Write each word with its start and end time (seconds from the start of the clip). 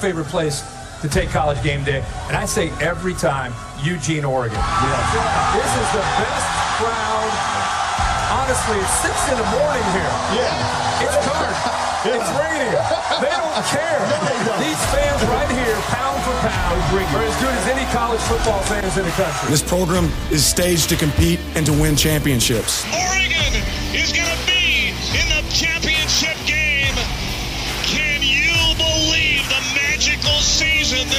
favorite 0.00 0.30
place 0.30 0.62
to 1.02 1.08
take 1.08 1.28
college 1.30 1.60
game 1.64 1.82
day, 1.82 2.06
and 2.30 2.36
I 2.36 2.46
say 2.46 2.70
every 2.78 3.14
time 3.14 3.50
Eugene, 3.82 4.24
Oregon. 4.24 4.54
This 4.54 5.70
is 5.74 5.88
the 5.90 6.04
best 6.22 6.46
crowd. 6.78 7.32
Honestly, 8.30 8.78
it's 8.78 8.94
six 9.02 9.18
in 9.26 9.34
the 9.34 9.48
morning 9.58 9.82
here. 9.98 10.14
Yeah. 10.38 11.02
It's 11.02 11.18
dark. 11.26 11.50
It's 12.14 12.30
raining. 12.38 12.78
They 13.18 13.34
don't 13.34 13.58
care. 13.74 13.98
These 14.62 14.78
fans 14.94 15.18
right 15.34 15.50
here, 15.50 15.74
pound 15.90 16.22
for 16.22 16.46
pound, 16.46 16.78
are 16.94 17.24
as 17.26 17.34
good 17.42 17.54
as 17.58 17.66
any 17.66 17.84
college 17.90 18.20
football 18.20 18.62
fans 18.70 18.96
in 18.98 19.04
the 19.04 19.10
country. 19.10 19.50
This 19.50 19.68
program 19.68 20.12
is 20.30 20.46
staged 20.46 20.90
to 20.90 20.96
compete 20.96 21.40
and 21.56 21.66
to 21.66 21.72
win 21.72 21.96
championships. 21.96 22.86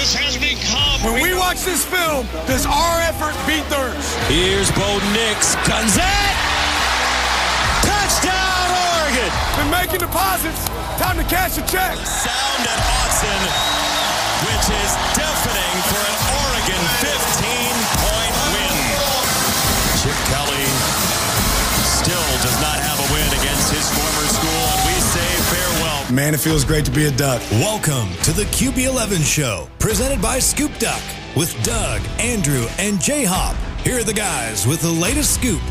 This 0.09 0.25
has 0.25 0.41
become? 0.41 1.05
When 1.05 1.21
we 1.21 1.37
watch 1.37 1.61
this 1.61 1.85
film, 1.85 2.25
does 2.49 2.65
our 2.65 2.97
effort 3.05 3.37
beat 3.45 3.61
theirs? 3.69 4.17
Here's 4.25 4.73
Bo 4.73 4.97
Nix. 5.13 5.53
Guns 5.69 6.01
it! 6.01 6.33
Touchdown, 7.85 8.65
Oregon! 8.89 9.29
Been 9.53 9.69
making 9.69 10.01
deposits. 10.01 10.65
Time 10.97 11.21
to 11.21 11.25
cash 11.29 11.61
a 11.61 11.63
check. 11.69 11.93
Sound 12.09 12.63
at 12.65 12.81
Autzen, 13.05 13.41
which 14.49 14.65
is 14.81 14.91
deafening 15.13 15.77
for 15.93 16.01
an 16.01 16.17
Oregon 16.41 16.81
15-point 17.05 18.33
win. 18.49 18.77
Chip 20.01 20.17
Kelly 20.33 20.65
still 21.85 22.29
does 22.41 22.57
not 22.57 22.81
have 22.81 22.97
a 22.97 23.07
win 23.13 23.29
against 23.45 23.69
his 23.69 23.85
former 23.93 24.25
school, 24.25 24.88
Man, 26.11 26.33
it 26.33 26.39
feels 26.39 26.65
great 26.65 26.85
to 26.85 26.91
be 26.91 27.05
a 27.05 27.11
Duck. 27.11 27.39
Welcome 27.51 28.09
to 28.23 28.31
the 28.31 28.41
QB11 28.45 29.23
Show, 29.23 29.69
presented 29.77 30.19
by 30.19 30.39
Scoop 30.39 30.75
Duck, 30.79 31.03
with 31.35 31.53
Doug, 31.63 32.01
Andrew, 32.17 32.65
and 32.79 32.99
J 32.99 33.25
Hop. 33.25 33.55
Here 33.85 33.99
are 33.99 34.03
the 34.03 34.11
guys 34.11 34.65
with 34.65 34.81
the 34.81 34.89
latest 34.89 35.35
scoop. 35.35 35.61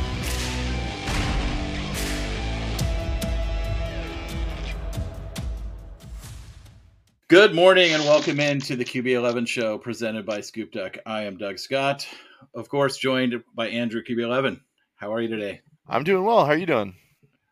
Good 7.27 7.52
morning 7.52 7.95
and 7.95 8.05
welcome 8.05 8.39
into 8.39 8.77
the 8.77 8.84
QB11 8.84 9.48
show 9.48 9.77
presented 9.77 10.25
by 10.25 10.41
Scoop 10.41 10.70
Duck. 10.70 10.98
I 11.05 11.25
am 11.25 11.36
Doug 11.36 11.58
Scott, 11.58 12.06
of 12.55 12.69
course, 12.69 12.97
joined 12.97 13.42
by 13.56 13.70
Andrew 13.70 14.05
QB11. 14.08 14.61
How 14.95 15.12
are 15.12 15.20
you 15.20 15.28
today? 15.28 15.62
I'm 15.89 16.05
doing 16.05 16.25
well. 16.25 16.45
How 16.45 16.52
are 16.52 16.56
you 16.56 16.67
doing? 16.67 16.95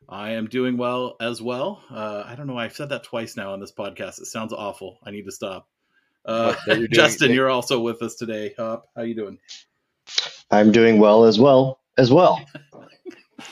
I 0.09 0.33
am 0.33 0.47
doing 0.49 0.77
well 0.77 1.17
as 1.21 1.43
well. 1.43 1.83
Uh, 1.91 2.23
I 2.25 2.35
don't 2.37 2.47
know. 2.47 2.59
I've 2.59 2.77
said 2.77 2.91
that 2.91 3.03
twice 3.05 3.37
now 3.37 3.53
on 3.53 3.61
this 3.61 3.73
podcast. 3.73 4.21
It 4.21 4.27
sounds 4.27 4.53
awful. 4.53 4.99
I 5.05 5.11
need 5.11 5.25
to 5.25 5.33
stop. 5.33 5.69
Uh, 6.25 6.55
you're 6.67 6.77
doing- 6.77 6.89
Justin, 6.93 7.29
that- 7.29 7.35
you're 7.35 7.51
also 7.51 7.81
with 7.81 8.03
us 8.03 8.15
today. 8.15 8.55
Hop, 8.59 8.89
how 8.95 9.03
you 9.03 9.15
doing? 9.15 9.39
I'm 10.51 10.71
doing 10.71 10.99
well 10.99 11.25
as 11.25 11.39
well 11.41 11.81
as 11.99 12.12
well. 12.12 12.41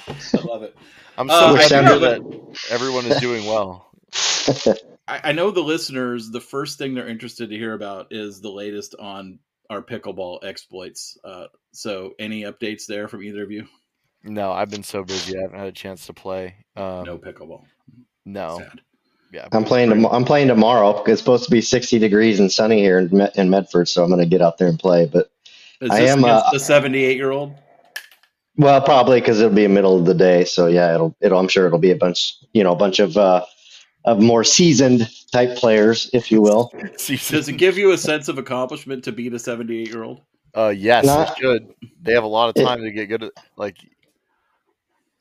I 0.09 0.41
love 0.45 0.63
it. 0.63 0.77
I'm 1.19 1.29
Uh, 1.31 1.41
so 1.41 1.77
I 1.77 1.83
happy 1.83 1.99
that 2.01 2.59
everyone 2.71 3.07
is 3.07 3.21
doing 3.21 3.45
well. 3.47 3.91
I, 5.09 5.21
I 5.25 5.33
know 5.33 5.51
the 5.51 5.61
listeners. 5.61 6.31
The 6.31 6.41
first 6.41 6.79
thing 6.79 6.95
they're 6.95 7.09
interested 7.09 7.51
to 7.51 7.57
hear 7.57 7.75
about 7.75 8.09
is 8.13 8.41
the 8.41 8.51
latest 8.51 8.95
on 8.99 9.39
our 9.71 9.83
pickleball 9.83 10.45
exploits. 10.45 11.19
Uh, 11.25 11.47
so, 11.73 12.15
any 12.19 12.43
updates 12.43 12.87
there 12.87 13.09
from 13.09 13.23
either 13.23 13.43
of 13.43 13.51
you? 13.51 13.67
No, 14.25 14.53
I've 14.53 14.71
been 14.71 14.83
so 14.83 15.05
busy. 15.05 15.39
I 15.39 15.43
haven't 15.43 15.59
had 15.59 15.69
a 15.69 15.73
chance 15.73 16.07
to 16.07 16.13
play. 16.13 16.55
Um, 16.77 17.05
no 17.05 17.19
pickleball. 17.19 17.65
no. 18.25 18.59
Sad. 18.59 18.81
Yeah. 19.33 19.49
I'm 19.53 19.65
playing. 19.65 19.91
Tom- 19.91 20.07
I'm 20.07 20.25
playing 20.25 20.47
tomorrow. 20.49 21.03
It's 21.07 21.21
supposed 21.21 21.45
to 21.45 21.51
be 21.51 21.61
60 21.61 21.99
degrees 21.99 22.39
and 22.39 22.51
sunny 22.53 22.79
here 22.81 22.99
in, 23.01 23.09
Med- 23.11 23.33
in 23.35 23.51
Medford, 23.51 23.89
so 23.89 24.03
I'm 24.05 24.09
going 24.09 24.21
to 24.21 24.27
get 24.27 24.41
out 24.41 24.59
there 24.59 24.69
and 24.69 24.79
play. 24.79 25.07
But 25.07 25.29
Is 25.81 25.91
I 25.91 26.01
am, 26.03 26.21
against 26.21 26.47
uh, 26.47 26.51
the 26.53 26.61
78 26.61 27.17
year 27.17 27.33
old? 27.33 27.53
well, 28.57 28.81
probably 28.81 29.21
because 29.21 29.41
it'll 29.41 29.53
be 29.55 29.65
a 29.65 29.69
middle 29.69 29.99
of 29.99 30.05
the 30.07 30.15
day. 30.15 30.45
So 30.45 30.69
yeah, 30.69 30.95
it'll. 30.95 31.17
It'll. 31.21 31.39
I'm 31.41 31.49
sure 31.49 31.67
it'll 31.67 31.81
be 31.81 31.91
a 31.91 31.97
bunch. 31.97 32.35
You 32.53 32.63
know, 32.63 32.71
a 32.73 32.77
bunch 32.77 33.01
of 33.01 33.17
uh, 33.17 33.45
of 34.05 34.21
more 34.23 34.45
seasoned 34.45 35.09
type 35.33 35.57
players, 35.57 36.09
if 36.13 36.31
you 36.31 36.41
will. 36.41 36.73
Does 37.07 37.49
it 37.49 37.57
give 37.59 37.77
you 37.77 37.91
a 37.91 37.99
sense 37.99 38.29
of 38.29 38.39
accomplishment 38.39 39.03
to 39.05 39.13
beat 39.13 39.35
a 39.35 39.39
78 39.41 39.89
year 39.89 40.05
old? 40.05 40.21
Uh, 40.55 40.69
yes, 40.69 41.05
Not- 41.07 41.31
it 41.33 41.39
should. 41.41 41.75
They 42.03 42.13
have 42.13 42.23
a 42.23 42.29
lot 42.29 42.51
of 42.51 42.57
It- 42.57 42.65
time 42.65 42.83
to 42.83 42.93
get 42.93 43.07
good 43.07 43.25
at. 43.25 43.33
Like, 43.57 43.79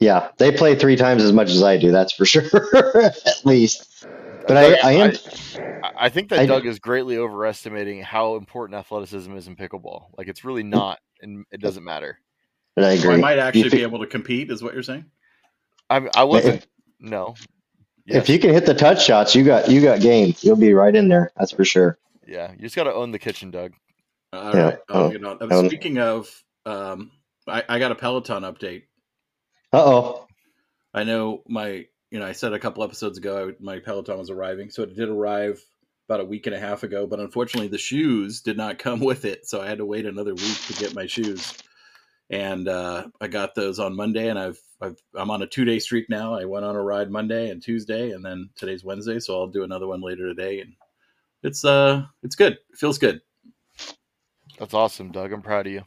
Yeah, 0.03 0.29
they 0.37 0.51
play 0.51 0.75
three 0.75 0.95
times 0.95 1.23
as 1.23 1.31
much 1.31 1.49
as 1.49 1.63
I 1.63 1.77
do. 1.77 1.91
That's 1.91 2.11
for 2.11 2.25
sure, 2.33 2.43
at 3.05 3.45
least. 3.45 4.05
But 4.47 4.57
I, 4.57 4.73
I 4.83 4.91
am. 4.93 5.11
I- 5.11 5.59
I 5.95 6.07
think 6.07 6.29
that 6.29 6.39
I- 6.39 6.45
Doug 6.45 6.65
is 6.65 6.79
greatly 6.79 7.17
overestimating 7.17 8.01
how 8.01 8.35
important 8.37 8.79
athleticism 8.79 9.35
is 9.35 9.47
in 9.49 9.55
pickleball. 9.57 10.05
Like, 10.17 10.29
it's 10.29 10.45
really 10.45 10.63
not, 10.63 10.99
and 11.21 11.45
it 11.51 11.59
doesn't 11.59 11.83
matter. 11.83 12.19
But 12.75 12.85
I 12.85 12.95
So 12.95 13.11
I 13.11 13.17
might 13.17 13.37
actually 13.37 13.63
If 13.67 13.71
be 13.73 13.81
able 13.81 13.99
to 13.99 14.07
compete, 14.07 14.49
is 14.49 14.63
what 14.63 14.73
you're 14.73 14.81
saying? 14.81 15.05
I, 15.89 16.07
I 16.15 16.23
wasn't. 16.23 16.65
No. 17.01 17.35
If 18.07 18.29
you 18.29 18.39
can 18.39 18.51
hit 18.53 18.65
the 18.65 18.73
touch 18.73 19.05
shots, 19.05 19.35
you 19.35 19.43
got 19.43 19.69
you 19.69 19.81
got 19.81 19.99
game. 19.99 20.33
You'll 20.39 20.55
be 20.55 20.73
right 20.73 20.95
in 20.95 21.09
there. 21.09 21.31
That's 21.37 21.51
for 21.51 21.65
sure. 21.65 21.97
Yeah, 22.25 22.51
you 22.53 22.59
just 22.59 22.75
got 22.77 22.85
to 22.85 22.93
own 22.93 23.11
the 23.11 23.19
kitchen, 23.19 23.51
Doug. 23.51 23.73
All 24.31 24.53
Yeah, 24.55 24.63
right. 24.63 24.77
I'll 24.89 25.03
oh, 25.03 25.09
get 25.11 25.23
on. 25.25 25.51
um, 25.51 25.67
Speaking 25.67 25.97
of, 25.99 26.43
um, 26.65 27.11
I, 27.45 27.63
I 27.67 27.79
got 27.79 27.91
a 27.91 27.95
Peloton 27.95 28.43
update. 28.43 28.83
Uh 29.73 29.83
oh. 29.83 30.27
I 30.93 31.03
know 31.03 31.41
my, 31.47 31.85
you 32.11 32.19
know, 32.19 32.27
I 32.27 32.31
said 32.31 32.53
a 32.53 32.59
couple 32.59 32.83
episodes 32.83 33.17
ago 33.17 33.49
I, 33.49 33.63
my 33.63 33.79
Peloton 33.79 34.19
was 34.19 34.29
arriving, 34.29 34.69
so 34.69 34.83
it 34.83 34.95
did 34.95 35.09
arrive 35.09 35.59
about 36.07 36.21
a 36.21 36.25
week 36.25 36.45
and 36.45 36.55
a 36.55 36.59
half 36.59 36.83
ago. 36.83 37.07
But 37.07 37.19
unfortunately, 37.19 37.69
the 37.69 37.79
shoes 37.79 38.41
did 38.41 38.55
not 38.55 38.77
come 38.77 38.99
with 39.01 39.25
it, 39.25 39.47
so 39.47 39.61
I 39.61 39.67
had 39.67 39.79
to 39.79 39.85
wait 39.85 40.05
another 40.05 40.35
week 40.35 40.61
to 40.67 40.73
get 40.73 40.93
my 40.93 41.07
shoes. 41.07 41.57
And 42.29 42.67
uh, 42.67 43.07
I 43.19 43.27
got 43.27 43.55
those 43.55 43.79
on 43.79 43.95
Monday, 43.95 44.29
and 44.29 44.37
I've, 44.37 44.59
I've 44.79 45.01
I'm 45.15 45.31
on 45.31 45.41
a 45.41 45.47
two 45.47 45.65
day 45.65 45.79
streak 45.79 46.07
now. 46.07 46.35
I 46.35 46.45
went 46.45 46.65
on 46.65 46.75
a 46.75 46.81
ride 46.81 47.09
Monday 47.09 47.49
and 47.49 47.61
Tuesday, 47.61 48.11
and 48.11 48.23
then 48.23 48.49
today's 48.55 48.83
Wednesday, 48.83 49.19
so 49.19 49.35
I'll 49.39 49.47
do 49.47 49.63
another 49.63 49.87
one 49.87 50.01
later 50.01 50.27
today. 50.27 50.61
And 50.61 50.73
it's 51.41 51.65
uh, 51.65 52.05
it's 52.21 52.35
good. 52.35 52.53
It 52.53 52.77
feels 52.77 52.99
good. 52.99 53.21
That's 54.59 54.75
awesome, 54.75 55.11
Doug. 55.11 55.33
I'm 55.33 55.41
proud 55.41 55.65
of 55.65 55.73
you. 55.73 55.83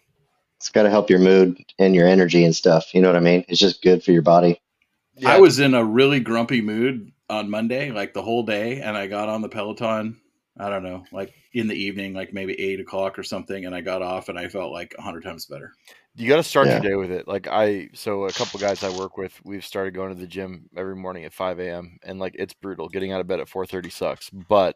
It's 0.66 0.72
got 0.72 0.82
to 0.82 0.90
help 0.90 1.10
your 1.10 1.20
mood 1.20 1.64
and 1.78 1.94
your 1.94 2.08
energy 2.08 2.44
and 2.44 2.54
stuff. 2.54 2.92
You 2.92 3.00
know 3.00 3.06
what 3.06 3.16
I 3.16 3.20
mean? 3.20 3.44
It's 3.46 3.60
just 3.60 3.82
good 3.82 4.02
for 4.02 4.10
your 4.10 4.22
body. 4.22 4.60
I 5.24 5.38
was 5.38 5.60
in 5.60 5.74
a 5.74 5.84
really 5.84 6.18
grumpy 6.18 6.60
mood 6.60 7.12
on 7.30 7.48
Monday, 7.48 7.92
like 7.92 8.14
the 8.14 8.22
whole 8.22 8.42
day, 8.42 8.80
and 8.80 8.96
I 8.96 9.06
got 9.06 9.28
on 9.28 9.42
the 9.42 9.48
Peloton. 9.48 10.20
I 10.58 10.68
don't 10.68 10.82
know, 10.82 11.04
like 11.12 11.32
in 11.52 11.68
the 11.68 11.76
evening, 11.76 12.14
like 12.14 12.32
maybe 12.32 12.60
eight 12.60 12.80
o'clock 12.80 13.16
or 13.16 13.22
something, 13.22 13.64
and 13.64 13.76
I 13.76 13.80
got 13.80 14.02
off, 14.02 14.28
and 14.28 14.36
I 14.36 14.48
felt 14.48 14.72
like 14.72 14.92
a 14.98 15.02
hundred 15.02 15.22
times 15.22 15.46
better. 15.46 15.72
You 16.16 16.26
got 16.26 16.36
to 16.36 16.42
start 16.42 16.66
Yeah. 16.66 16.82
your 16.82 16.90
day 16.90 16.96
with 16.96 17.12
it. 17.12 17.28
Like 17.28 17.46
I, 17.46 17.90
so 17.94 18.24
a 18.24 18.32
couple 18.32 18.58
guys 18.58 18.82
I 18.82 18.88
work 18.88 19.16
with, 19.16 19.40
we've 19.44 19.64
started 19.64 19.94
going 19.94 20.12
to 20.12 20.20
the 20.20 20.26
gym 20.26 20.68
every 20.76 20.96
morning 20.96 21.26
at 21.26 21.32
5 21.32 21.60
a.m. 21.60 21.96
and 22.02 22.18
like 22.18 22.34
it's 22.36 22.54
brutal. 22.54 22.88
Getting 22.88 23.12
out 23.12 23.20
of 23.20 23.28
bed 23.28 23.38
at 23.38 23.46
4:30 23.48 23.92
sucks. 23.92 24.30
But 24.30 24.74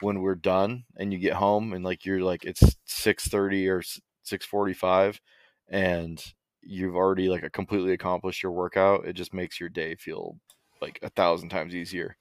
when 0.00 0.20
we're 0.20 0.36
done 0.36 0.84
and 0.96 1.12
you 1.12 1.18
get 1.18 1.32
home 1.32 1.72
and 1.72 1.84
like 1.84 2.04
you're 2.04 2.20
like 2.20 2.44
it's 2.44 2.76
6:30 2.86 3.68
or 3.68 3.82
6:45, 4.24 5.20
and 5.68 6.22
you've 6.62 6.96
already 6.96 7.28
like 7.28 7.42
a 7.42 7.50
completely 7.50 7.92
accomplished 7.92 8.42
your 8.42 8.52
workout, 8.52 9.06
it 9.06 9.14
just 9.14 9.34
makes 9.34 9.60
your 9.60 9.68
day 9.68 9.94
feel 9.94 10.38
like 10.80 10.98
a 11.02 11.10
thousand 11.10 11.50
times 11.50 11.74
easier. 11.74 12.16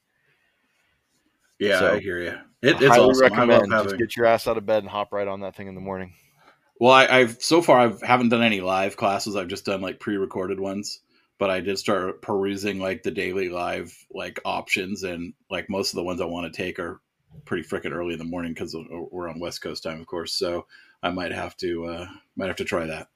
Yeah, 1.59 1.79
So, 1.79 1.93
I 1.93 1.99
hear 1.99 2.19
you. 2.19 2.37
It, 2.61 2.81
it's 2.81 2.87
Highly 2.87 3.09
awesome. 3.09 3.25
I 3.25 3.45
recommend 3.45 3.71
just 3.71 3.97
get 3.97 4.15
your 4.17 4.25
ass 4.25 4.47
out 4.47 4.57
of 4.57 4.65
bed 4.65 4.83
and 4.83 4.89
hop 4.89 5.13
right 5.13 5.27
on 5.27 5.41
that 5.41 5.55
thing 5.55 5.67
in 5.67 5.75
the 5.75 5.81
morning. 5.81 6.13
Well, 6.79 6.91
I, 6.91 7.07
I've 7.07 7.41
so 7.41 7.61
far 7.61 7.79
I've 7.79 8.01
haven't 8.01 8.29
done 8.29 8.43
any 8.43 8.61
live 8.61 8.97
classes. 8.97 9.35
I've 9.35 9.47
just 9.47 9.65
done 9.65 9.81
like 9.81 9.99
pre-recorded 9.99 10.59
ones. 10.59 10.99
But 11.39 11.49
I 11.49 11.61
did 11.61 11.77
start 11.79 12.21
perusing 12.21 12.79
like 12.79 13.03
the 13.03 13.11
daily 13.11 13.49
live 13.49 13.97
like 14.13 14.39
options, 14.45 15.03
and 15.03 15.33
like 15.49 15.69
most 15.69 15.91
of 15.91 15.95
the 15.95 16.03
ones 16.03 16.21
I 16.21 16.25
want 16.25 16.51
to 16.51 16.55
take 16.55 16.79
are 16.79 17.01
pretty 17.45 17.67
freaking 17.67 17.91
early 17.91 18.13
in 18.13 18.19
the 18.19 18.25
morning 18.25 18.53
because 18.53 18.75
we're 19.11 19.29
on 19.29 19.39
West 19.39 19.61
Coast 19.61 19.83
time, 19.83 19.99
of 19.99 20.05
course. 20.07 20.33
So 20.33 20.67
I 21.03 21.11
might 21.11 21.33
have 21.33 21.55
to 21.57 21.85
uh, 21.85 22.07
might 22.35 22.47
have 22.47 22.55
to 22.55 22.63
try 22.63 22.87
that. 22.87 23.09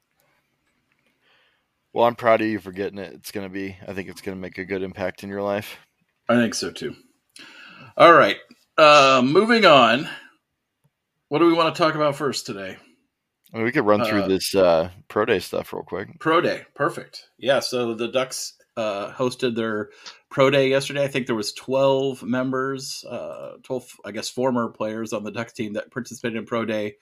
Well, 1.93 2.05
I'm 2.05 2.15
proud 2.15 2.41
of 2.41 2.47
you 2.47 2.59
for 2.59 2.71
getting 2.71 2.99
it. 2.99 3.13
It's 3.13 3.31
gonna 3.31 3.49
be. 3.49 3.75
I 3.87 3.93
think 3.93 4.09
it's 4.09 4.21
gonna 4.21 4.37
make 4.37 4.59
a 4.59 4.65
good 4.65 4.83
impact 4.83 5.23
in 5.23 5.29
your 5.29 5.41
life. 5.41 5.77
I 6.29 6.35
think 6.35 6.53
so 6.53 6.69
too. 6.69 6.95
All 7.95 8.13
right, 8.13 8.37
uh, 8.77 9.23
moving 9.23 9.65
on. 9.65 10.07
What 11.29 11.39
do 11.39 11.47
we 11.47 11.53
want 11.53 11.73
to 11.73 11.81
talk 11.81 11.95
about 11.95 12.15
first 12.15 12.45
today? 12.45 12.77
We 13.53 13.71
could 13.71 13.85
run 13.85 14.03
through 14.03 14.23
Uh, 14.23 14.27
this 14.27 14.53
uh, 14.53 14.89
pro 15.07 15.25
day 15.25 15.39
stuff 15.39 15.71
real 15.71 15.83
quick. 15.83 16.19
Pro 16.19 16.41
Day, 16.41 16.65
perfect. 16.75 17.29
Yeah, 17.37 17.61
so 17.61 17.93
the 17.93 18.09
Ducks 18.09 18.53
uh, 18.75 19.11
hosted 19.13 19.55
their 19.55 19.89
Pro 20.29 20.49
Day 20.49 20.69
yesterday. 20.69 21.03
I 21.03 21.07
think 21.07 21.25
there 21.25 21.35
was 21.35 21.53
twelve 21.53 22.21
members, 22.21 23.05
uh, 23.09 23.53
twelve, 23.63 23.89
I 24.03 24.11
guess, 24.11 24.29
former 24.29 24.67
players 24.69 25.13
on 25.13 25.23
the 25.23 25.31
Ducks 25.31 25.53
team 25.53 25.73
that 25.73 25.91
participated 25.91 26.37
in 26.37 26.45
Pro 26.45 26.65
Day. 26.65 26.97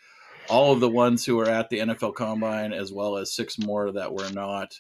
All 0.50 0.72
of 0.72 0.80
the 0.80 0.90
ones 0.90 1.26
who 1.26 1.36
were 1.36 1.50
at 1.50 1.70
the 1.70 1.80
NFL 1.80 2.16
Combine, 2.16 2.74
as 2.74 2.92
well 2.92 3.18
as 3.18 3.36
six 3.36 3.58
more 3.58 3.92
that 3.92 4.14
were 4.14 4.30
not. 4.32 4.80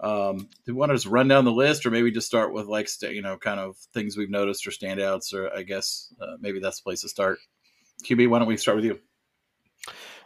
Um, 0.00 0.38
do 0.38 0.48
you 0.66 0.74
want 0.74 0.90
to 0.90 0.96
just 0.96 1.06
run 1.06 1.28
down 1.28 1.44
the 1.44 1.52
list, 1.52 1.86
or 1.86 1.90
maybe 1.90 2.10
just 2.10 2.26
start 2.26 2.52
with 2.52 2.66
like 2.66 2.88
you 3.02 3.22
know, 3.22 3.36
kind 3.36 3.60
of 3.60 3.76
things 3.92 4.16
we've 4.16 4.30
noticed 4.30 4.66
or 4.66 4.70
standouts, 4.70 5.32
or 5.32 5.54
I 5.54 5.62
guess 5.62 6.12
uh, 6.20 6.36
maybe 6.40 6.60
that's 6.60 6.78
the 6.78 6.84
place 6.84 7.02
to 7.02 7.08
start. 7.08 7.38
QB, 8.04 8.28
why 8.28 8.38
don't 8.38 8.48
we 8.48 8.56
start 8.56 8.76
with 8.76 8.84
you? 8.84 8.98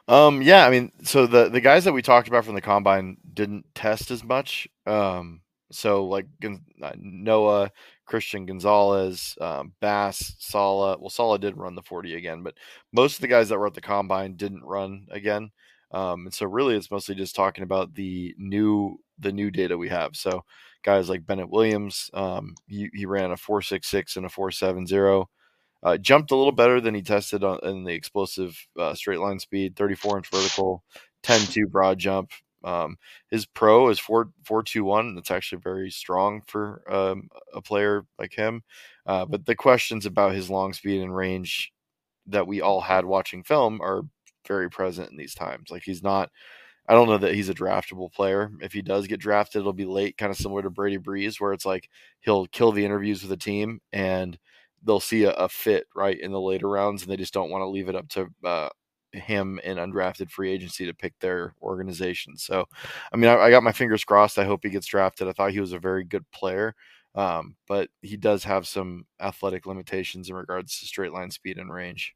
Um, 0.09 0.41
yeah, 0.41 0.67
I 0.67 0.71
mean, 0.71 0.91
so 1.03 1.27
the 1.27 1.49
the 1.51 1.61
guys 1.61 1.85
that 1.85 1.93
we 1.93 2.01
talked 2.01 2.29
about 2.29 2.45
from 2.45 2.55
the 2.55 2.63
combine 2.63 3.19
didn't 3.33 3.67
test 3.75 4.11
as 4.11 4.25
much. 4.25 4.67
Um, 4.87 5.43
so 5.71 6.07
like 6.07 6.27
uh, 6.43 6.93
Noah, 6.97 7.71
Christian 8.09 8.47
Gonzalez, 8.47 9.37
um, 9.41 9.75
Bass, 9.81 10.35
Sala. 10.39 10.97
Well, 10.99 11.11
Sala 11.11 11.39
did 11.39 11.59
run 11.59 11.75
the 11.75 11.83
40 11.83 12.15
again, 12.15 12.43
but 12.43 12.55
most 12.93 13.17
of 13.17 13.21
the 13.21 13.29
guys 13.29 13.51
that 13.51 13.59
were 13.59 13.67
at 13.67 13.75
the 13.75 13.81
combine 13.83 14.35
didn't 14.35 14.65
run 14.65 15.07
again. 15.11 15.51
Um, 15.93 16.27
and 16.27 16.35
so 16.35 16.47
really, 16.47 16.75
it's 16.75 16.91
mostly 16.91 17.15
just 17.15 17.37
talking 17.37 17.65
about 17.65 17.95
the 17.95 18.35
new 18.39 18.99
the 19.19 19.33
new 19.33 19.51
data 19.51 19.77
we 19.77 19.89
have. 19.91 20.17
So 20.17 20.45
guys 20.83 21.09
like 21.09 21.27
Bennett 21.27 21.51
Williams, 21.51 22.11
um, 22.15 22.55
he, 22.67 22.89
he 22.95 23.05
ran 23.05 23.33
a 23.33 23.37
4.66 23.37 24.17
and 24.17 24.27
a 24.27 24.29
4.70. 24.29 25.27
Uh, 25.83 25.97
jumped 25.97 26.31
a 26.31 26.37
little 26.37 26.53
better 26.53 26.81
than 26.81 26.95
he 26.95 27.03
tested 27.03 27.45
on 27.45 27.59
in 27.63 27.85
the 27.85 27.93
explosive 27.93 28.57
uh, 28.79 28.95
straight 28.95 29.21
line 29.21 29.39
speed, 29.39 29.77
34 29.77 30.19
inch 30.19 30.31
vertical, 30.31 30.83
10 31.23 31.41
2 31.47 31.67
broad 31.67 31.99
jump. 31.99 32.31
Um, 32.65 32.97
his 33.31 33.47
pro 33.47 33.89
is 33.89 33.99
4 33.99 34.31
4 34.45 34.63
2 34.63 34.85
1. 34.85 35.15
That's 35.15 35.31
actually 35.31 35.61
very 35.63 35.91
strong 35.91 36.43
for 36.47 36.83
um, 36.93 37.29
a 37.55 37.63
player 37.63 38.05
like 38.19 38.35
him. 38.35 38.63
Uh, 39.07 39.25
but 39.25 39.47
the 39.47 39.57
questions 39.57 40.07
about 40.07 40.33
his 40.33 40.51
long 40.51 40.73
speed 40.73 41.03
and 41.03 41.15
range 41.15 41.73
that 42.27 42.47
we 42.47 42.61
all 42.61 42.81
had 42.81 43.05
watching 43.05 43.43
film 43.43 43.81
are 43.81 44.03
very 44.47 44.71
present 44.71 45.11
in 45.11 45.17
these 45.17 45.35
times. 45.35 45.71
Like 45.71 45.83
he's 45.85 46.03
not. 46.03 46.31
I 46.91 46.95
don't 46.95 47.09
know 47.09 47.19
that 47.19 47.35
he's 47.35 47.51
a 47.51 47.55
draftable 47.55 48.11
player. 48.11 48.51
If 48.63 48.73
he 48.73 48.81
does 48.81 49.07
get 49.07 49.21
drafted, 49.21 49.61
it'll 49.61 49.75
be 49.75 49.85
late, 49.85 50.17
kind 50.17 50.31
of 50.31 50.39
similar 50.39 50.63
to 50.63 50.71
Brady 50.71 50.97
Breeze, 50.97 51.39
where 51.39 51.53
it's 51.53 51.67
like 51.67 51.91
he'll 52.21 52.47
kill 52.47 52.73
the 52.73 52.85
interviews 52.85 53.21
with 53.21 53.29
the 53.29 53.37
team 53.37 53.81
and 53.93 54.39
they'll 54.83 55.01
see 55.01 55.25
a, 55.25 55.33
a, 55.33 55.49
fit 55.51 55.87
right 55.95 56.19
in 56.19 56.33
the 56.33 56.41
later 56.41 56.69
rounds, 56.69 57.03
and 57.03 57.11
they 57.11 57.17
just 57.17 57.35
don't 57.35 57.51
want 57.51 57.63
to 57.63 57.67
leave 57.69 57.89
it 57.89 57.97
up 57.97 58.09
to 58.09 58.29
uh, 58.45 58.69
him 59.13 59.59
in 59.65 59.79
undrafted 59.79 60.31
free 60.31 60.51
agency 60.51 60.87
to 60.87 60.95
pick 60.95 61.19
their 61.19 61.55
organization. 61.63 62.37
So, 62.37 62.67
I 63.13 63.17
mean, 63.17 63.31
I, 63.31 63.37
I, 63.37 63.51
got 63.51 63.63
my 63.63 63.73
fingers 63.73 64.05
crossed. 64.05 64.39
I 64.39 64.45
hope 64.45 64.61
he 64.63 64.71
gets 64.71 64.87
drafted. 64.87 65.29
I 65.29 65.33
thought 65.33 65.53
he 65.53 65.61
was 65.61 65.73
a 65.73 65.79
very 65.79 66.05
good 66.05 66.31
player, 66.31 66.75
um, 67.15 67.57
but 67.67 67.89
he 68.03 68.17
does 68.17 68.45
have 68.45 68.67
some 68.67 69.07
athletic 69.21 69.67
limitations 69.67 70.29
in 70.29 70.37
regards 70.37 70.79
to 70.79 70.87
straight 70.87 71.13
line 71.13 71.31
speed 71.31 71.59
and 71.59 71.73
range. 71.73 72.15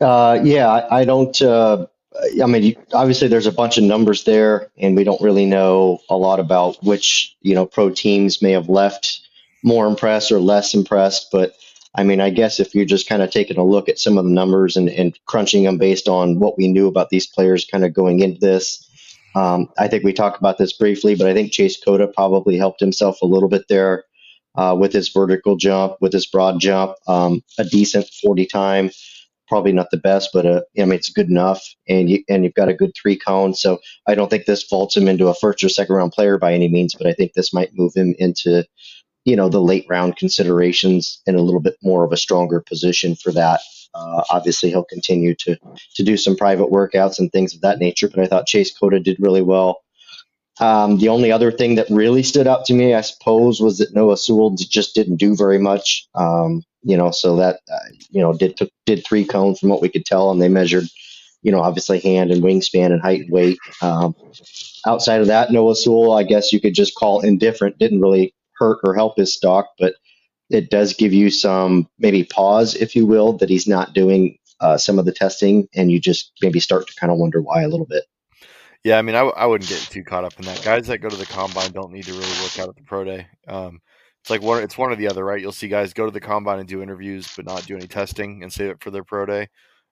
Uh, 0.00 0.40
yeah, 0.42 0.68
I, 0.68 1.00
I 1.00 1.04
don't. 1.04 1.40
Uh, 1.42 1.86
I 2.42 2.46
mean, 2.46 2.74
obviously, 2.92 3.28
there's 3.28 3.46
a 3.46 3.52
bunch 3.52 3.78
of 3.78 3.84
numbers 3.84 4.24
there, 4.24 4.70
and 4.78 4.96
we 4.96 5.04
don't 5.04 5.20
really 5.20 5.46
know 5.46 6.00
a 6.08 6.16
lot 6.16 6.40
about 6.40 6.82
which 6.82 7.36
you 7.42 7.54
know 7.54 7.66
pro 7.66 7.90
teams 7.90 8.40
may 8.40 8.52
have 8.52 8.68
left 8.68 9.20
more 9.62 9.86
impressed 9.86 10.32
or 10.32 10.40
less 10.40 10.74
impressed. 10.74 11.28
But 11.30 11.52
I 11.94 12.04
mean, 12.04 12.20
I 12.20 12.30
guess 12.30 12.60
if 12.60 12.74
you're 12.74 12.84
just 12.84 13.08
kind 13.08 13.22
of 13.22 13.30
taking 13.30 13.58
a 13.58 13.64
look 13.64 13.88
at 13.88 13.98
some 13.98 14.16
of 14.16 14.24
the 14.24 14.30
numbers 14.30 14.76
and, 14.76 14.88
and 14.88 15.18
crunching 15.26 15.64
them 15.64 15.78
based 15.78 16.08
on 16.08 16.38
what 16.38 16.56
we 16.56 16.68
knew 16.68 16.86
about 16.86 17.10
these 17.10 17.26
players 17.26 17.64
kind 17.64 17.84
of 17.84 17.92
going 17.92 18.20
into 18.20 18.38
this, 18.38 18.86
um, 19.34 19.68
I 19.78 19.88
think 19.88 20.04
we 20.04 20.12
talked 20.12 20.38
about 20.38 20.58
this 20.58 20.72
briefly, 20.72 21.14
but 21.14 21.26
I 21.26 21.34
think 21.34 21.52
Chase 21.52 21.82
Cota 21.82 22.06
probably 22.08 22.56
helped 22.56 22.80
himself 22.80 23.20
a 23.22 23.26
little 23.26 23.48
bit 23.48 23.64
there 23.68 24.04
uh, 24.56 24.76
with 24.78 24.92
his 24.92 25.08
vertical 25.08 25.56
jump, 25.56 25.96
with 26.00 26.12
his 26.12 26.26
broad 26.26 26.60
jump, 26.60 26.94
um, 27.08 27.42
a 27.58 27.64
decent 27.64 28.08
40 28.22 28.46
time 28.46 28.90
probably 29.50 29.72
not 29.72 29.90
the 29.90 29.98
best, 29.98 30.30
but 30.32 30.46
uh, 30.46 30.62
I 30.78 30.84
mean 30.84 30.94
it's 30.94 31.10
good 31.10 31.28
enough, 31.28 31.62
and 31.88 32.08
you 32.08 32.22
and 32.30 32.44
you've 32.44 32.54
got 32.54 32.70
a 32.70 32.74
good 32.74 32.92
three 32.94 33.16
cone. 33.16 33.52
So 33.52 33.80
I 34.06 34.14
don't 34.14 34.30
think 34.30 34.46
this 34.46 34.64
vaults 34.70 34.96
him 34.96 35.08
into 35.08 35.28
a 35.28 35.34
first 35.34 35.62
or 35.64 35.68
second 35.68 35.96
round 35.96 36.12
player 36.12 36.38
by 36.38 36.54
any 36.54 36.68
means, 36.68 36.94
but 36.94 37.08
I 37.08 37.12
think 37.12 37.32
this 37.32 37.52
might 37.52 37.74
move 37.74 37.92
him 37.94 38.14
into 38.18 38.64
you 39.24 39.36
know 39.36 39.48
the 39.48 39.60
late 39.60 39.86
round 39.88 40.16
considerations 40.16 41.20
in 41.26 41.34
a 41.34 41.42
little 41.42 41.60
bit 41.60 41.76
more 41.82 42.04
of 42.04 42.12
a 42.12 42.16
stronger 42.16 42.60
position 42.60 43.14
for 43.16 43.32
that. 43.32 43.60
Uh, 43.94 44.22
obviously, 44.30 44.70
he'll 44.70 44.84
continue 44.84 45.34
to 45.34 45.56
to 45.94 46.02
do 46.02 46.16
some 46.16 46.36
private 46.36 46.70
workouts 46.70 47.18
and 47.18 47.30
things 47.32 47.54
of 47.54 47.60
that 47.60 47.78
nature. 47.78 48.08
But 48.08 48.20
I 48.20 48.26
thought 48.26 48.46
Chase 48.46 48.76
Cota 48.76 49.00
did 49.00 49.16
really 49.20 49.42
well. 49.42 49.82
Um, 50.60 50.98
the 50.98 51.08
only 51.08 51.32
other 51.32 51.50
thing 51.50 51.76
that 51.76 51.88
really 51.88 52.22
stood 52.22 52.46
out 52.46 52.66
to 52.66 52.74
me, 52.74 52.94
I 52.94 53.00
suppose, 53.00 53.60
was 53.60 53.78
that 53.78 53.94
Noah 53.94 54.18
Sewell 54.18 54.54
just 54.56 54.94
didn't 54.94 55.16
do 55.16 55.34
very 55.34 55.58
much. 55.58 56.06
Um, 56.14 56.62
you 56.82 56.96
know, 56.96 57.10
so 57.10 57.36
that 57.36 57.60
uh, 57.70 57.78
you 58.10 58.20
know 58.20 58.32
did 58.32 58.58
did 58.86 59.04
three 59.06 59.24
cones 59.24 59.58
from 59.58 59.70
what 59.70 59.82
we 59.82 59.88
could 59.88 60.04
tell, 60.04 60.30
and 60.30 60.40
they 60.40 60.48
measured, 60.48 60.84
you 61.42 61.50
know, 61.50 61.60
obviously 61.60 62.00
hand 62.00 62.30
and 62.30 62.42
wingspan 62.42 62.92
and 62.92 63.00
height 63.00 63.22
and 63.22 63.30
weight. 63.30 63.58
Um, 63.82 64.14
outside 64.86 65.20
of 65.20 65.26
that, 65.28 65.50
Noah 65.50 65.76
Sewell, 65.76 66.12
I 66.12 66.22
guess 66.22 66.52
you 66.52 66.60
could 66.60 66.74
just 66.74 66.94
call 66.94 67.20
indifferent. 67.20 67.78
Didn't 67.78 68.00
really 68.00 68.34
hurt 68.60 68.78
or 68.84 68.94
help 68.94 69.16
his 69.16 69.34
stock, 69.34 69.66
but 69.78 69.94
it 70.50 70.70
does 70.70 70.94
give 70.94 71.12
you 71.12 71.30
some 71.30 71.88
maybe 71.98 72.24
pause, 72.24 72.74
if 72.76 72.94
you 72.94 73.06
will, 73.06 73.32
that 73.38 73.48
he's 73.48 73.66
not 73.66 73.94
doing 73.94 74.36
uh, 74.60 74.76
some 74.76 74.98
of 74.98 75.06
the 75.06 75.12
testing, 75.12 75.66
and 75.74 75.90
you 75.90 75.98
just 75.98 76.32
maybe 76.42 76.60
start 76.60 76.86
to 76.86 76.94
kind 76.94 77.10
of 77.10 77.18
wonder 77.18 77.40
why 77.40 77.62
a 77.62 77.68
little 77.68 77.86
bit. 77.86 78.04
Yeah, 78.84 78.98
I 78.98 79.02
mean, 79.02 79.14
I, 79.14 79.20
I 79.20 79.46
wouldn't 79.46 79.68
get 79.68 79.80
too 79.80 80.04
caught 80.04 80.24
up 80.24 80.38
in 80.38 80.46
that. 80.46 80.62
Guys 80.62 80.86
that 80.86 80.98
go 80.98 81.08
to 81.08 81.16
the 81.16 81.26
combine 81.26 81.72
don't 81.72 81.92
need 81.92 82.04
to 82.04 82.12
really 82.12 82.42
work 82.42 82.58
out 82.58 82.68
at 82.68 82.76
the 82.76 82.82
pro 82.82 83.04
day. 83.04 83.26
Um, 83.46 83.80
it's 84.22 84.30
like 84.30 84.42
one, 84.42 84.62
it's 84.62 84.76
one 84.76 84.90
or 84.90 84.96
the 84.96 85.08
other, 85.08 85.24
right? 85.24 85.40
You'll 85.40 85.52
see 85.52 85.68
guys 85.68 85.92
go 85.92 86.04
to 86.04 86.10
the 86.10 86.20
combine 86.20 86.58
and 86.58 86.68
do 86.68 86.82
interviews, 86.82 87.28
but 87.36 87.46
not 87.46 87.66
do 87.66 87.76
any 87.76 87.86
testing 87.86 88.42
and 88.42 88.52
save 88.52 88.70
it 88.70 88.82
for 88.82 88.90
their 88.90 89.04
pro 89.04 89.26
day. 89.26 89.48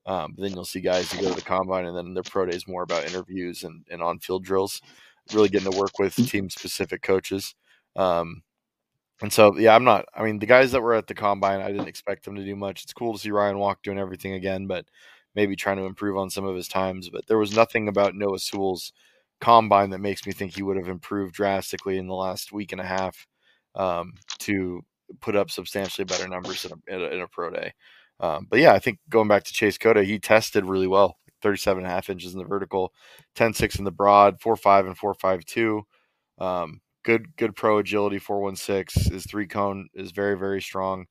Um, 0.06 0.32
but 0.34 0.42
then 0.42 0.52
you'll 0.52 0.64
see 0.64 0.80
guys 0.80 1.12
who 1.12 1.20
go 1.20 1.28
to 1.28 1.34
the 1.34 1.42
combine 1.42 1.84
and 1.84 1.96
then 1.96 2.14
their 2.14 2.22
pro 2.22 2.46
day 2.46 2.56
is 2.56 2.66
more 2.66 2.82
about 2.82 3.06
interviews 3.06 3.62
and, 3.62 3.84
and 3.90 4.02
on 4.02 4.18
field 4.20 4.44
drills, 4.44 4.80
really 5.34 5.48
getting 5.50 5.70
to 5.70 5.78
work 5.78 5.98
with 5.98 6.16
mm. 6.16 6.28
team 6.28 6.50
specific 6.50 7.02
coaches. 7.02 7.54
Um, 7.96 8.42
and 9.20 9.32
so, 9.32 9.56
yeah, 9.58 9.74
I'm 9.74 9.84
not. 9.84 10.06
I 10.14 10.22
mean, 10.22 10.38
the 10.38 10.46
guys 10.46 10.72
that 10.72 10.82
were 10.82 10.94
at 10.94 11.06
the 11.06 11.14
combine, 11.14 11.60
I 11.60 11.72
didn't 11.72 11.88
expect 11.88 12.24
them 12.24 12.36
to 12.36 12.44
do 12.44 12.54
much. 12.54 12.84
It's 12.84 12.92
cool 12.92 13.12
to 13.12 13.18
see 13.18 13.30
Ryan 13.30 13.58
Walk 13.58 13.82
doing 13.82 13.98
everything 13.98 14.34
again, 14.34 14.66
but 14.66 14.86
maybe 15.34 15.56
trying 15.56 15.76
to 15.78 15.84
improve 15.84 16.16
on 16.16 16.30
some 16.30 16.44
of 16.44 16.54
his 16.56 16.68
times. 16.68 17.10
But 17.10 17.26
there 17.26 17.38
was 17.38 17.54
nothing 17.54 17.88
about 17.88 18.14
Noah 18.14 18.38
Sewell's 18.38 18.92
combine 19.40 19.90
that 19.90 19.98
makes 19.98 20.26
me 20.26 20.32
think 20.32 20.54
he 20.54 20.62
would 20.62 20.76
have 20.76 20.88
improved 20.88 21.34
drastically 21.34 21.98
in 21.98 22.06
the 22.06 22.14
last 22.14 22.52
week 22.52 22.72
and 22.72 22.80
a 22.80 22.84
half 22.84 23.26
um, 23.74 24.14
to 24.38 24.82
put 25.20 25.36
up 25.36 25.50
substantially 25.50 26.04
better 26.04 26.28
numbers 26.28 26.64
in 26.64 26.72
a, 26.72 26.94
in 26.94 27.00
a, 27.00 27.14
in 27.14 27.20
a 27.20 27.28
pro 27.28 27.50
day. 27.50 27.72
Um, 28.20 28.46
but 28.50 28.58
yeah, 28.58 28.72
I 28.72 28.78
think 28.78 28.98
going 29.08 29.28
back 29.28 29.44
to 29.44 29.52
Chase 29.52 29.78
Cota, 29.78 30.02
he 30.02 30.18
tested 30.18 30.64
really 30.64 30.88
well 30.88 31.16
37 31.42 31.84
and 31.84 31.90
a 31.90 31.94
half 31.94 32.10
inches 32.10 32.32
in 32.32 32.38
the 32.38 32.44
vertical, 32.44 32.92
10 33.36 33.54
6 33.54 33.78
in 33.78 33.84
the 33.84 33.92
broad, 33.92 34.40
4 34.40 34.56
5 34.56 34.86
and 34.86 34.98
4 34.98 35.14
5 35.14 35.44
2. 35.44 35.82
Um, 36.38 36.80
good, 37.04 37.36
good 37.36 37.56
pro 37.56 37.78
agility, 37.78 38.18
416. 38.18 39.12
His 39.12 39.26
three 39.26 39.46
cone 39.46 39.88
is 39.94 40.12
very, 40.12 40.36
very 40.36 40.60
strong. 40.60 41.06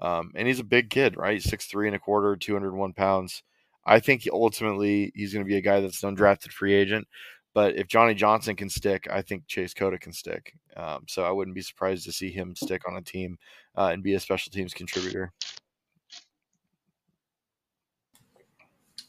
Um, 0.00 0.32
and 0.34 0.48
he's 0.48 0.60
a 0.60 0.64
big 0.64 0.90
kid, 0.90 1.16
right? 1.16 1.40
Six 1.40 1.66
three 1.66 1.86
and 1.86 1.94
a 1.94 1.98
quarter, 1.98 2.36
201 2.36 2.92
pounds. 2.94 3.42
I 3.84 4.00
think 4.00 4.22
ultimately 4.32 5.12
he's 5.14 5.32
going 5.32 5.44
to 5.44 5.48
be 5.48 5.56
a 5.56 5.62
guy 5.62 5.80
that's 5.80 6.02
an 6.02 6.14
undrafted 6.14 6.52
free 6.52 6.74
agent. 6.74 7.06
But 7.54 7.76
if 7.76 7.86
Johnny 7.86 8.14
Johnson 8.14 8.56
can 8.56 8.70
stick, 8.70 9.06
I 9.10 9.22
think 9.22 9.46
Chase 9.46 9.74
Cota 9.74 9.98
can 9.98 10.12
stick. 10.12 10.54
Um, 10.76 11.04
so 11.06 11.24
I 11.24 11.30
wouldn't 11.30 11.54
be 11.54 11.62
surprised 11.62 12.04
to 12.06 12.12
see 12.12 12.30
him 12.30 12.56
stick 12.56 12.88
on 12.88 12.96
a 12.96 13.02
team 13.02 13.38
uh, 13.76 13.90
and 13.92 14.02
be 14.02 14.14
a 14.14 14.20
special 14.20 14.50
teams 14.50 14.72
contributor. 14.72 15.32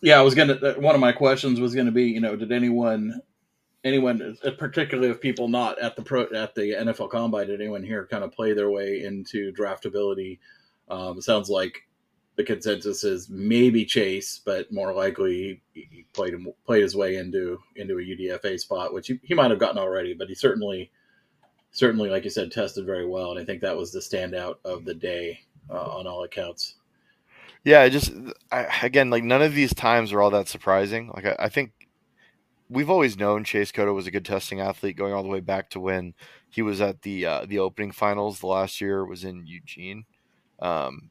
Yeah, 0.01 0.19
I 0.19 0.21
was 0.21 0.35
gonna. 0.35 0.55
Uh, 0.55 0.73
one 0.73 0.95
of 0.95 1.01
my 1.01 1.13
questions 1.13 1.61
was 1.61 1.73
to 1.73 1.91
be, 1.91 2.03
you 2.03 2.19
know, 2.19 2.35
did 2.35 2.51
anyone, 2.51 3.21
anyone, 3.83 4.37
particularly 4.57 5.09
if 5.09 5.21
people 5.21 5.47
not 5.47 5.79
at 5.79 5.95
the 5.95 6.01
pro 6.01 6.23
at 6.33 6.55
the 6.55 6.73
NFL 6.73 7.09
Combine, 7.09 7.47
did 7.47 7.61
anyone 7.61 7.83
here 7.83 8.07
kind 8.09 8.23
of 8.23 8.31
play 8.31 8.53
their 8.53 8.69
way 8.69 9.03
into 9.03 9.51
draftability? 9.53 10.39
Um, 10.89 11.21
sounds 11.21 11.49
like 11.49 11.87
the 12.35 12.43
consensus 12.43 13.03
is 13.03 13.29
maybe 13.29 13.85
Chase, 13.85 14.41
but 14.43 14.71
more 14.71 14.93
likely 14.93 15.61
he, 15.73 16.05
played 16.13 16.33
played 16.65 16.81
his 16.81 16.95
way 16.95 17.17
into 17.17 17.59
into 17.75 17.97
a 17.97 18.01
UDFA 18.01 18.59
spot, 18.59 18.93
which 18.93 19.07
he, 19.07 19.19
he 19.23 19.33
might 19.33 19.51
have 19.51 19.59
gotten 19.59 19.77
already, 19.77 20.13
but 20.13 20.29
he 20.29 20.35
certainly 20.35 20.91
certainly, 21.71 22.09
like 22.09 22.23
you 22.23 22.29
said, 22.29 22.51
tested 22.51 22.85
very 22.85 23.05
well, 23.05 23.31
and 23.31 23.39
I 23.39 23.45
think 23.45 23.61
that 23.61 23.75
was 23.75 23.91
the 23.91 23.99
standout 23.99 24.55
of 24.63 24.85
the 24.85 24.93
day 24.93 25.39
uh, 25.69 25.97
on 25.97 26.07
all 26.07 26.23
accounts. 26.23 26.75
Yeah, 27.63 27.87
just 27.89 28.11
I, 28.51 28.67
again, 28.83 29.09
like 29.09 29.23
none 29.23 29.41
of 29.41 29.53
these 29.53 29.73
times 29.73 30.11
are 30.11 30.21
all 30.21 30.31
that 30.31 30.47
surprising. 30.47 31.11
Like 31.13 31.25
I, 31.25 31.35
I 31.39 31.49
think 31.49 31.71
we've 32.69 32.89
always 32.89 33.17
known 33.17 33.43
Chase 33.43 33.71
Cota 33.71 33.93
was 33.93 34.07
a 34.07 34.11
good 34.11 34.25
testing 34.25 34.59
athlete, 34.59 34.97
going 34.97 35.13
all 35.13 35.23
the 35.23 35.29
way 35.29 35.39
back 35.39 35.69
to 35.71 35.79
when 35.79 36.13
he 36.49 36.61
was 36.61 36.81
at 36.81 37.01
the 37.01 37.25
uh, 37.25 37.45
the 37.45 37.59
opening 37.59 37.91
finals. 37.91 38.39
The 38.39 38.47
last 38.47 38.81
year 38.81 39.05
was 39.05 39.23
in 39.23 39.45
Eugene. 39.45 40.05
Um, 40.59 41.09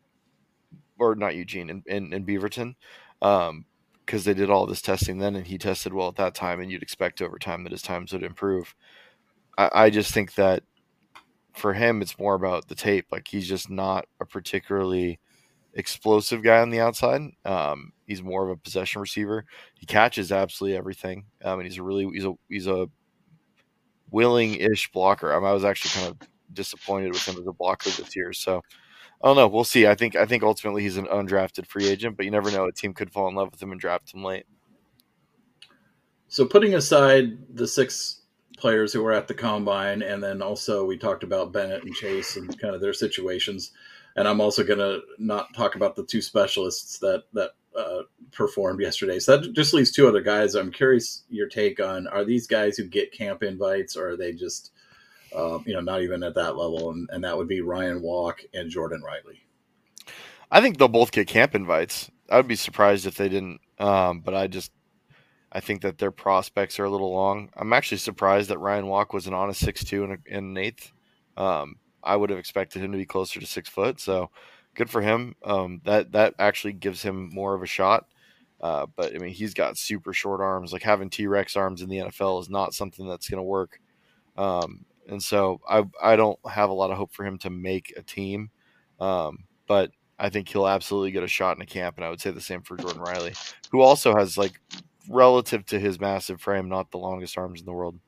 or 1.02 1.14
not 1.14 1.34
Eugene 1.34 1.68
in, 1.68 1.82
in, 1.86 2.12
in 2.12 2.24
Beaverton, 2.24 2.74
because 3.20 3.48
um, 3.50 3.64
they 4.06 4.34
did 4.34 4.50
all 4.50 4.66
this 4.66 4.82
testing 4.82 5.18
then, 5.18 5.36
and 5.36 5.46
he 5.46 5.58
tested 5.58 5.92
well 5.92 6.08
at 6.08 6.16
that 6.16 6.34
time, 6.34 6.60
and 6.60 6.70
you'd 6.70 6.82
expect 6.82 7.20
over 7.20 7.38
time 7.38 7.64
that 7.64 7.72
his 7.72 7.82
times 7.82 8.12
would 8.12 8.22
improve. 8.22 8.74
I, 9.58 9.70
I 9.72 9.90
just 9.90 10.14
think 10.14 10.34
that 10.34 10.62
for 11.54 11.74
him, 11.74 12.00
it's 12.00 12.18
more 12.18 12.34
about 12.34 12.68
the 12.68 12.74
tape. 12.74 13.06
Like 13.10 13.28
he's 13.28 13.48
just 13.48 13.68
not 13.68 14.06
a 14.20 14.24
particularly 14.24 15.18
explosive 15.74 16.42
guy 16.42 16.60
on 16.60 16.70
the 16.70 16.80
outside. 16.80 17.22
Um, 17.44 17.92
he's 18.06 18.22
more 18.22 18.44
of 18.44 18.50
a 18.50 18.56
possession 18.56 19.00
receiver. 19.00 19.44
He 19.74 19.86
catches 19.86 20.32
absolutely 20.32 20.76
everything. 20.76 21.26
Um, 21.42 21.60
and 21.60 21.68
he's 21.68 21.78
a 21.78 21.82
really 21.82 22.08
he's 22.12 22.24
a 22.24 22.34
he's 22.48 22.66
a 22.66 22.88
willing 24.10 24.54
ish 24.56 24.90
blocker. 24.92 25.32
I, 25.32 25.38
mean, 25.38 25.48
I 25.48 25.52
was 25.52 25.64
actually 25.64 26.02
kind 26.02 26.08
of 26.08 26.28
disappointed 26.52 27.12
with 27.12 27.26
him 27.26 27.38
as 27.38 27.46
a 27.46 27.52
blocker 27.52 27.90
this 27.90 28.14
year. 28.14 28.32
So 28.32 28.62
I 29.22 29.28
don't 29.28 29.36
know. 29.36 29.48
We'll 29.48 29.64
see. 29.64 29.86
I 29.86 29.94
think 29.94 30.16
I 30.16 30.26
think 30.26 30.42
ultimately 30.42 30.82
he's 30.82 30.96
an 30.96 31.06
undrafted 31.06 31.66
free 31.66 31.88
agent, 31.88 32.16
but 32.16 32.24
you 32.24 32.30
never 32.32 32.50
know. 32.50 32.66
A 32.66 32.72
team 32.72 32.92
could 32.92 33.12
fall 33.12 33.28
in 33.28 33.34
love 33.34 33.50
with 33.52 33.62
him 33.62 33.72
and 33.72 33.80
draft 33.80 34.12
him 34.12 34.24
late. 34.24 34.46
So 36.28 36.46
putting 36.46 36.74
aside 36.74 37.38
the 37.54 37.68
six 37.68 38.22
players 38.56 38.92
who 38.92 39.02
were 39.02 39.12
at 39.12 39.28
the 39.28 39.34
combine, 39.34 40.02
and 40.02 40.22
then 40.22 40.42
also 40.42 40.84
we 40.84 40.96
talked 40.96 41.22
about 41.22 41.52
Bennett 41.52 41.84
and 41.84 41.94
Chase 41.94 42.36
and 42.36 42.58
kind 42.58 42.74
of 42.74 42.80
their 42.80 42.92
situations. 42.92 43.72
And 44.16 44.28
I'm 44.28 44.40
also 44.40 44.62
going 44.64 44.78
to 44.78 45.00
not 45.18 45.54
talk 45.54 45.74
about 45.74 45.96
the 45.96 46.04
two 46.04 46.20
specialists 46.20 46.98
that 46.98 47.24
that 47.32 47.52
uh, 47.76 48.02
performed 48.32 48.80
yesterday. 48.80 49.18
So 49.18 49.38
that 49.38 49.52
just 49.54 49.72
leaves 49.72 49.90
two 49.90 50.06
other 50.06 50.20
guys. 50.20 50.54
I'm 50.54 50.70
curious 50.70 51.22
your 51.30 51.48
take 51.48 51.80
on: 51.80 52.06
Are 52.08 52.24
these 52.24 52.46
guys 52.46 52.76
who 52.76 52.84
get 52.84 53.12
camp 53.12 53.42
invites, 53.42 53.96
or 53.96 54.10
are 54.10 54.16
they 54.16 54.32
just 54.32 54.72
um, 55.34 55.64
you 55.66 55.74
know, 55.74 55.80
not 55.80 56.02
even 56.02 56.22
at 56.22 56.34
that 56.34 56.56
level, 56.56 56.90
and, 56.90 57.08
and 57.12 57.24
that 57.24 57.36
would 57.36 57.48
be 57.48 57.60
Ryan 57.60 58.02
Walk 58.02 58.42
and 58.54 58.70
Jordan 58.70 59.02
Riley. 59.02 59.42
I 60.50 60.60
think 60.60 60.78
they'll 60.78 60.88
both 60.88 61.12
get 61.12 61.26
camp 61.28 61.54
invites. 61.54 62.10
I 62.28 62.36
would 62.36 62.48
be 62.48 62.56
surprised 62.56 63.06
if 63.06 63.16
they 63.16 63.28
didn't. 63.28 63.60
Um, 63.78 64.20
but 64.20 64.34
I 64.34 64.46
just, 64.46 64.70
I 65.50 65.60
think 65.60 65.82
that 65.82 65.98
their 65.98 66.10
prospects 66.10 66.78
are 66.78 66.84
a 66.84 66.90
little 66.90 67.12
long. 67.12 67.50
I'm 67.56 67.72
actually 67.72 67.98
surprised 67.98 68.50
that 68.50 68.58
Ryan 68.58 68.86
Walk 68.86 69.12
was 69.12 69.26
an 69.26 69.34
honest 69.34 69.60
six 69.60 69.82
two 69.84 70.04
and 70.04 70.18
an 70.26 70.56
eighth. 70.58 70.92
Um, 71.36 71.76
I 72.02 72.16
would 72.16 72.30
have 72.30 72.38
expected 72.38 72.82
him 72.82 72.92
to 72.92 72.98
be 72.98 73.06
closer 73.06 73.40
to 73.40 73.46
six 73.46 73.68
foot. 73.68 74.00
So 74.00 74.30
good 74.74 74.90
for 74.90 75.00
him. 75.00 75.34
Um, 75.44 75.80
that 75.84 76.12
that 76.12 76.34
actually 76.38 76.74
gives 76.74 77.02
him 77.02 77.30
more 77.32 77.54
of 77.54 77.62
a 77.62 77.66
shot. 77.66 78.06
Uh, 78.60 78.86
but 78.96 79.14
I 79.14 79.18
mean, 79.18 79.32
he's 79.32 79.54
got 79.54 79.76
super 79.76 80.12
short 80.12 80.40
arms. 80.40 80.72
Like 80.72 80.82
having 80.82 81.10
T 81.10 81.26
Rex 81.26 81.56
arms 81.56 81.82
in 81.82 81.88
the 81.88 81.98
NFL 81.98 82.40
is 82.40 82.48
not 82.48 82.74
something 82.74 83.08
that's 83.08 83.28
going 83.28 83.38
to 83.38 83.42
work. 83.42 83.80
Um, 84.36 84.84
and 85.08 85.22
so 85.22 85.60
I 85.68 85.84
I 86.00 86.16
don't 86.16 86.38
have 86.48 86.70
a 86.70 86.74
lot 86.74 86.90
of 86.90 86.96
hope 86.96 87.12
for 87.12 87.24
him 87.24 87.38
to 87.38 87.50
make 87.50 87.92
a 87.96 88.02
team, 88.02 88.50
um, 89.00 89.44
but 89.66 89.90
I 90.18 90.30
think 90.30 90.48
he'll 90.48 90.68
absolutely 90.68 91.10
get 91.10 91.24
a 91.24 91.28
shot 91.28 91.56
in 91.56 91.62
a 91.62 91.66
camp, 91.66 91.96
and 91.96 92.04
I 92.04 92.10
would 92.10 92.20
say 92.20 92.30
the 92.30 92.40
same 92.40 92.62
for 92.62 92.76
Jordan 92.76 93.02
Riley, 93.02 93.34
who 93.70 93.80
also 93.80 94.14
has 94.14 94.38
like 94.38 94.60
relative 95.08 95.66
to 95.66 95.80
his 95.80 95.98
massive 95.98 96.40
frame, 96.40 96.68
not 96.68 96.90
the 96.90 96.98
longest 96.98 97.36
arms 97.36 97.60
in 97.60 97.66
the 97.66 97.72
world. 97.72 97.98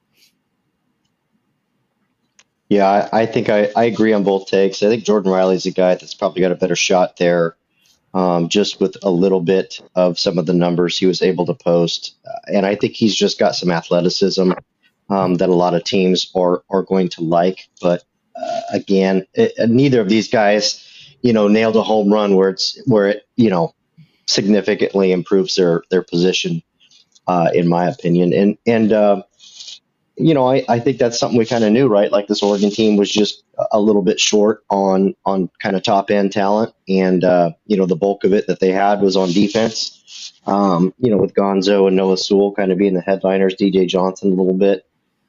Yeah, 2.74 3.08
I, 3.12 3.20
I 3.22 3.26
think 3.26 3.48
I, 3.48 3.70
I 3.76 3.84
agree 3.84 4.12
on 4.12 4.24
both 4.24 4.48
takes. 4.48 4.82
I 4.82 4.88
think 4.88 5.04
Jordan 5.04 5.30
Riley's 5.30 5.66
a 5.66 5.70
guy 5.70 5.94
that's 5.94 6.14
probably 6.14 6.40
got 6.42 6.50
a 6.50 6.56
better 6.56 6.74
shot 6.74 7.16
there, 7.18 7.56
um, 8.14 8.48
just 8.48 8.80
with 8.80 8.96
a 9.04 9.10
little 9.10 9.40
bit 9.40 9.80
of 9.94 10.18
some 10.18 10.38
of 10.38 10.46
the 10.46 10.54
numbers 10.54 10.98
he 10.98 11.06
was 11.06 11.22
able 11.22 11.46
to 11.46 11.54
post, 11.54 12.16
uh, 12.26 12.52
and 12.52 12.66
I 12.66 12.74
think 12.74 12.94
he's 12.94 13.14
just 13.14 13.38
got 13.38 13.54
some 13.54 13.70
athleticism 13.70 14.52
um, 15.08 15.34
that 15.36 15.50
a 15.50 15.54
lot 15.54 15.74
of 15.74 15.84
teams 15.84 16.32
are 16.34 16.64
are 16.68 16.82
going 16.82 17.10
to 17.10 17.22
like. 17.22 17.68
But 17.80 18.02
uh, 18.34 18.60
again, 18.72 19.26
it, 19.34 19.52
neither 19.70 20.00
of 20.00 20.08
these 20.08 20.28
guys, 20.28 20.84
you 21.22 21.32
know, 21.32 21.46
nailed 21.48 21.76
a 21.76 21.82
home 21.84 22.12
run 22.12 22.34
where 22.34 22.48
it's 22.50 22.80
where 22.86 23.08
it 23.08 23.28
you 23.36 23.50
know 23.50 23.72
significantly 24.26 25.12
improves 25.12 25.56
their 25.56 25.84
their 25.90 26.02
position, 26.02 26.62
uh, 27.28 27.50
in 27.54 27.68
my 27.68 27.88
opinion. 27.88 28.32
And 28.32 28.58
and 28.66 28.92
uh, 28.92 29.22
you 30.16 30.32
know, 30.32 30.48
I, 30.48 30.64
I 30.68 30.78
think 30.78 30.98
that's 30.98 31.18
something 31.18 31.38
we 31.38 31.46
kind 31.46 31.64
of 31.64 31.72
knew, 31.72 31.88
right? 31.88 32.12
Like 32.12 32.28
this 32.28 32.42
Oregon 32.42 32.70
team 32.70 32.96
was 32.96 33.10
just 33.10 33.42
a 33.72 33.80
little 33.80 34.02
bit 34.02 34.20
short 34.20 34.64
on 34.70 35.14
on 35.24 35.50
kind 35.60 35.74
of 35.74 35.82
top 35.82 36.10
end 36.10 36.32
talent, 36.32 36.72
and 36.88 37.24
uh, 37.24 37.50
you 37.66 37.76
know 37.76 37.86
the 37.86 37.96
bulk 37.96 38.24
of 38.24 38.32
it 38.32 38.46
that 38.46 38.60
they 38.60 38.70
had 38.70 39.00
was 39.00 39.16
on 39.16 39.32
defense. 39.32 40.00
Um, 40.46 40.94
you 40.98 41.10
know, 41.10 41.16
with 41.16 41.34
Gonzo 41.34 41.88
and 41.88 41.96
Noah 41.96 42.18
Sewell 42.18 42.52
kind 42.52 42.70
of 42.70 42.78
being 42.78 42.94
the 42.94 43.00
headliners, 43.00 43.56
DJ 43.56 43.88
Johnson 43.88 44.32
a 44.32 44.34
little 44.34 44.56
bit, 44.56 44.86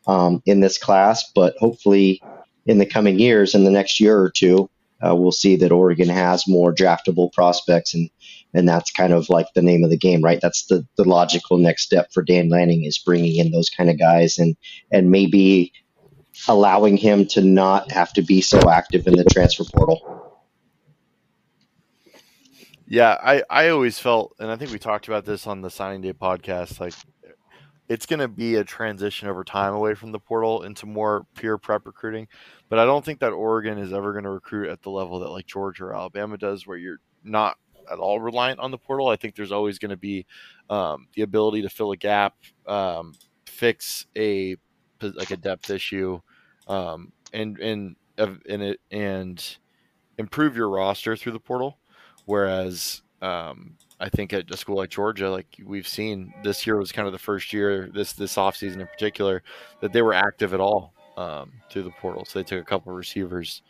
um, 0.07 0.43
in 0.45 0.59
this 0.59 0.77
class, 0.77 1.31
but 1.33 1.55
hopefully 1.57 2.21
in 2.65 2.77
the 2.77 2.85
coming 2.85 3.17
years, 3.19 3.55
in 3.55 3.63
the 3.63 3.71
next 3.71 3.99
year 3.99 4.19
or 4.19 4.29
two, 4.29 4.69
uh, 5.05 5.15
we'll 5.15 5.31
see 5.31 5.55
that 5.57 5.71
Oregon 5.71 6.09
has 6.09 6.47
more 6.47 6.73
draftable 6.73 7.31
prospects, 7.33 7.93
and 7.93 8.09
and 8.55 8.67
that's 8.67 8.91
kind 8.91 9.13
of 9.13 9.29
like 9.29 9.47
the 9.53 9.61
name 9.61 9.83
of 9.83 9.89
the 9.89 9.97
game, 9.97 10.21
right? 10.21 10.39
That's 10.41 10.65
the 10.65 10.85
the 10.97 11.03
logical 11.03 11.57
next 11.57 11.83
step 11.83 12.11
for 12.13 12.23
Dan 12.23 12.49
Lanning 12.49 12.85
is 12.85 12.97
bringing 12.97 13.37
in 13.37 13.51
those 13.51 13.69
kind 13.69 13.89
of 13.89 13.99
guys, 13.99 14.37
and 14.37 14.55
and 14.91 15.11
maybe 15.11 15.73
allowing 16.47 16.97
him 16.97 17.25
to 17.27 17.41
not 17.41 17.91
have 17.91 18.13
to 18.13 18.21
be 18.21 18.41
so 18.41 18.69
active 18.69 19.07
in 19.07 19.15
the 19.15 19.23
transfer 19.25 19.63
portal. 19.63 20.21
Yeah, 22.87 23.17
I, 23.21 23.43
I 23.49 23.69
always 23.69 23.97
felt, 23.97 24.35
and 24.37 24.51
I 24.51 24.57
think 24.57 24.71
we 24.71 24.77
talked 24.77 25.07
about 25.07 25.25
this 25.25 25.47
on 25.47 25.61
the 25.61 25.71
signing 25.71 26.01
day 26.01 26.13
podcast. 26.13 26.79
Like 26.79 26.93
it's 27.89 28.05
going 28.05 28.19
to 28.19 28.27
be 28.27 28.55
a 28.55 28.63
transition 28.63 29.27
over 29.27 29.43
time 29.43 29.73
away 29.73 29.95
from 29.95 30.11
the 30.11 30.19
portal 30.19 30.63
into 30.63 30.85
more 30.85 31.25
pure 31.35 31.57
prep 31.57 31.85
recruiting. 31.85 32.27
But 32.69 32.79
I 32.79 32.85
don't 32.85 33.03
think 33.03 33.19
that 33.19 33.31
Oregon 33.31 33.77
is 33.79 33.91
ever 33.91 34.11
going 34.11 34.23
to 34.23 34.29
recruit 34.29 34.69
at 34.69 34.81
the 34.83 34.91
level 34.91 35.19
that 35.19 35.29
like 35.29 35.47
Georgia 35.47 35.85
or 35.85 35.95
Alabama 35.95 36.37
does, 36.37 36.67
where 36.67 36.77
you're 36.77 36.99
not 37.23 37.57
at 37.91 37.99
all 37.99 38.19
reliant 38.19 38.59
on 38.59 38.71
the 38.71 38.77
portal. 38.77 39.07
I 39.07 39.15
think 39.15 39.35
there's 39.35 39.51
always 39.51 39.79
going 39.79 39.91
to 39.91 39.97
be 39.97 40.25
um, 40.69 41.07
the 41.15 41.21
ability 41.21 41.61
to 41.63 41.69
fill 41.69 41.91
a 41.91 41.97
gap, 41.97 42.35
um, 42.67 43.13
fix 43.45 44.05
a 44.17 44.55
like 45.01 45.31
a 45.31 45.37
depth 45.37 45.69
issue, 45.69 46.19
um, 46.67 47.11
and 47.33 47.59
and 47.59 47.95
and 48.17 48.63
it 48.63 48.79
and 48.91 49.57
improve 50.17 50.55
your 50.55 50.69
roster 50.69 51.15
through 51.15 51.33
the 51.33 51.39
portal. 51.39 51.77
Whereas 52.25 53.01
um, 53.21 53.75
I 53.99 54.09
think 54.09 54.33
at 54.33 54.51
a 54.51 54.57
school 54.57 54.77
like 54.77 54.89
Georgia, 54.89 55.29
like 55.29 55.47
we've 55.63 55.87
seen 55.87 56.33
this 56.43 56.65
year 56.65 56.77
was 56.77 56.91
kind 56.91 57.07
of 57.07 57.11
the 57.11 57.19
first 57.19 57.53
year 57.53 57.89
this 57.93 58.13
this 58.13 58.35
offseason 58.35 58.79
in 58.79 58.87
particular 58.87 59.43
that 59.81 59.93
they 59.93 60.01
were 60.01 60.13
active 60.13 60.53
at 60.53 60.59
all 60.59 60.93
um, 61.17 61.51
through 61.71 61.83
the 61.83 61.91
portal. 61.91 62.25
So 62.25 62.39
they 62.39 62.43
took 62.43 62.61
a 62.61 62.65
couple 62.65 62.91
of 62.91 62.97
receivers. 62.97 63.61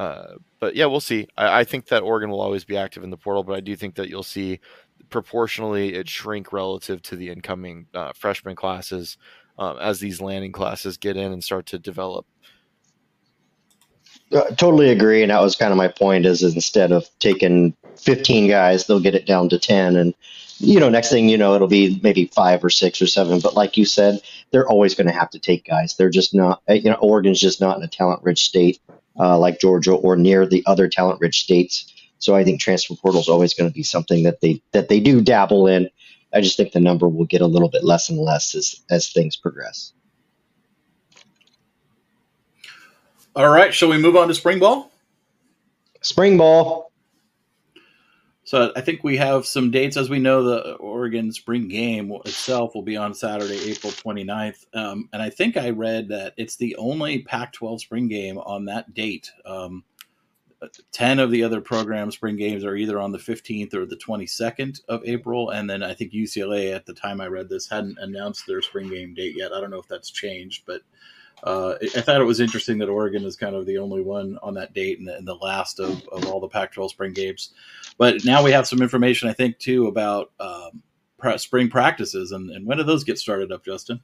Uh, 0.00 0.36
but 0.60 0.74
yeah, 0.74 0.86
we'll 0.86 0.98
see. 0.98 1.28
I, 1.36 1.60
I, 1.60 1.64
think 1.64 1.88
that 1.88 2.02
Oregon 2.02 2.30
will 2.30 2.40
always 2.40 2.64
be 2.64 2.74
active 2.74 3.04
in 3.04 3.10
the 3.10 3.18
portal, 3.18 3.44
but 3.44 3.52
I 3.52 3.60
do 3.60 3.76
think 3.76 3.96
that 3.96 4.08
you'll 4.08 4.22
see 4.22 4.58
proportionally 5.10 5.92
it 5.92 6.08
shrink 6.08 6.54
relative 6.54 7.02
to 7.02 7.16
the 7.16 7.28
incoming 7.28 7.86
uh, 7.92 8.12
freshman 8.14 8.56
classes 8.56 9.18
um, 9.58 9.76
as 9.78 10.00
these 10.00 10.18
Lanning 10.18 10.52
classes 10.52 10.96
get 10.96 11.18
in 11.18 11.32
and 11.32 11.44
start 11.44 11.66
to 11.66 11.78
develop. 11.78 12.24
Uh, 14.32 14.44
totally 14.52 14.88
agree, 14.88 15.20
and 15.20 15.30
that 15.30 15.42
was 15.42 15.54
kind 15.54 15.70
of 15.70 15.76
my 15.76 15.88
point. 15.88 16.24
Is 16.24 16.42
instead 16.42 16.92
of 16.92 17.06
taking 17.18 17.76
15 17.96 18.48
guys, 18.48 18.86
they'll 18.86 19.00
get 19.00 19.14
it 19.14 19.26
down 19.26 19.50
to 19.50 19.58
10. 19.58 19.96
And, 19.96 20.14
you 20.60 20.80
know, 20.80 20.88
next 20.88 21.10
thing 21.10 21.28
you 21.28 21.36
know, 21.36 21.54
it'll 21.54 21.68
be 21.68 22.00
maybe 22.02 22.24
five 22.34 22.64
or 22.64 22.70
six 22.70 23.02
or 23.02 23.06
seven. 23.06 23.38
But 23.40 23.52
like 23.52 23.76
you 23.76 23.84
said, 23.84 24.22
they're 24.50 24.66
always 24.66 24.94
going 24.94 25.08
to 25.08 25.12
have 25.12 25.28
to 25.30 25.38
take 25.38 25.66
guys. 25.66 25.96
They're 25.96 26.08
just 26.08 26.34
not, 26.34 26.62
you 26.70 26.88
know, 26.88 26.96
Oregon's 27.02 27.38
just 27.38 27.60
not 27.60 27.76
in 27.76 27.82
a 27.82 27.88
talent 27.88 28.22
rich 28.22 28.46
state 28.46 28.80
uh, 29.20 29.38
like 29.38 29.60
Georgia 29.60 29.92
or 29.92 30.16
near 30.16 30.46
the 30.46 30.62
other 30.66 30.88
talent 30.88 31.20
rich 31.20 31.42
states. 31.42 31.92
So 32.18 32.34
I 32.34 32.44
think 32.44 32.60
transfer 32.60 32.94
portal 32.94 33.20
is 33.20 33.28
always 33.28 33.54
going 33.54 33.68
to 33.68 33.74
be 33.74 33.82
something 33.82 34.24
that 34.24 34.40
they 34.40 34.62
that 34.72 34.88
they 34.88 35.00
do 35.00 35.20
dabble 35.20 35.66
in. 35.66 35.90
I 36.32 36.40
just 36.40 36.56
think 36.56 36.72
the 36.72 36.80
number 36.80 37.08
will 37.08 37.26
get 37.26 37.40
a 37.40 37.46
little 37.46 37.68
bit 37.68 37.84
less 37.84 38.08
and 38.08 38.18
less 38.18 38.54
as 38.54 38.80
as 38.90 39.12
things 39.12 39.36
progress. 39.36 39.92
All 43.36 43.48
right, 43.48 43.72
shall 43.72 43.88
we 43.88 43.98
move 43.98 44.16
on 44.16 44.28
to 44.28 44.34
spring 44.34 44.58
ball? 44.58 44.90
Spring 46.02 46.36
ball. 46.36 46.89
So 48.50 48.72
I 48.74 48.80
think 48.80 49.04
we 49.04 49.16
have 49.16 49.46
some 49.46 49.70
dates. 49.70 49.96
As 49.96 50.10
we 50.10 50.18
know, 50.18 50.42
the 50.42 50.72
Oregon 50.78 51.30
spring 51.30 51.68
game 51.68 52.10
itself 52.24 52.74
will 52.74 52.82
be 52.82 52.96
on 52.96 53.14
Saturday, 53.14 53.70
April 53.70 53.92
29th. 53.92 54.66
Um, 54.74 55.08
and 55.12 55.22
I 55.22 55.30
think 55.30 55.56
I 55.56 55.70
read 55.70 56.08
that 56.08 56.34
it's 56.36 56.56
the 56.56 56.74
only 56.74 57.20
Pac 57.20 57.52
12 57.52 57.80
spring 57.80 58.08
game 58.08 58.38
on 58.38 58.64
that 58.64 58.92
date. 58.92 59.30
Um, 59.46 59.84
10 60.90 61.20
of 61.20 61.30
the 61.30 61.44
other 61.44 61.60
program 61.60 62.10
spring 62.10 62.34
games 62.34 62.64
are 62.64 62.74
either 62.74 62.98
on 62.98 63.12
the 63.12 63.18
15th 63.18 63.72
or 63.72 63.86
the 63.86 63.94
22nd 63.94 64.80
of 64.88 65.00
April. 65.04 65.50
And 65.50 65.70
then 65.70 65.84
I 65.84 65.94
think 65.94 66.12
UCLA, 66.12 66.74
at 66.74 66.86
the 66.86 66.92
time 66.92 67.20
I 67.20 67.28
read 67.28 67.48
this, 67.48 67.68
hadn't 67.68 67.98
announced 68.00 68.48
their 68.48 68.62
spring 68.62 68.90
game 68.90 69.14
date 69.14 69.36
yet. 69.36 69.52
I 69.52 69.60
don't 69.60 69.70
know 69.70 69.78
if 69.78 69.86
that's 69.86 70.10
changed, 70.10 70.64
but 70.66 70.80
uh, 71.42 71.74
I 71.82 72.00
thought 72.00 72.20
it 72.20 72.24
was 72.24 72.40
interesting 72.40 72.78
that 72.78 72.88
Oregon 72.88 73.24
is 73.24 73.36
kind 73.36 73.54
of 73.54 73.66
the 73.66 73.78
only 73.78 74.02
one 74.02 74.38
on 74.42 74.54
that 74.54 74.74
date 74.74 74.98
and 74.98 75.08
the, 75.08 75.16
and 75.16 75.26
the 75.26 75.34
last 75.34 75.80
of, 75.80 76.06
of 76.08 76.26
all 76.26 76.40
the 76.40 76.48
Pac 76.48 76.72
12 76.72 76.90
spring 76.90 77.12
games. 77.12 77.50
But 77.98 78.24
now 78.24 78.42
we 78.42 78.52
have 78.52 78.66
some 78.66 78.82
information, 78.82 79.28
I 79.28 79.32
think, 79.32 79.58
too, 79.58 79.86
about 79.86 80.32
um, 80.40 80.82
spring 81.36 81.68
practices. 81.68 82.32
And, 82.32 82.50
and 82.50 82.66
when 82.66 82.78
do 82.78 82.84
those 82.84 83.04
get 83.04 83.18
started 83.18 83.52
up, 83.52 83.64
Justin? 83.64 84.00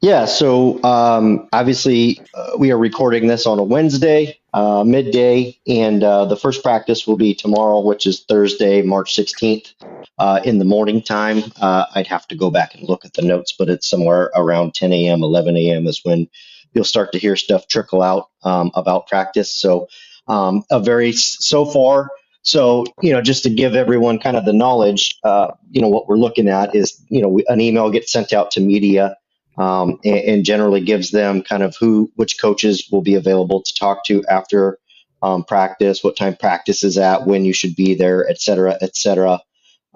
Yeah, 0.00 0.24
so 0.24 0.82
um, 0.82 1.48
obviously 1.52 2.20
uh, 2.34 2.52
we 2.58 2.70
are 2.70 2.78
recording 2.78 3.26
this 3.26 3.46
on 3.46 3.58
a 3.58 3.62
Wednesday, 3.62 4.38
uh, 4.52 4.84
midday, 4.84 5.58
and 5.66 6.02
uh, 6.02 6.26
the 6.26 6.36
first 6.36 6.62
practice 6.62 7.06
will 7.06 7.16
be 7.16 7.34
tomorrow, 7.34 7.80
which 7.80 8.06
is 8.06 8.24
Thursday, 8.24 8.82
March 8.82 9.14
16th, 9.14 9.74
uh, 10.18 10.40
in 10.44 10.58
the 10.58 10.64
morning 10.64 11.02
time. 11.02 11.42
Uh, 11.60 11.86
I'd 11.94 12.06
have 12.06 12.26
to 12.28 12.36
go 12.36 12.50
back 12.50 12.74
and 12.74 12.88
look 12.88 13.04
at 13.04 13.14
the 13.14 13.22
notes, 13.22 13.54
but 13.58 13.68
it's 13.68 13.88
somewhere 13.88 14.30
around 14.34 14.74
10 14.74 14.92
a.m., 14.92 15.22
11 15.22 15.56
a.m. 15.56 15.86
is 15.86 16.00
when 16.04 16.28
you'll 16.72 16.84
start 16.84 17.12
to 17.12 17.18
hear 17.18 17.36
stuff 17.36 17.68
trickle 17.68 18.02
out 18.02 18.28
um, 18.42 18.70
about 18.74 19.06
practice. 19.06 19.52
So, 19.52 19.88
um, 20.28 20.64
a 20.70 20.80
very 20.80 21.12
so 21.12 21.64
far. 21.64 22.10
So, 22.42 22.84
you 23.00 23.12
know, 23.12 23.22
just 23.22 23.42
to 23.44 23.50
give 23.50 23.74
everyone 23.74 24.18
kind 24.18 24.36
of 24.36 24.44
the 24.44 24.52
knowledge, 24.52 25.18
uh, 25.24 25.52
you 25.70 25.80
know, 25.80 25.88
what 25.88 26.08
we're 26.08 26.16
looking 26.16 26.48
at 26.48 26.74
is, 26.74 27.00
you 27.08 27.22
know, 27.22 27.40
an 27.48 27.60
email 27.60 27.90
gets 27.90 28.12
sent 28.12 28.32
out 28.34 28.50
to 28.52 28.60
media 28.60 29.16
um, 29.56 29.98
and, 30.04 30.16
and, 30.16 30.44
generally 30.44 30.82
gives 30.82 31.10
them 31.10 31.42
kind 31.42 31.62
of 31.62 31.74
who, 31.78 32.10
which 32.16 32.40
coaches 32.40 32.88
will 32.90 33.00
be 33.00 33.14
available 33.14 33.62
to 33.62 33.74
talk 33.74 34.04
to 34.04 34.22
after 34.28 34.78
um, 35.22 35.44
practice, 35.44 36.04
what 36.04 36.16
time 36.16 36.36
practice 36.36 36.84
is 36.84 36.98
at, 36.98 37.26
when 37.26 37.44
you 37.44 37.54
should 37.54 37.74
be 37.76 37.94
there, 37.94 38.28
et 38.28 38.40
cetera, 38.40 38.76
et 38.82 38.94
cetera. 38.94 39.40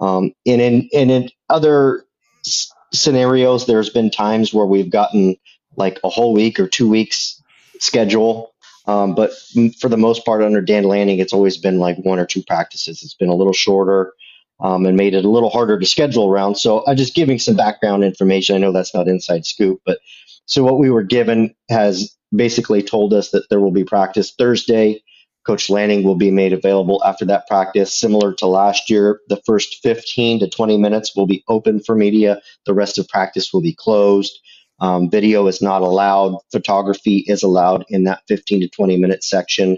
Um, 0.01 0.33
and 0.45 0.61
in 0.61 0.89
and 0.93 1.11
in 1.11 1.29
other 1.49 2.05
s- 2.45 2.71
scenarios, 2.93 3.67
there's 3.67 3.89
been 3.91 4.11
times 4.11 4.53
where 4.53 4.65
we've 4.65 4.91
gotten 4.91 5.37
like 5.77 5.99
a 6.03 6.09
whole 6.09 6.33
week 6.33 6.59
or 6.59 6.67
two 6.67 6.89
weeks 6.89 7.41
schedule. 7.79 8.53
Um, 8.87 9.15
but 9.15 9.31
m- 9.57 9.71
for 9.71 9.89
the 9.89 9.97
most 9.97 10.25
part, 10.25 10.43
under 10.43 10.61
Dan 10.61 10.85
Lanning, 10.85 11.19
it's 11.19 11.33
always 11.33 11.57
been 11.57 11.79
like 11.79 11.97
one 11.99 12.19
or 12.19 12.25
two 12.27 12.43
practices. 12.43 13.03
It's 13.03 13.15
been 13.15 13.29
a 13.29 13.35
little 13.35 13.53
shorter 13.53 14.13
um, 14.61 14.85
and 14.85 14.97
made 14.97 15.15
it 15.15 15.25
a 15.25 15.29
little 15.29 15.49
harder 15.51 15.79
to 15.79 15.85
schedule 15.85 16.29
around. 16.29 16.55
So 16.57 16.83
I'm 16.87 16.97
just 16.97 17.15
giving 17.15 17.39
some 17.39 17.55
background 17.57 18.03
information. 18.03 18.55
I 18.55 18.59
know 18.59 18.73
that's 18.73 18.95
not 18.95 19.07
inside 19.09 19.45
scoop, 19.45 19.81
but 19.85 19.99
so 20.45 20.63
what 20.63 20.79
we 20.79 20.91
were 20.91 21.03
given 21.03 21.55
has 21.69 22.15
basically 22.35 22.83
told 22.83 23.13
us 23.13 23.31
that 23.31 23.49
there 23.49 23.61
will 23.61 23.71
be 23.71 23.85
practice 23.85 24.33
Thursday. 24.37 25.03
Coach 25.45 25.69
Lanning 25.69 26.03
will 26.03 26.15
be 26.15 26.31
made 26.31 26.53
available 26.53 27.01
after 27.03 27.25
that 27.25 27.47
practice, 27.47 27.97
similar 27.97 28.33
to 28.35 28.45
last 28.45 28.89
year. 28.89 29.21
The 29.29 29.41
first 29.45 29.79
15 29.81 30.39
to 30.41 30.49
20 30.49 30.77
minutes 30.77 31.15
will 31.15 31.25
be 31.25 31.43
open 31.47 31.79
for 31.79 31.95
media. 31.95 32.41
The 32.65 32.73
rest 32.73 32.97
of 32.99 33.07
practice 33.07 33.51
will 33.53 33.61
be 33.61 33.73
closed. 33.73 34.37
Um, 34.81 35.09
video 35.09 35.47
is 35.47 35.61
not 35.61 35.81
allowed. 35.81 36.37
Photography 36.51 37.23
is 37.27 37.43
allowed 37.43 37.85
in 37.89 38.03
that 38.05 38.21
15 38.27 38.61
to 38.61 38.69
20 38.69 38.97
minute 38.97 39.23
section. 39.23 39.77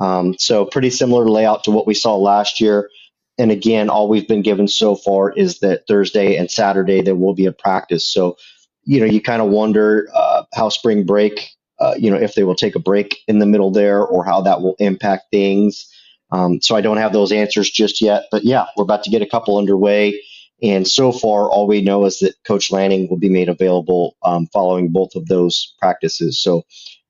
Um, 0.00 0.34
so 0.38 0.64
pretty 0.64 0.90
similar 0.90 1.28
layout 1.28 1.64
to 1.64 1.70
what 1.70 1.86
we 1.86 1.94
saw 1.94 2.16
last 2.16 2.60
year. 2.60 2.90
And 3.38 3.50
again, 3.50 3.88
all 3.88 4.08
we've 4.08 4.28
been 4.28 4.42
given 4.42 4.68
so 4.68 4.94
far 4.94 5.32
is 5.32 5.58
that 5.60 5.86
Thursday 5.88 6.36
and 6.36 6.50
Saturday 6.50 7.00
there 7.00 7.16
will 7.16 7.34
be 7.34 7.46
a 7.46 7.52
practice. 7.52 8.12
So, 8.12 8.36
you 8.84 9.00
know, 9.00 9.06
you 9.06 9.20
kind 9.20 9.42
of 9.42 9.48
wonder 9.48 10.08
uh, 10.14 10.44
how 10.54 10.68
spring 10.68 11.04
break, 11.04 11.50
uh, 11.80 11.94
you 11.98 12.10
know, 12.10 12.16
if 12.16 12.34
they 12.34 12.44
will 12.44 12.54
take 12.54 12.74
a 12.74 12.80
break 12.80 13.18
in 13.28 13.38
the 13.38 13.46
middle 13.46 13.70
there 13.70 14.04
or 14.04 14.24
how 14.24 14.40
that 14.42 14.60
will 14.60 14.76
impact 14.78 15.24
things. 15.30 15.86
Um, 16.30 16.60
so 16.60 16.76
I 16.76 16.80
don't 16.80 16.96
have 16.96 17.12
those 17.12 17.32
answers 17.32 17.70
just 17.70 18.00
yet. 18.00 18.24
But 18.30 18.44
yeah, 18.44 18.66
we're 18.76 18.84
about 18.84 19.04
to 19.04 19.10
get 19.10 19.22
a 19.22 19.26
couple 19.26 19.58
underway. 19.58 20.20
And 20.62 20.86
so 20.86 21.12
far, 21.12 21.50
all 21.50 21.66
we 21.66 21.82
know 21.82 22.04
is 22.06 22.20
that 22.20 22.34
Coach 22.46 22.70
Lanning 22.70 23.08
will 23.08 23.18
be 23.18 23.28
made 23.28 23.48
available 23.48 24.16
um, 24.22 24.46
following 24.52 24.92
both 24.92 25.14
of 25.14 25.26
those 25.26 25.74
practices. 25.78 26.40
So 26.40 26.62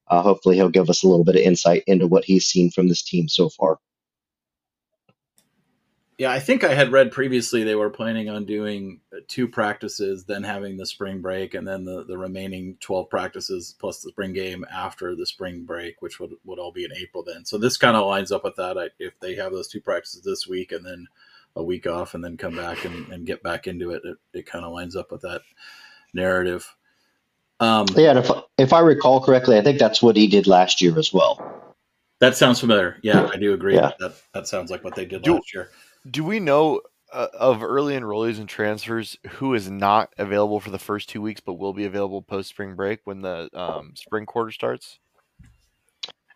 uh, 0.09 0.23
hopefully, 0.23 0.56
he'll 0.56 0.68
give 0.68 0.90
us 0.90 1.02
a 1.02 1.09
little 1.09 1.25
bit 1.25 1.37
of 1.37 1.42
insight 1.42 1.85
into 1.87 2.06
what 2.06 2.25
he's 2.25 2.47
seen 2.47 2.71
from 2.71 2.88
this 2.88 3.02
team 3.02 3.28
so 3.28 3.49
far. 3.49 3.78
Yeah, 6.16 6.30
I 6.30 6.38
think 6.38 6.62
I 6.62 6.75
had 6.75 6.92
read 6.92 7.11
previously 7.11 7.64
they 7.64 7.75
were 7.75 7.90
planning 7.90 8.28
on 8.28 8.44
doing 8.44 9.00
uh, 9.12 9.18
two 9.26 9.49
practices, 9.49 10.25
then 10.25 10.44
having 10.44 10.76
the 10.76 10.87
spring 10.87 11.21
break, 11.21 11.54
and 11.54 11.66
then 11.66 11.85
the, 11.85 12.04
the 12.04 12.16
remaining 12.16 12.76
12 12.80 13.11
practices 13.11 13.75
plus 13.80 14.00
the 14.00 14.11
spring 14.11 14.33
game 14.33 14.64
after 14.73 15.16
the 15.16 15.26
spring 15.26 15.64
break, 15.64 16.00
which 16.02 16.21
would, 16.21 16.35
would 16.44 16.61
all 16.61 16.71
be 16.71 16.85
in 16.85 16.92
April 16.97 17.25
then. 17.25 17.44
So 17.44 17.59
this 17.59 17.76
kind 17.76 17.97
of 17.97 18.06
lines 18.06 18.30
up 18.30 18.44
with 18.44 18.54
that. 18.56 18.78
I, 18.78 18.90
if 19.00 19.18
they 19.18 19.35
have 19.35 19.50
those 19.50 19.66
two 19.66 19.80
practices 19.80 20.23
this 20.23 20.47
week 20.47 20.71
and 20.71 20.87
then 20.87 21.09
a 21.56 21.62
week 21.62 21.87
off 21.87 22.14
and 22.14 22.23
then 22.23 22.37
come 22.37 22.54
back 22.54 22.85
and, 22.85 23.09
and 23.12 23.26
get 23.26 23.42
back 23.42 23.66
into 23.66 23.90
it, 23.90 24.02
it, 24.04 24.16
it 24.33 24.47
kind 24.47 24.64
of 24.64 24.73
lines 24.73 24.94
up 24.94 25.11
with 25.11 25.23
that 25.23 25.42
narrative. 26.12 26.73
Um, 27.61 27.87
Yeah, 27.97 28.11
and 28.11 28.18
if 28.21 28.30
if 28.59 28.73
I 28.73 28.80
recall 28.80 29.21
correctly, 29.21 29.56
I 29.59 29.62
think 29.62 29.78
that's 29.78 30.02
what 30.02 30.16
he 30.16 30.26
did 30.26 30.47
last 30.47 30.80
year 30.80 30.97
as 30.99 31.12
well. 31.12 31.75
that 32.21 32.37
sounds 32.37 32.61
familiar. 32.61 32.99
Yeah, 33.02 33.28
I 33.33 33.37
do 33.37 33.52
agree. 33.52 33.75
Yeah. 33.75 33.92
That 34.00 34.14
that 34.33 34.47
sounds 34.49 34.71
like 34.71 34.85
what 34.85 34.94
they 34.94 35.04
did 35.06 35.23
Do- 35.23 35.35
last 35.35 35.52
year. 35.54 35.71
Do 36.11 36.25
we 36.25 36.41
know 36.41 36.81
uh, 37.13 37.29
of 37.33 37.63
early 37.63 37.95
enrollees 37.95 38.39
and 38.39 38.49
transfers 38.49 39.17
who 39.29 39.55
is 39.55 39.71
not 39.71 40.13
available 40.19 40.61
for 40.61 40.71
the 40.71 40.79
first 40.79 41.09
two 41.09 41.23
weeks, 41.23 41.41
but 41.41 41.55
will 41.55 41.73
be 41.73 41.85
available 41.85 42.23
post 42.23 42.49
spring 42.49 42.75
break 42.75 43.01
when 43.05 43.23
the 43.23 43.49
um, 43.55 43.95
spring 43.95 44.27
quarter 44.27 44.51
starts? 44.51 44.99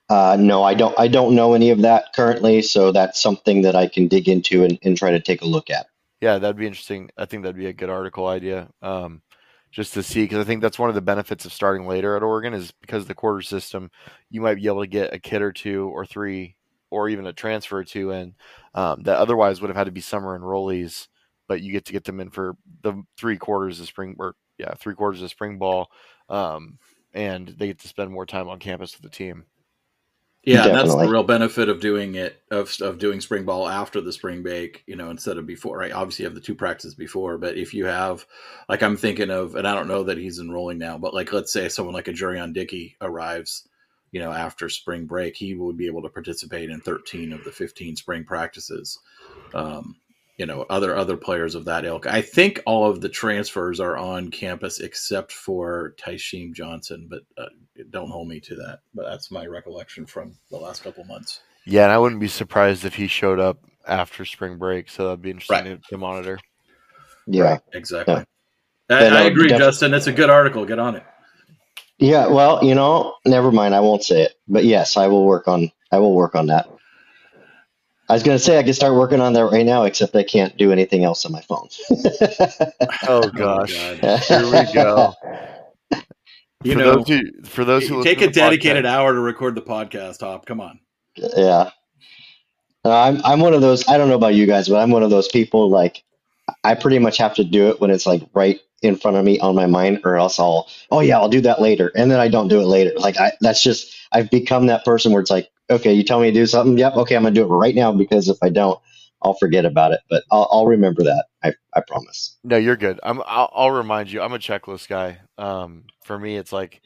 Uh, 0.08 0.36
no, 0.40 0.62
I 0.62 0.72
don't. 0.72 0.98
I 0.98 1.08
don't 1.08 1.34
know 1.34 1.52
any 1.52 1.70
of 1.70 1.82
that 1.82 2.14
currently, 2.14 2.62
so 2.62 2.92
that's 2.92 3.20
something 3.20 3.62
that 3.62 3.76
I 3.76 3.88
can 3.88 4.08
dig 4.08 4.28
into 4.28 4.64
and, 4.64 4.78
and 4.82 4.96
try 4.96 5.10
to 5.10 5.20
take 5.20 5.42
a 5.42 5.46
look 5.46 5.68
at. 5.68 5.86
Yeah, 6.20 6.38
that'd 6.38 6.56
be 6.56 6.66
interesting. 6.66 7.10
I 7.18 7.26
think 7.26 7.42
that'd 7.42 7.56
be 7.56 7.66
a 7.66 7.74
good 7.74 7.90
article 7.90 8.26
idea, 8.26 8.68
um, 8.80 9.20
just 9.70 9.94
to 9.94 10.02
see 10.02 10.22
because 10.22 10.38
I 10.38 10.44
think 10.44 10.62
that's 10.62 10.78
one 10.78 10.88
of 10.88 10.94
the 10.94 11.02
benefits 11.02 11.44
of 11.44 11.52
starting 11.52 11.86
later 11.86 12.16
at 12.16 12.22
Oregon 12.22 12.54
is 12.54 12.72
because 12.80 13.02
of 13.02 13.08
the 13.08 13.14
quarter 13.14 13.42
system, 13.42 13.90
you 14.30 14.40
might 14.40 14.56
be 14.56 14.66
able 14.66 14.80
to 14.80 14.86
get 14.86 15.12
a 15.12 15.18
kid 15.18 15.42
or 15.42 15.52
two 15.52 15.88
or 15.88 16.06
three 16.06 16.56
or 16.90 17.08
even 17.08 17.26
a 17.26 17.32
transfer 17.32 17.78
or 17.78 17.84
two 17.84 18.10
in 18.10 18.34
um, 18.74 19.02
that 19.02 19.18
otherwise 19.18 19.60
would 19.60 19.70
have 19.70 19.76
had 19.76 19.84
to 19.84 19.92
be 19.92 20.00
summer 20.00 20.38
enrollees, 20.38 21.08
but 21.46 21.60
you 21.60 21.72
get 21.72 21.84
to 21.86 21.92
get 21.92 22.04
them 22.04 22.20
in 22.20 22.30
for 22.30 22.56
the 22.82 23.02
three 23.16 23.36
quarters 23.36 23.80
of 23.80 23.86
spring 23.86 24.16
or 24.18 24.34
yeah, 24.58 24.74
three 24.74 24.94
quarters 24.94 25.22
of 25.22 25.30
spring 25.30 25.58
ball, 25.58 25.90
um, 26.28 26.78
and 27.14 27.48
they 27.48 27.68
get 27.68 27.78
to 27.80 27.88
spend 27.88 28.10
more 28.10 28.26
time 28.26 28.48
on 28.48 28.58
campus 28.58 28.94
with 28.94 29.02
the 29.02 29.16
team. 29.16 29.44
Yeah, 30.44 30.66
and 30.66 30.74
that's 30.74 30.94
the 30.94 31.08
real 31.08 31.24
benefit 31.24 31.68
of 31.68 31.80
doing 31.80 32.14
it 32.14 32.40
of 32.50 32.74
of 32.80 32.98
doing 32.98 33.20
spring 33.20 33.44
ball 33.44 33.68
after 33.68 34.00
the 34.00 34.12
spring 34.12 34.42
break, 34.42 34.82
you 34.86 34.96
know, 34.96 35.10
instead 35.10 35.36
of 35.36 35.46
before. 35.46 35.76
Right? 35.76 35.92
Obviously, 35.92 36.22
you 36.22 36.28
have 36.28 36.34
the 36.34 36.40
two 36.40 36.54
practices 36.54 36.94
before, 36.94 37.38
but 37.38 37.56
if 37.56 37.74
you 37.74 37.86
have, 37.86 38.24
like, 38.68 38.82
I'm 38.82 38.96
thinking 38.96 39.30
of, 39.30 39.56
and 39.56 39.66
I 39.66 39.74
don't 39.74 39.88
know 39.88 40.04
that 40.04 40.16
he's 40.16 40.38
enrolling 40.38 40.78
now, 40.78 40.96
but 40.96 41.12
like, 41.12 41.32
let's 41.32 41.52
say 41.52 41.68
someone 41.68 41.94
like 41.94 42.08
a 42.08 42.12
Jurrion 42.12 42.54
Dickey 42.54 42.96
arrives, 43.00 43.68
you 44.12 44.20
know, 44.20 44.32
after 44.32 44.68
spring 44.68 45.04
break, 45.06 45.36
he 45.36 45.54
would 45.54 45.76
be 45.76 45.86
able 45.86 46.02
to 46.02 46.08
participate 46.08 46.70
in 46.70 46.80
13 46.80 47.32
of 47.32 47.44
the 47.44 47.52
15 47.52 47.96
spring 47.96 48.24
practices. 48.24 48.98
Um, 49.54 49.96
you 50.36 50.46
know, 50.46 50.64
other 50.70 50.94
other 50.96 51.16
players 51.16 51.56
of 51.56 51.64
that 51.64 51.84
ilk. 51.84 52.06
I 52.06 52.22
think 52.22 52.62
all 52.64 52.88
of 52.88 53.00
the 53.00 53.08
transfers 53.08 53.80
are 53.80 53.96
on 53.96 54.30
campus 54.30 54.78
except 54.78 55.32
for 55.32 55.94
Tysheem 55.98 56.54
Johnson, 56.54 57.08
but 57.10 57.22
uh, 57.36 57.48
don't 57.90 58.10
hold 58.10 58.28
me 58.28 58.38
to 58.40 58.54
that. 58.54 58.78
But 58.94 59.06
that's 59.10 59.32
my 59.32 59.46
recollection 59.46 60.06
from 60.06 60.36
the 60.50 60.56
last 60.56 60.84
couple 60.84 61.02
months. 61.04 61.40
Yeah, 61.64 61.82
and 61.84 61.92
I 61.92 61.98
wouldn't 61.98 62.20
be 62.20 62.28
surprised 62.28 62.84
if 62.84 62.94
he 62.94 63.08
showed 63.08 63.40
up 63.40 63.58
after 63.86 64.24
spring 64.24 64.58
break, 64.58 64.88
so 64.88 65.04
that'd 65.06 65.20
be 65.22 65.30
interesting 65.30 65.56
Right. 65.72 65.82
to, 65.82 65.88
to 65.90 65.98
monitor. 65.98 66.38
Yeah. 67.26 67.58
Exactly. 67.72 68.24
Yeah. 68.88 68.96
I, 68.96 69.04
I 69.06 69.22
agree, 69.24 69.48
def- 69.48 69.58
Justin. 69.58 69.92
It's 69.92 70.06
a 70.06 70.12
good 70.12 70.30
article. 70.30 70.64
Get 70.64 70.78
on 70.78 70.94
it. 70.96 71.02
Yeah. 71.98 72.26
Well, 72.28 72.64
you 72.64 72.74
know, 72.74 73.14
never 73.26 73.50
mind. 73.52 73.74
I 73.74 73.80
won't 73.80 74.04
say 74.04 74.22
it, 74.22 74.34
but 74.46 74.64
yes, 74.64 74.96
I 74.96 75.06
will 75.08 75.24
work 75.24 75.48
on. 75.48 75.70
I 75.90 75.98
will 75.98 76.14
work 76.14 76.34
on 76.34 76.46
that. 76.46 76.68
I 78.10 78.14
was 78.14 78.22
going 78.22 78.38
to 78.38 78.42
say 78.42 78.58
I 78.58 78.62
can 78.62 78.72
start 78.72 78.94
working 78.94 79.20
on 79.20 79.34
that 79.34 79.44
right 79.44 79.66
now, 79.66 79.84
except 79.84 80.16
I 80.16 80.22
can't 80.22 80.56
do 80.56 80.72
anything 80.72 81.04
else 81.04 81.26
on 81.26 81.32
my 81.32 81.42
phone. 81.42 81.68
Oh 83.10 83.28
gosh, 83.30 83.74
God. 84.00 84.20
here 84.20 84.44
we 84.44 84.72
go. 84.72 85.12
You 86.64 86.72
for 86.72 86.78
know, 86.78 86.94
those 86.96 87.08
who, 87.08 87.20
for 87.44 87.64
those 87.64 87.86
who 87.86 88.02
take 88.02 88.18
a 88.18 88.26
listen 88.26 88.32
to 88.32 88.40
the 88.40 88.40
dedicated 88.40 88.84
podcast- 88.84 88.88
hour 88.88 89.12
to 89.14 89.20
record 89.20 89.54
the 89.54 89.62
podcast. 89.62 90.20
Hop, 90.22 90.44
come 90.44 90.60
on. 90.60 90.80
Yeah. 91.14 91.70
Uh, 92.84 93.00
I'm 93.00 93.20
I'm 93.24 93.38
one 93.40 93.54
of 93.54 93.60
those. 93.60 93.86
I 93.88 93.96
don't 93.96 94.08
know 94.08 94.16
about 94.16 94.34
you 94.34 94.44
guys, 94.44 94.68
but 94.68 94.76
I'm 94.78 94.90
one 94.90 95.04
of 95.04 95.10
those 95.10 95.28
people. 95.28 95.70
Like, 95.70 96.02
I 96.64 96.74
pretty 96.74 96.98
much 96.98 97.18
have 97.18 97.34
to 97.36 97.44
do 97.44 97.68
it 97.70 97.80
when 97.80 97.90
it's 97.90 98.06
like 98.06 98.22
right 98.34 98.60
in 98.82 98.96
front 98.96 99.16
of 99.16 99.24
me 99.24 99.40
on 99.40 99.54
my 99.54 99.66
mind, 99.66 100.00
or 100.04 100.16
else 100.16 100.38
I'll. 100.38 100.68
Oh 100.90 101.00
yeah, 101.00 101.18
I'll 101.18 101.28
do 101.28 101.40
that 101.42 101.60
later, 101.60 101.92
and 101.96 102.10
then 102.10 102.20
I 102.20 102.28
don't 102.28 102.48
do 102.48 102.60
it 102.60 102.66
later. 102.66 102.92
Like 102.98 103.18
I, 103.18 103.32
that's 103.40 103.62
just 103.62 103.94
I've 104.12 104.30
become 104.30 104.66
that 104.66 104.84
person 104.84 105.12
where 105.12 105.20
it's 105.20 105.30
like, 105.30 105.48
okay, 105.70 105.92
you 105.92 106.04
tell 106.04 106.20
me 106.20 106.28
to 106.30 106.34
do 106.34 106.46
something. 106.46 106.78
Yep, 106.78 106.96
okay, 106.98 107.16
I'm 107.16 107.22
gonna 107.24 107.34
do 107.34 107.44
it 107.44 107.48
right 107.48 107.74
now 107.74 107.92
because 107.92 108.28
if 108.28 108.38
I 108.42 108.50
don't, 108.50 108.78
I'll 109.22 109.34
forget 109.34 109.64
about 109.64 109.92
it. 109.92 110.00
But 110.10 110.24
I'll 110.30 110.48
I'll 110.50 110.66
remember 110.66 111.02
that. 111.04 111.26
I 111.42 111.52
I 111.74 111.82
promise. 111.86 112.36
No, 112.44 112.56
you're 112.56 112.76
good. 112.76 113.00
I'm. 113.02 113.20
I'll, 113.26 113.50
I'll 113.54 113.70
remind 113.70 114.10
you. 114.12 114.22
I'm 114.22 114.32
a 114.32 114.38
checklist 114.38 114.88
guy. 114.88 115.20
Um, 115.38 115.84
for 116.04 116.18
me, 116.18 116.36
it's 116.36 116.52
like, 116.52 116.80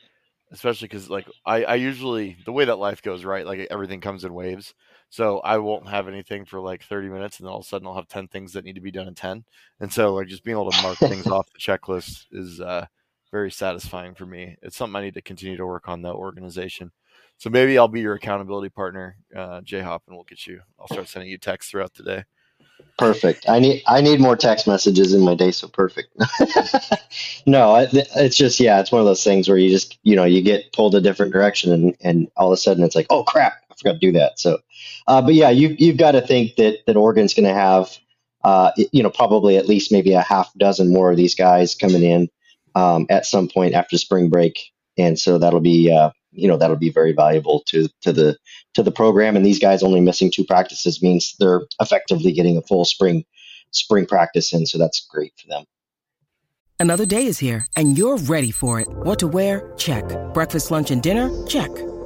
especially 0.50 0.88
because 0.88 1.10
like 1.10 1.26
I, 1.46 1.64
I 1.64 1.74
usually 1.76 2.36
the 2.44 2.52
way 2.52 2.64
that 2.64 2.76
life 2.76 3.02
goes, 3.02 3.24
right? 3.24 3.46
Like 3.46 3.68
everything 3.70 4.00
comes 4.00 4.24
in 4.24 4.34
waves. 4.34 4.74
So 5.12 5.40
I 5.40 5.58
won't 5.58 5.90
have 5.90 6.08
anything 6.08 6.46
for 6.46 6.58
like 6.58 6.84
30 6.84 7.10
minutes, 7.10 7.38
and 7.38 7.46
then 7.46 7.52
all 7.52 7.58
of 7.58 7.66
a 7.66 7.68
sudden 7.68 7.86
I'll 7.86 7.96
have 7.96 8.08
10 8.08 8.28
things 8.28 8.54
that 8.54 8.64
need 8.64 8.76
to 8.76 8.80
be 8.80 8.90
done 8.90 9.08
in 9.08 9.14
10. 9.14 9.44
And 9.80 9.92
so 9.92 10.14
like 10.14 10.26
just 10.26 10.42
being 10.42 10.56
able 10.56 10.70
to 10.70 10.82
mark 10.82 10.96
things 10.96 11.26
off 11.30 11.52
the 11.52 11.58
checklist 11.58 12.24
is 12.32 12.62
uh, 12.62 12.86
very 13.30 13.50
satisfying 13.50 14.14
for 14.14 14.24
me. 14.24 14.56
It's 14.62 14.74
something 14.74 14.96
I 14.96 15.02
need 15.02 15.12
to 15.12 15.20
continue 15.20 15.58
to 15.58 15.66
work 15.66 15.86
on 15.86 16.00
that 16.00 16.14
organization. 16.14 16.92
So 17.36 17.50
maybe 17.50 17.76
I'll 17.76 17.88
be 17.88 18.00
your 18.00 18.14
accountability 18.14 18.70
partner, 18.70 19.18
uh, 19.36 19.60
J 19.60 19.80
Hop, 19.80 20.02
and 20.06 20.16
we'll 20.16 20.24
get 20.24 20.46
you. 20.46 20.62
I'll 20.80 20.86
start 20.86 21.08
sending 21.08 21.30
you 21.30 21.36
texts 21.36 21.70
throughout 21.70 21.92
the 21.92 22.04
day. 22.04 22.24
Perfect. 22.98 23.48
I 23.48 23.58
need 23.58 23.82
I 23.86 24.00
need 24.00 24.20
more 24.20 24.36
text 24.36 24.66
messages 24.66 25.12
in 25.14 25.22
my 25.22 25.34
day, 25.34 25.50
so 25.50 25.66
perfect. 25.66 26.08
no, 27.46 27.76
it, 27.76 28.08
it's 28.16 28.36
just 28.36 28.60
yeah, 28.60 28.80
it's 28.80 28.92
one 28.92 29.00
of 29.00 29.06
those 29.06 29.24
things 29.24 29.48
where 29.48 29.58
you 29.58 29.70
just 29.70 29.98
you 30.02 30.14
know 30.14 30.24
you 30.24 30.42
get 30.42 30.72
pulled 30.72 30.94
a 30.94 31.00
different 31.00 31.32
direction, 31.32 31.72
and 31.72 31.96
and 32.00 32.30
all 32.36 32.52
of 32.52 32.54
a 32.54 32.56
sudden 32.56 32.84
it's 32.84 32.94
like 32.94 33.06
oh 33.10 33.24
crap, 33.24 33.61
forgot 33.82 33.94
to 33.94 33.98
do 33.98 34.12
that. 34.12 34.38
So, 34.38 34.58
uh, 35.06 35.22
but 35.22 35.34
yeah, 35.34 35.50
you 35.50 35.74
you've 35.78 35.96
got 35.96 36.12
to 36.12 36.20
think 36.20 36.56
that 36.56 36.78
that 36.86 36.96
Oregon's 36.96 37.34
going 37.34 37.46
to 37.46 37.54
have 37.54 37.96
uh, 38.44 38.72
you 38.92 39.02
know 39.02 39.10
probably 39.10 39.56
at 39.56 39.68
least 39.68 39.92
maybe 39.92 40.12
a 40.12 40.22
half 40.22 40.52
dozen 40.54 40.92
more 40.92 41.10
of 41.10 41.16
these 41.16 41.34
guys 41.34 41.74
coming 41.74 42.02
in 42.02 42.28
um, 42.74 43.06
at 43.10 43.26
some 43.26 43.48
point 43.48 43.74
after 43.74 43.98
spring 43.98 44.30
break, 44.30 44.58
and 44.96 45.18
so 45.18 45.38
that'll 45.38 45.60
be 45.60 45.92
uh, 45.92 46.10
you 46.30 46.48
know 46.48 46.56
that'll 46.56 46.76
be 46.76 46.90
very 46.90 47.12
valuable 47.12 47.62
to 47.66 47.88
to 48.02 48.12
the 48.12 48.36
to 48.74 48.82
the 48.82 48.92
program 48.92 49.36
and 49.36 49.44
these 49.44 49.58
guys 49.58 49.82
only 49.82 50.00
missing 50.00 50.30
two 50.30 50.44
practices 50.44 51.02
means 51.02 51.34
they're 51.38 51.62
effectively 51.80 52.32
getting 52.32 52.56
a 52.56 52.62
full 52.62 52.86
spring 52.86 53.24
spring 53.70 54.06
practice 54.06 54.52
in 54.52 54.64
so 54.64 54.78
that's 54.78 55.06
great 55.10 55.32
for 55.36 55.48
them 55.48 55.64
Another 56.82 57.06
day 57.06 57.26
is 57.26 57.38
here, 57.38 57.64
and 57.76 57.96
you're 57.96 58.16
ready 58.16 58.50
for 58.50 58.80
it. 58.80 58.88
What 58.88 59.20
to 59.20 59.28
wear? 59.28 59.70
Check. 59.76 60.04
Breakfast, 60.34 60.72
lunch, 60.72 60.90
and 60.90 61.00
dinner? 61.00 61.30
Check. 61.46 61.70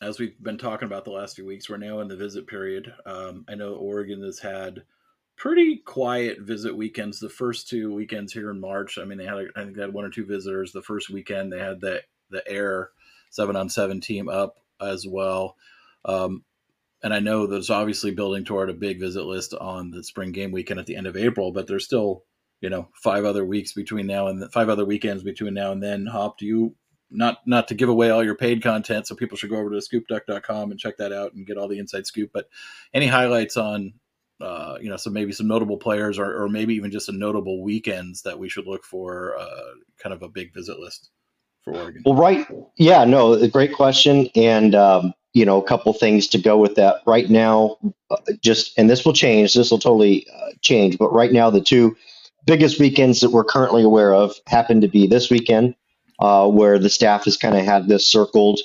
as 0.00 0.18
we've 0.18 0.40
been 0.42 0.58
talking 0.58 0.86
about 0.86 1.04
the 1.04 1.10
last 1.10 1.36
few 1.36 1.46
weeks, 1.46 1.68
we're 1.68 1.76
now 1.76 2.00
in 2.00 2.08
the 2.08 2.16
visit 2.16 2.46
period. 2.46 2.92
Um, 3.06 3.44
I 3.48 3.54
know 3.54 3.74
Oregon 3.74 4.22
has 4.22 4.38
had 4.38 4.82
pretty 5.36 5.78
quiet 5.78 6.40
visit 6.40 6.76
weekends. 6.76 7.20
The 7.20 7.28
first 7.28 7.68
two 7.68 7.94
weekends 7.94 8.32
here 8.32 8.50
in 8.50 8.60
March, 8.60 8.98
I 8.98 9.04
mean, 9.04 9.18
they 9.18 9.24
had 9.24 9.46
I 9.56 9.64
think 9.64 9.76
they 9.76 9.82
had 9.82 9.94
one 9.94 10.04
or 10.04 10.10
two 10.10 10.26
visitors. 10.26 10.72
The 10.72 10.82
first 10.82 11.10
weekend 11.10 11.52
they 11.52 11.58
had 11.58 11.80
the 11.80 12.02
the 12.30 12.46
air 12.48 12.90
seven 13.30 13.56
on 13.56 13.68
seven 13.68 14.00
team 14.00 14.28
up 14.28 14.58
as 14.80 15.06
well. 15.06 15.56
Um, 16.04 16.44
and 17.02 17.12
I 17.12 17.20
know 17.20 17.46
there's 17.46 17.70
obviously 17.70 18.12
building 18.12 18.44
toward 18.44 18.70
a 18.70 18.74
big 18.74 18.98
visit 18.98 19.24
list 19.24 19.54
on 19.54 19.90
the 19.90 20.02
spring 20.02 20.32
game 20.32 20.52
weekend 20.52 20.80
at 20.80 20.86
the 20.86 20.96
end 20.96 21.06
of 21.06 21.16
April, 21.16 21.52
but 21.52 21.66
there's 21.66 21.84
still, 21.84 22.24
you 22.60 22.70
know, 22.70 22.88
five 23.02 23.24
other 23.24 23.44
weeks 23.44 23.72
between 23.74 24.06
now 24.06 24.28
and 24.28 24.40
the, 24.40 24.48
five 24.48 24.68
other 24.68 24.86
weekends 24.86 25.22
between 25.22 25.52
now 25.52 25.72
and 25.72 25.82
then. 25.82 26.06
Hop, 26.06 26.38
do 26.38 26.46
you 26.46 26.74
not 27.14 27.38
not 27.46 27.68
to 27.68 27.74
give 27.74 27.88
away 27.88 28.10
all 28.10 28.24
your 28.24 28.34
paid 28.34 28.62
content, 28.62 29.06
so 29.06 29.14
people 29.14 29.36
should 29.36 29.50
go 29.50 29.56
over 29.56 29.70
to 29.70 29.76
scoopduck.com 29.76 30.70
and 30.70 30.80
check 30.80 30.96
that 30.98 31.12
out 31.12 31.34
and 31.34 31.46
get 31.46 31.56
all 31.56 31.68
the 31.68 31.78
inside 31.78 32.06
scoop. 32.06 32.30
But 32.32 32.48
any 32.92 33.06
highlights 33.06 33.56
on 33.56 33.94
uh, 34.40 34.76
you 34.80 34.90
know, 34.90 34.96
so 34.96 35.10
maybe 35.10 35.32
some 35.32 35.46
notable 35.46 35.76
players 35.76 36.18
or, 36.18 36.42
or 36.42 36.48
maybe 36.48 36.74
even 36.74 36.90
just 36.90 37.08
a 37.08 37.12
notable 37.12 37.62
weekends 37.62 38.22
that 38.22 38.38
we 38.38 38.48
should 38.48 38.66
look 38.66 38.84
for 38.84 39.36
uh, 39.38 39.74
kind 39.98 40.12
of 40.12 40.22
a 40.22 40.28
big 40.28 40.52
visit 40.52 40.78
list 40.78 41.10
for 41.62 41.74
Oregon? 41.74 42.02
Well, 42.04 42.14
right. 42.14 42.46
Yeah, 42.76 43.04
no, 43.04 43.46
great 43.48 43.72
question. 43.72 44.28
And, 44.34 44.74
um, 44.74 45.14
you 45.32 45.44
know, 45.44 45.60
a 45.60 45.66
couple 45.66 45.92
things 45.92 46.28
to 46.28 46.38
go 46.38 46.58
with 46.58 46.74
that. 46.76 46.96
Right 47.06 47.30
now, 47.30 47.78
uh, 48.10 48.16
just, 48.42 48.76
and 48.78 48.90
this 48.90 49.04
will 49.04 49.12
change, 49.12 49.54
this 49.54 49.70
will 49.70 49.78
totally 49.78 50.26
uh, 50.32 50.50
change, 50.60 50.98
but 50.98 51.12
right 51.12 51.32
now, 51.32 51.50
the 51.50 51.60
two 51.60 51.96
biggest 52.44 52.78
weekends 52.78 53.20
that 53.20 53.30
we're 53.30 53.44
currently 53.44 53.82
aware 53.82 54.12
of 54.12 54.34
happen 54.46 54.80
to 54.80 54.88
be 54.88 55.06
this 55.06 55.30
weekend, 55.30 55.74
uh, 56.18 56.48
where 56.48 56.78
the 56.78 56.90
staff 56.90 57.24
has 57.24 57.36
kind 57.36 57.56
of 57.56 57.64
had 57.64 57.88
this 57.88 58.10
circled. 58.10 58.60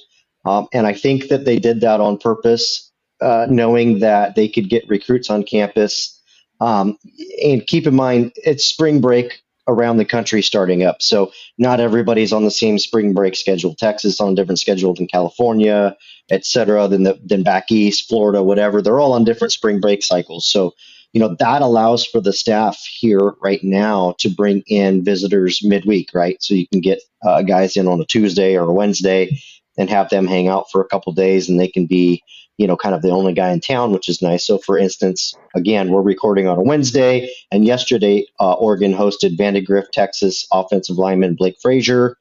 Um, 0.45 0.67
and 0.73 0.87
I 0.87 0.93
think 0.93 1.29
that 1.29 1.45
they 1.45 1.59
did 1.59 1.81
that 1.81 1.99
on 1.99 2.17
purpose 2.17 2.91
uh, 3.21 3.47
knowing 3.49 3.99
that 3.99 4.35
they 4.35 4.47
could 4.47 4.69
get 4.69 4.87
recruits 4.87 5.29
on 5.29 5.43
campus. 5.43 6.21
Um, 6.61 6.97
and 7.43 7.65
keep 7.65 7.87
in 7.87 7.95
mind, 7.95 8.33
it's 8.35 8.65
spring 8.65 9.01
break 9.01 9.41
around 9.67 9.97
the 9.97 10.05
country 10.05 10.41
starting 10.41 10.83
up. 10.83 11.01
So 11.01 11.31
not 11.57 11.79
everybody's 11.79 12.33
on 12.33 12.43
the 12.43 12.51
same 12.51 12.79
spring 12.79 13.13
break 13.13 13.35
schedule. 13.35 13.75
Texas 13.75 14.19
on 14.19 14.33
a 14.33 14.35
different 14.35 14.59
schedule 14.59 14.93
than 14.93 15.07
California, 15.07 15.95
et 16.29 16.45
cetera, 16.45 16.87
than, 16.87 17.03
the, 17.03 17.19
than 17.23 17.43
back 17.43 17.71
east, 17.71 18.07
Florida, 18.09 18.41
whatever. 18.41 18.81
They're 18.81 18.99
all 18.99 19.13
on 19.13 19.23
different 19.25 19.53
spring 19.53 19.79
break 19.79 20.03
cycles. 20.03 20.49
So, 20.49 20.73
you 21.13 21.19
know, 21.19 21.35
that 21.39 21.61
allows 21.61 22.05
for 22.05 22.21
the 22.21 22.33
staff 22.33 22.79
here 22.99 23.33
right 23.41 23.63
now 23.63 24.15
to 24.19 24.29
bring 24.29 24.63
in 24.67 25.03
visitors 25.03 25.61
midweek, 25.63 26.09
right? 26.13 26.41
So 26.41 26.53
you 26.53 26.67
can 26.67 26.81
get 26.81 26.99
uh, 27.25 27.41
guys 27.41 27.77
in 27.77 27.87
on 27.87 27.99
a 28.01 28.05
Tuesday 28.05 28.55
or 28.55 28.69
a 28.69 28.73
Wednesday 28.73 29.39
and 29.77 29.89
have 29.89 30.09
them 30.09 30.27
hang 30.27 30.47
out 30.47 30.69
for 30.71 30.81
a 30.81 30.87
couple 30.87 31.13
days 31.13 31.49
and 31.49 31.59
they 31.59 31.67
can 31.67 31.85
be 31.87 32.21
you 32.59 32.67
know, 32.67 32.75
kind 32.75 32.93
of 32.93 33.01
the 33.01 33.09
only 33.09 33.31
guy 33.31 33.51
in 33.51 33.61
town, 33.61 33.93
which 33.93 34.09
is 34.09 34.21
nice. 34.21 34.45
So, 34.45 34.57
for 34.57 34.77
instance, 34.77 35.33
again, 35.55 35.91
we're 35.91 36.01
recording 36.01 36.45
on 36.45 36.57
a 36.57 36.61
Wednesday, 36.61 37.31
and 37.51 37.63
yesterday, 37.63 38.25
uh, 38.37 38.51
Oregon 38.51 38.93
hosted 38.93 39.37
Vandegrift, 39.37 39.93
Texas 39.93 40.45
offensive 40.51 40.97
lineman 40.97 41.35
Blake 41.35 41.55
Frazier. 41.61 42.17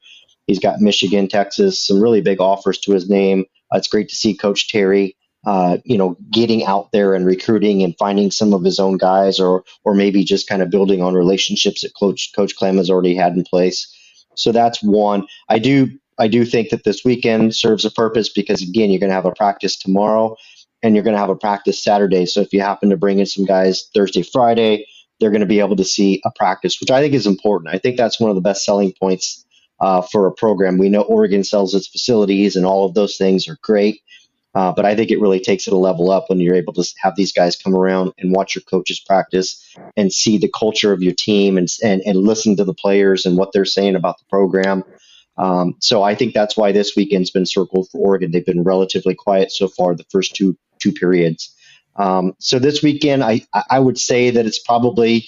He's 0.47 0.59
got 0.59 0.79
Michigan, 0.79 1.27
Texas, 1.27 1.85
some 1.85 2.01
really 2.01 2.21
big 2.21 2.39
offers 2.39 2.79
to 2.79 2.93
his 2.93 3.09
name. 3.09 3.43
Uh, 3.71 3.77
it's 3.77 3.89
great 3.89 4.07
to 4.09 4.15
see 4.15 4.33
Coach 4.33 4.69
Terry, 4.69 5.17
uh, 5.45 5.77
you 5.85 5.97
know, 5.97 6.17
getting 6.31 6.65
out 6.65 6.91
there 6.91 7.13
and 7.13 7.25
recruiting 7.25 7.83
and 7.83 7.95
finding 7.97 8.31
some 8.31 8.53
of 8.53 8.63
his 8.63 8.79
own 8.79 8.97
guys, 8.97 9.39
or 9.39 9.63
or 9.85 9.95
maybe 9.95 10.23
just 10.23 10.47
kind 10.49 10.61
of 10.61 10.69
building 10.69 11.01
on 11.01 11.13
relationships 11.15 11.81
that 11.81 11.93
Coach 11.99 12.31
Coach 12.35 12.55
Klemm 12.57 12.77
has 12.77 12.89
already 12.89 13.15
had 13.15 13.33
in 13.35 13.43
place. 13.43 13.93
So 14.35 14.51
that's 14.51 14.83
one. 14.83 15.27
I 15.49 15.59
do 15.59 15.89
I 16.19 16.27
do 16.27 16.45
think 16.45 16.69
that 16.69 16.83
this 16.83 17.03
weekend 17.05 17.55
serves 17.55 17.85
a 17.85 17.91
purpose 17.91 18.29
because 18.29 18.61
again, 18.61 18.89
you're 18.91 18.99
going 18.99 19.09
to 19.09 19.15
have 19.15 19.25
a 19.25 19.31
practice 19.33 19.77
tomorrow 19.77 20.35
and 20.83 20.95
you're 20.95 21.03
going 21.03 21.15
to 21.15 21.19
have 21.19 21.29
a 21.29 21.35
practice 21.35 21.83
Saturday. 21.83 22.25
So 22.25 22.41
if 22.41 22.53
you 22.53 22.61
happen 22.61 22.89
to 22.89 22.97
bring 22.97 23.19
in 23.19 23.25
some 23.25 23.45
guys 23.45 23.89
Thursday, 23.95 24.23
Friday, 24.23 24.85
they're 25.19 25.31
going 25.31 25.41
to 25.41 25.47
be 25.47 25.59
able 25.59 25.75
to 25.77 25.85
see 25.85 26.21
a 26.25 26.31
practice, 26.35 26.79
which 26.79 26.91
I 26.91 27.01
think 27.01 27.13
is 27.13 27.27
important. 27.27 27.73
I 27.73 27.77
think 27.77 27.97
that's 27.97 28.19
one 28.19 28.29
of 28.29 28.35
the 28.35 28.41
best 28.41 28.65
selling 28.65 28.93
points 28.99 29.45
uh, 29.79 30.01
for 30.01 30.27
a 30.27 30.33
program. 30.33 30.77
We 30.77 30.89
know 30.89 31.01
Oregon 31.01 31.43
sells 31.43 31.73
its 31.75 31.87
facilities 31.87 32.55
and 32.55 32.65
all 32.65 32.85
of 32.85 32.93
those 32.93 33.17
things 33.17 33.47
are 33.47 33.57
great. 33.61 34.01
Uh, 34.55 34.71
but 34.75 34.85
I 34.85 34.95
think 34.95 35.11
it 35.11 35.19
really 35.21 35.39
takes 35.39 35.67
it 35.67 35.73
a 35.73 35.77
level 35.77 36.09
up 36.09 36.25
when 36.27 36.39
you're 36.39 36.55
able 36.55 36.73
to 36.73 36.83
have 36.97 37.15
these 37.15 37.31
guys 37.31 37.55
come 37.55 37.75
around 37.75 38.13
and 38.17 38.35
watch 38.35 38.55
your 38.55 38.63
coaches 38.63 38.99
practice 38.99 39.75
and 39.95 40.11
see 40.11 40.37
the 40.37 40.51
culture 40.57 40.91
of 40.91 41.03
your 41.03 41.13
team 41.13 41.57
and, 41.57 41.67
and, 41.83 42.01
and 42.01 42.17
listen 42.17 42.57
to 42.57 42.63
the 42.63 42.73
players 42.73 43.25
and 43.25 43.37
what 43.37 43.51
they're 43.53 43.65
saying 43.65 43.95
about 43.95 44.17
the 44.17 44.25
program. 44.29 44.83
Um, 45.37 45.75
so 45.79 46.03
I 46.03 46.15
think 46.15 46.33
that's 46.33 46.57
why 46.57 46.71
this 46.71 46.95
weekend's 46.95 47.31
been 47.31 47.45
circled 47.45 47.89
for 47.91 47.99
Oregon. 47.99 48.31
They've 48.31 48.45
been 48.45 48.63
relatively 48.63 49.15
quiet 49.15 49.51
so 49.51 49.67
far 49.67 49.95
the 49.95 50.05
first 50.09 50.35
two 50.35 50.57
two 50.79 50.91
periods. 50.91 51.55
Um, 51.95 52.33
so 52.39 52.59
this 52.59 52.83
weekend, 52.83 53.23
I 53.23 53.45
I 53.69 53.79
would 53.79 53.97
say 53.97 54.31
that 54.31 54.45
it's 54.45 54.59
probably 54.59 55.27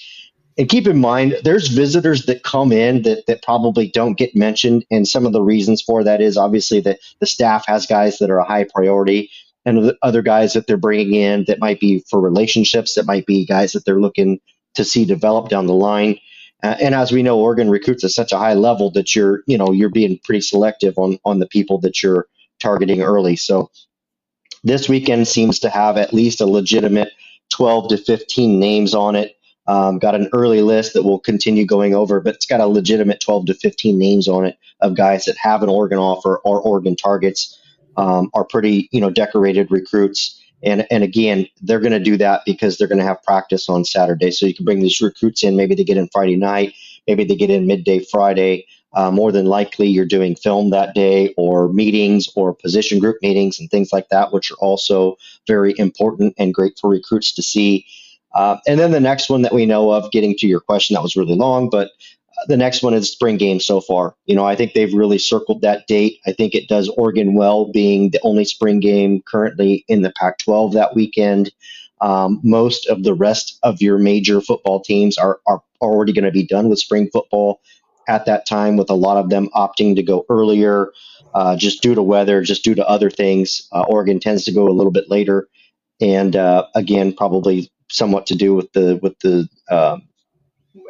and 0.58 0.68
keep 0.68 0.86
in 0.86 1.00
mind 1.00 1.36
there's 1.44 1.68
visitors 1.68 2.26
that 2.26 2.44
come 2.44 2.72
in 2.72 3.02
that 3.02 3.26
that 3.26 3.42
probably 3.42 3.88
don't 3.90 4.18
get 4.18 4.36
mentioned, 4.36 4.84
and 4.90 5.08
some 5.08 5.26
of 5.26 5.32
the 5.32 5.42
reasons 5.42 5.82
for 5.82 6.04
that 6.04 6.20
is 6.20 6.36
obviously 6.36 6.80
that 6.80 7.00
the 7.20 7.26
staff 7.26 7.66
has 7.66 7.86
guys 7.86 8.18
that 8.18 8.30
are 8.30 8.38
a 8.38 8.44
high 8.46 8.66
priority. 8.72 9.30
And 9.64 9.92
other 10.02 10.22
guys 10.22 10.54
that 10.54 10.66
they're 10.66 10.76
bringing 10.76 11.14
in 11.14 11.44
that 11.48 11.60
might 11.60 11.80
be 11.80 12.04
for 12.10 12.20
relationships, 12.20 12.94
that 12.96 13.06
might 13.06 13.26
be 13.26 13.46
guys 13.46 13.72
that 13.72 13.84
they're 13.84 14.00
looking 14.00 14.40
to 14.74 14.84
see 14.84 15.04
develop 15.04 15.50
down 15.50 15.66
the 15.68 15.74
line. 15.74 16.18
Uh, 16.62 16.76
and 16.82 16.94
as 16.94 17.12
we 17.12 17.22
know, 17.22 17.38
Oregon 17.38 17.70
recruits 17.70 18.04
at 18.04 18.10
such 18.10 18.32
a 18.32 18.38
high 18.38 18.54
level 18.54 18.90
that 18.92 19.14
you're, 19.14 19.42
you 19.46 19.58
know, 19.58 19.72
you're 19.72 19.90
being 19.90 20.18
pretty 20.24 20.40
selective 20.42 20.98
on 20.98 21.18
on 21.24 21.38
the 21.40 21.46
people 21.48 21.78
that 21.82 22.02
you're 22.02 22.26
targeting 22.60 23.02
early. 23.02 23.36
So 23.36 23.70
this 24.64 24.88
weekend 24.88 25.26
seems 25.28 25.60
to 25.60 25.70
have 25.70 25.96
at 25.96 26.12
least 26.12 26.40
a 26.40 26.46
legitimate 26.46 27.10
12 27.50 27.88
to 27.90 27.96
15 27.98 28.58
names 28.60 28.94
on 28.94 29.16
it. 29.16 29.36
Um, 29.66 29.98
got 29.98 30.14
an 30.14 30.28
early 30.32 30.60
list 30.60 30.94
that 30.94 31.04
we'll 31.04 31.20
continue 31.20 31.64
going 31.64 31.94
over, 31.94 32.20
but 32.20 32.34
it's 32.34 32.46
got 32.46 32.60
a 32.60 32.66
legitimate 32.66 33.20
12 33.20 33.46
to 33.46 33.54
15 33.54 33.96
names 33.96 34.26
on 34.26 34.44
it 34.44 34.58
of 34.80 34.96
guys 34.96 35.24
that 35.26 35.36
have 35.38 35.62
an 35.62 35.68
Oregon 35.68 35.98
offer 35.98 36.38
or 36.44 36.60
Oregon 36.60 36.96
targets. 36.96 37.58
Um, 37.94 38.30
are 38.32 38.46
pretty, 38.46 38.88
you 38.90 39.02
know, 39.02 39.10
decorated 39.10 39.70
recruits. 39.70 40.40
And, 40.62 40.86
and 40.90 41.04
again, 41.04 41.46
they're 41.60 41.78
going 41.78 41.92
to 41.92 42.00
do 42.00 42.16
that 42.16 42.40
because 42.46 42.78
they're 42.78 42.88
going 42.88 43.00
to 43.00 43.04
have 43.04 43.22
practice 43.22 43.68
on 43.68 43.84
Saturday. 43.84 44.30
So 44.30 44.46
you 44.46 44.54
can 44.54 44.64
bring 44.64 44.80
these 44.80 44.98
recruits 45.02 45.42
in. 45.44 45.56
Maybe 45.56 45.74
they 45.74 45.84
get 45.84 45.98
in 45.98 46.08
Friday 46.10 46.36
night. 46.36 46.72
Maybe 47.06 47.24
they 47.24 47.36
get 47.36 47.50
in 47.50 47.66
midday 47.66 47.98
Friday. 47.98 48.66
Uh, 48.94 49.10
more 49.10 49.32
than 49.32 49.46
likely, 49.46 49.88
you're 49.88 50.04
doing 50.04 50.36
film 50.36 50.70
that 50.70 50.94
day 50.94 51.32
or 51.36 51.68
meetings 51.68 52.28
or 52.36 52.54
position 52.54 52.98
group 52.98 53.16
meetings 53.22 53.58
and 53.58 53.70
things 53.70 53.92
like 53.92 54.08
that, 54.10 54.32
which 54.32 54.50
are 54.50 54.56
also 54.56 55.16
very 55.46 55.74
important 55.78 56.34
and 56.38 56.52
great 56.52 56.78
for 56.78 56.90
recruits 56.90 57.32
to 57.34 57.42
see. 57.42 57.86
Uh, 58.34 58.58
and 58.66 58.78
then 58.80 58.90
the 58.92 59.00
next 59.00 59.28
one 59.28 59.42
that 59.42 59.54
we 59.54 59.66
know 59.66 59.92
of, 59.92 60.10
getting 60.12 60.34
to 60.36 60.46
your 60.46 60.60
question, 60.60 60.94
that 60.94 61.02
was 61.02 61.16
really 61.16 61.34
long, 61.36 61.70
but 61.70 61.90
the 62.48 62.56
next 62.56 62.82
one 62.82 62.94
is 62.94 63.10
spring 63.10 63.36
game 63.36 63.60
so 63.60 63.80
far. 63.80 64.14
You 64.26 64.34
know, 64.34 64.44
I 64.44 64.56
think 64.56 64.72
they've 64.72 64.92
really 64.92 65.18
circled 65.18 65.62
that 65.62 65.86
date. 65.86 66.18
I 66.26 66.32
think 66.32 66.54
it 66.54 66.68
does 66.68 66.88
Oregon 66.88 67.34
well 67.34 67.70
being 67.70 68.10
the 68.10 68.20
only 68.22 68.44
spring 68.44 68.80
game 68.80 69.22
currently 69.26 69.84
in 69.88 70.02
the 70.02 70.12
Pac 70.18 70.38
12 70.38 70.74
that 70.74 70.94
weekend. 70.94 71.52
Um, 72.00 72.40
most 72.42 72.88
of 72.88 73.04
the 73.04 73.14
rest 73.14 73.58
of 73.62 73.80
your 73.80 73.98
major 73.98 74.40
football 74.40 74.80
teams 74.80 75.18
are, 75.18 75.40
are 75.46 75.62
already 75.80 76.12
going 76.12 76.24
to 76.24 76.32
be 76.32 76.46
done 76.46 76.68
with 76.68 76.80
spring 76.80 77.08
football 77.12 77.60
at 78.08 78.26
that 78.26 78.46
time, 78.46 78.76
with 78.76 78.90
a 78.90 78.94
lot 78.94 79.18
of 79.18 79.30
them 79.30 79.48
opting 79.54 79.94
to 79.96 80.02
go 80.02 80.24
earlier 80.28 80.90
uh, 81.34 81.56
just 81.56 81.82
due 81.82 81.94
to 81.94 82.02
weather, 82.02 82.42
just 82.42 82.64
due 82.64 82.74
to 82.74 82.88
other 82.88 83.10
things. 83.10 83.68
Uh, 83.72 83.84
Oregon 83.88 84.20
tends 84.20 84.44
to 84.44 84.52
go 84.52 84.66
a 84.68 84.72
little 84.74 84.92
bit 84.92 85.08
later. 85.08 85.48
And 86.02 86.34
uh, 86.34 86.66
again, 86.74 87.14
probably 87.14 87.70
somewhat 87.90 88.26
to 88.26 88.34
do 88.34 88.54
with 88.54 88.72
the 88.72 88.98
with 89.02 89.18
the 89.20 89.48
um, 89.70 90.02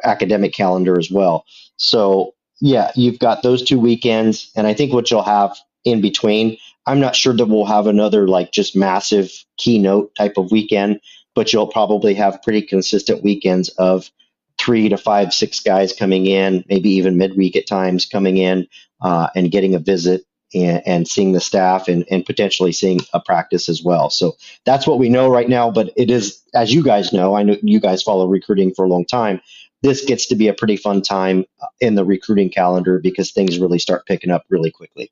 academic 0.03 0.53
calendar 0.53 0.97
as 0.99 1.11
well. 1.11 1.45
So 1.77 2.33
yeah, 2.59 2.91
you've 2.95 3.19
got 3.19 3.43
those 3.43 3.63
two 3.63 3.79
weekends, 3.79 4.51
and 4.55 4.65
I 4.65 4.73
think 4.73 4.91
what 4.91 5.11
you'll 5.11 5.23
have 5.23 5.55
in 5.85 6.01
between. 6.01 6.57
I'm 6.85 6.99
not 6.99 7.15
sure 7.15 7.33
that 7.35 7.45
we'll 7.45 7.65
have 7.65 7.87
another 7.87 8.27
like 8.27 8.51
just 8.51 8.75
massive 8.75 9.31
keynote 9.57 10.15
type 10.15 10.33
of 10.37 10.51
weekend, 10.51 10.99
but 11.35 11.53
you'll 11.53 11.67
probably 11.67 12.13
have 12.15 12.41
pretty 12.41 12.61
consistent 12.63 13.23
weekends 13.23 13.69
of 13.69 14.09
three 14.57 14.89
to 14.89 14.97
five, 14.97 15.33
six 15.33 15.59
guys 15.59 15.93
coming 15.93 16.25
in, 16.25 16.65
maybe 16.69 16.89
even 16.89 17.17
midweek 17.17 17.55
at 17.55 17.67
times 17.67 18.05
coming 18.05 18.37
in 18.37 18.67
uh, 19.01 19.27
and 19.35 19.51
getting 19.51 19.75
a 19.75 19.79
visit 19.79 20.23
and, 20.53 20.81
and 20.85 21.07
seeing 21.07 21.31
the 21.31 21.41
staff 21.41 21.87
and, 21.87 22.05
and 22.09 22.25
potentially 22.25 22.71
seeing 22.71 22.99
a 23.13 23.19
practice 23.19 23.69
as 23.69 23.83
well. 23.83 24.09
So 24.09 24.33
that's 24.65 24.87
what 24.87 24.99
we 24.99 25.09
know 25.09 25.29
right 25.29 25.49
now. 25.49 25.71
But 25.71 25.91
it 25.95 26.09
is, 26.09 26.41
as 26.53 26.73
you 26.73 26.83
guys 26.83 27.13
know, 27.13 27.35
I 27.35 27.43
know 27.43 27.57
you 27.61 27.79
guys 27.79 28.03
follow 28.03 28.27
recruiting 28.27 28.73
for 28.73 28.85
a 28.85 28.89
long 28.89 29.05
time. 29.05 29.41
This 29.81 30.05
gets 30.05 30.27
to 30.27 30.35
be 30.35 30.47
a 30.47 30.53
pretty 30.53 30.77
fun 30.77 31.01
time 31.01 31.45
in 31.81 31.95
the 31.95 32.05
recruiting 32.05 32.49
calendar 32.49 32.99
because 32.99 33.31
things 33.31 33.59
really 33.59 33.79
start 33.79 34.05
picking 34.05 34.31
up 34.31 34.45
really 34.49 34.71
quickly. 34.71 35.11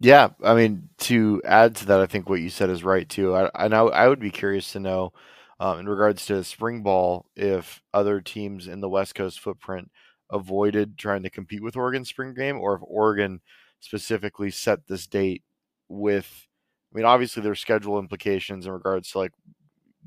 Yeah, 0.00 0.30
I 0.42 0.54
mean, 0.54 0.88
to 1.00 1.42
add 1.44 1.76
to 1.76 1.86
that, 1.86 2.00
I 2.00 2.06
think 2.06 2.28
what 2.28 2.40
you 2.40 2.48
said 2.48 2.70
is 2.70 2.82
right 2.82 3.06
too. 3.06 3.36
I 3.36 3.50
I 3.54 3.66
I 3.66 4.08
would 4.08 4.18
be 4.18 4.30
curious 4.30 4.72
to 4.72 4.80
know, 4.80 5.12
um, 5.60 5.78
in 5.78 5.88
regards 5.88 6.24
to 6.26 6.42
spring 6.42 6.82
ball, 6.82 7.26
if 7.36 7.82
other 7.92 8.22
teams 8.22 8.66
in 8.66 8.80
the 8.80 8.88
West 8.88 9.14
Coast 9.14 9.38
footprint 9.38 9.90
avoided 10.32 10.96
trying 10.98 11.22
to 11.22 11.30
compete 11.30 11.62
with 11.62 11.76
Oregon 11.76 12.04
spring 12.04 12.34
game, 12.34 12.58
or 12.58 12.74
if 12.74 12.82
Oregon 12.84 13.40
specifically 13.80 14.50
set 14.50 14.86
this 14.86 15.06
date 15.06 15.42
with. 15.88 16.46
I 16.92 16.96
mean, 16.96 17.06
obviously 17.06 17.42
there's 17.42 17.60
schedule 17.60 18.00
implications 18.00 18.66
in 18.66 18.72
regards 18.72 19.12
to 19.12 19.18
like 19.18 19.32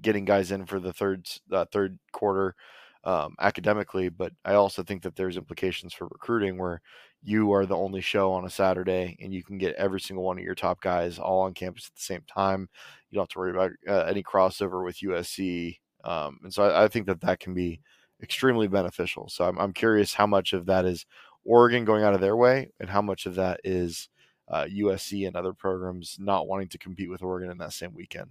getting 0.02 0.26
guys 0.26 0.52
in 0.52 0.66
for 0.66 0.80
the 0.80 0.92
third 0.92 1.28
uh, 1.52 1.66
third 1.72 1.98
quarter 2.12 2.56
um, 3.04 3.36
academically, 3.40 4.10
but 4.10 4.34
I 4.46 4.56
also 4.56 4.84
think 4.84 5.04
that 5.04 5.16
there's 5.16 5.38
implications 5.38 5.94
for 5.94 6.08
recruiting 6.08 6.58
where 6.58 6.82
you 7.22 7.54
are 7.54 7.66
the 7.66 7.76
only 7.76 8.02
show 8.02 8.32
on 8.32 8.46
a 8.46 8.50
Saturday 8.50 9.18
and 9.22 9.34
you 9.34 9.44
can 9.44 9.58
get 9.58 9.76
every 9.76 10.00
single 10.00 10.26
one 10.26 10.38
of 10.38 10.44
your 10.44 10.56
top 10.56 10.82
guys 10.82 11.20
all 11.20 11.42
on 11.42 11.54
campus 11.54 11.88
at 11.88 11.96
the 11.96 12.02
same 12.02 12.24
time. 12.28 12.68
You 13.10 13.16
don't 13.16 13.24
have 13.24 13.30
to 13.30 13.40
worry 13.40 13.52
about 13.52 13.72
uh, 13.88 14.10
any 14.10 14.24
crossover 14.24 14.84
with 14.84 14.98
USC. 14.98 15.78
Um, 16.04 16.40
and 16.44 16.54
so 16.54 16.64
I, 16.64 16.84
I, 16.84 16.88
think 16.90 17.06
that 17.08 17.22
that 17.22 17.40
can 17.40 17.54
be 17.54 17.80
extremely 18.24 18.68
beneficial. 18.68 19.30
So 19.30 19.46
I'm, 19.46 19.60
I'm 19.60 19.74
curious 19.74 20.14
how 20.14 20.26
much 20.26 20.54
of 20.54 20.66
that 20.68 20.86
is 20.86 21.06
Oregon 21.46 21.86
going 21.86 22.04
out 22.04 22.14
of 22.14 22.22
their 22.22 22.36
way 22.36 22.72
and 22.80 22.90
how 22.90 23.02
much 23.02 23.26
of 23.26 23.36
that 23.36 23.60
is 23.64 24.10
uh, 24.48 24.66
USC 24.66 25.28
and 25.28 25.36
other 25.36 25.54
programs 25.54 26.18
not 26.20 26.48
wanting 26.48 26.70
to 26.70 26.78
compete 26.78 27.10
with 27.10 27.22
Oregon 27.22 27.52
in 27.52 27.58
that 27.60 27.74
same 27.74 27.94
weekend. 27.94 28.30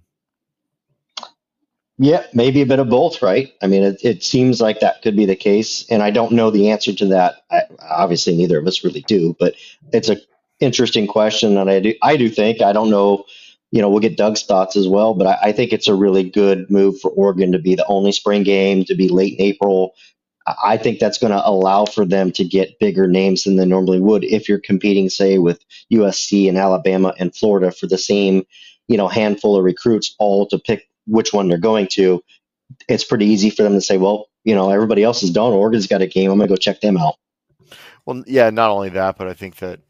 Yeah, 1.98 2.24
maybe 2.32 2.62
a 2.62 2.66
bit 2.66 2.78
of 2.78 2.88
both, 2.88 3.22
right? 3.22 3.52
I 3.62 3.66
mean, 3.66 3.82
it, 3.82 4.00
it 4.02 4.24
seems 4.24 4.60
like 4.60 4.80
that 4.80 5.02
could 5.02 5.14
be 5.14 5.26
the 5.26 5.36
case, 5.36 5.86
and 5.90 6.02
I 6.02 6.10
don't 6.10 6.32
know 6.32 6.50
the 6.50 6.70
answer 6.70 6.92
to 6.94 7.06
that. 7.06 7.36
I, 7.50 7.62
obviously, 7.80 8.34
neither 8.34 8.58
of 8.58 8.66
us 8.66 8.82
really 8.82 9.02
do, 9.02 9.36
but 9.38 9.54
it's 9.92 10.08
a 10.08 10.16
interesting 10.58 11.06
question, 11.06 11.58
and 11.58 11.70
I 11.70 11.80
do 11.80 11.94
I 12.02 12.16
do 12.16 12.28
think 12.30 12.62
I 12.62 12.72
don't 12.72 12.90
know. 12.90 13.24
You 13.72 13.80
know, 13.80 13.88
we'll 13.88 14.00
get 14.00 14.16
Doug's 14.16 14.44
thoughts 14.44 14.76
as 14.76 14.86
well, 14.86 15.14
but 15.14 15.26
I, 15.26 15.48
I 15.48 15.52
think 15.52 15.72
it's 15.72 15.88
a 15.88 15.94
really 15.94 16.22
good 16.22 16.70
move 16.70 17.00
for 17.00 17.10
Oregon 17.10 17.52
to 17.52 17.58
be 17.58 17.74
the 17.74 17.86
only 17.86 18.12
spring 18.12 18.44
game 18.44 18.84
to 18.84 18.94
be 18.94 19.08
late 19.08 19.38
in 19.38 19.44
April. 19.44 19.94
I 20.46 20.76
think 20.76 20.98
that's 20.98 21.18
going 21.18 21.32
to 21.32 21.48
allow 21.48 21.86
for 21.86 22.04
them 22.04 22.32
to 22.32 22.44
get 22.44 22.78
bigger 22.78 23.08
names 23.08 23.44
than 23.44 23.56
they 23.56 23.64
normally 23.64 24.00
would 24.00 24.24
if 24.24 24.48
you're 24.48 24.60
competing, 24.60 25.08
say, 25.08 25.38
with 25.38 25.64
USC 25.92 26.48
and 26.48 26.58
Alabama 26.58 27.14
and 27.18 27.34
Florida 27.34 27.72
for 27.72 27.86
the 27.86 27.98
same, 27.98 28.44
you 28.88 28.96
know, 28.96 29.08
handful 29.08 29.56
of 29.56 29.64
recruits, 29.64 30.14
all 30.18 30.46
to 30.48 30.58
pick 30.58 30.88
which 31.06 31.32
one 31.32 31.48
they're 31.48 31.58
going 31.58 31.88
to, 31.92 32.22
it's 32.88 33.04
pretty 33.04 33.26
easy 33.26 33.50
for 33.50 33.62
them 33.62 33.74
to 33.74 33.80
say, 33.80 33.98
well, 33.98 34.28
you 34.44 34.54
know, 34.54 34.70
everybody 34.70 35.02
else 35.02 35.22
is 35.22 35.30
done. 35.30 35.52
Oregon's 35.52 35.86
got 35.86 36.02
a 36.02 36.06
game. 36.06 36.30
I'm 36.30 36.38
going 36.38 36.48
to 36.48 36.52
go 36.52 36.56
check 36.56 36.80
them 36.80 36.96
out. 36.96 37.16
Well, 38.04 38.24
yeah, 38.26 38.50
not 38.50 38.70
only 38.70 38.90
that, 38.90 39.16
but 39.16 39.28
I 39.28 39.34
think 39.34 39.56
that 39.56 39.80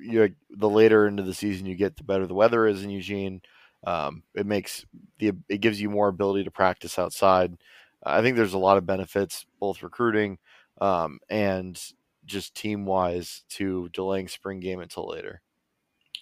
you 0.00 0.34
the 0.50 0.68
later 0.68 1.06
into 1.06 1.22
the 1.22 1.34
season 1.34 1.66
you 1.66 1.74
get, 1.74 1.96
the 1.96 2.04
better 2.04 2.26
the 2.26 2.34
weather 2.34 2.66
is 2.66 2.82
in 2.82 2.90
Eugene. 2.90 3.42
Um, 3.86 4.22
it 4.34 4.46
makes 4.46 4.84
the 5.18 5.32
it 5.48 5.58
gives 5.58 5.80
you 5.80 5.90
more 5.90 6.08
ability 6.08 6.44
to 6.44 6.50
practice 6.50 6.98
outside. 6.98 7.56
I 8.04 8.22
think 8.22 8.36
there's 8.36 8.54
a 8.54 8.58
lot 8.58 8.78
of 8.78 8.86
benefits, 8.86 9.46
both 9.58 9.82
recruiting 9.82 10.38
um, 10.80 11.20
and 11.28 11.80
just 12.24 12.54
team 12.54 12.86
wise, 12.86 13.44
to 13.50 13.88
delaying 13.92 14.28
spring 14.28 14.60
game 14.60 14.80
until 14.80 15.08
later. 15.08 15.42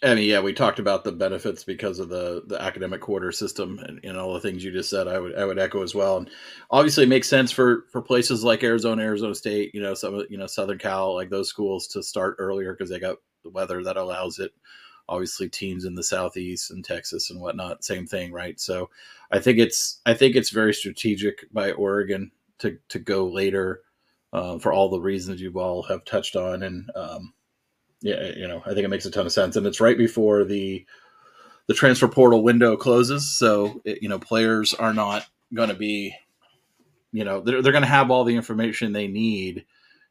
Mean, 0.03 0.19
yeah, 0.19 0.41
we 0.41 0.53
talked 0.53 0.79
about 0.79 1.03
the 1.03 1.11
benefits 1.11 1.65
because 1.65 1.99
of 1.99 2.09
the 2.09 2.45
the 2.47 2.61
academic 2.63 3.01
quarter 3.01 3.33
system 3.33 3.81
and, 3.81 3.99
and 4.05 4.17
all 4.17 4.33
the 4.33 4.41
things 4.41 4.63
you 4.63 4.71
just 4.71 4.91
said. 4.91 5.09
I 5.09 5.19
would 5.19 5.35
I 5.35 5.45
would 5.45 5.59
echo 5.59 5.83
as 5.83 5.95
well. 5.95 6.19
And 6.19 6.31
obviously, 6.71 7.03
it 7.03 7.09
makes 7.09 7.29
sense 7.29 7.51
for 7.51 7.85
for 7.91 8.01
places 8.01 8.45
like 8.45 8.63
Arizona, 8.63 9.03
Arizona 9.03 9.35
State, 9.35 9.75
you 9.75 9.83
know, 9.83 9.95
some 9.95 10.25
you 10.31 10.39
know 10.39 10.47
Southern 10.47 10.79
Cal, 10.79 11.15
like 11.15 11.31
those 11.31 11.49
schools 11.49 11.89
to 11.89 12.03
start 12.03 12.37
earlier 12.39 12.73
because 12.73 12.91
they 12.91 13.01
got 13.01 13.17
the 13.43 13.51
weather 13.51 13.83
that 13.85 13.97
allows 13.97 14.39
it. 14.39 14.53
Obviously, 15.09 15.49
teams 15.49 15.85
in 15.85 15.95
the 15.95 16.03
southeast 16.03 16.71
and 16.71 16.85
Texas 16.85 17.31
and 17.31 17.41
whatnot, 17.41 17.85
same 17.85 18.07
thing, 18.07 18.33
right? 18.33 18.61
So, 18.61 18.91
I 19.31 19.39
think 19.39 19.59
it's 19.59 20.01
I 20.07 20.15
think 20.15 20.37
it's 20.37 20.51
very 20.51 20.75
strategic 20.75 21.53
by 21.53 21.73
Oregon 21.73 22.31
to 22.59 22.79
to 22.89 22.99
go 22.99 23.27
later 23.27 23.83
uh, 24.33 24.59
for 24.59 24.73
all 24.73 24.91
the 24.91 25.01
reasons 25.01 25.41
you 25.41 25.53
all 25.59 25.83
have 25.85 26.05
touched 26.05 26.37
on 26.37 26.63
and. 26.63 26.91
Um, 26.95 27.33
yeah, 28.01 28.31
you 28.37 28.47
know, 28.47 28.63
I 28.65 28.71
think 28.75 28.85
it 28.85 28.91
makes 28.91 29.07
a 29.07 29.11
ton 29.11 29.27
of 29.27 29.33
sense, 29.33 29.57
and 29.57 29.67
it's 29.67 29.81
right 29.81 29.99
before 29.99 30.45
the 30.45 30.87
the 31.67 31.75
transfer 31.75 32.09
portal 32.09 32.43
window 32.43 32.77
closes, 32.77 33.29
so 33.29 33.81
it, 33.85 34.03
you 34.03 34.09
know 34.09 34.19
players 34.19 34.75
are 34.75 34.95
not 34.95 35.27
going 35.53 35.69
to 35.69 35.75
be, 35.75 36.15
you 37.13 37.25
know, 37.25 37.41
they're 37.41 37.61
they're 37.61 37.73
going 37.73 37.83
to 37.83 37.89
have 37.89 38.11
all 38.11 38.25
the 38.25 38.37
information 38.37 38.93
they 38.93 39.09
need 39.09 39.65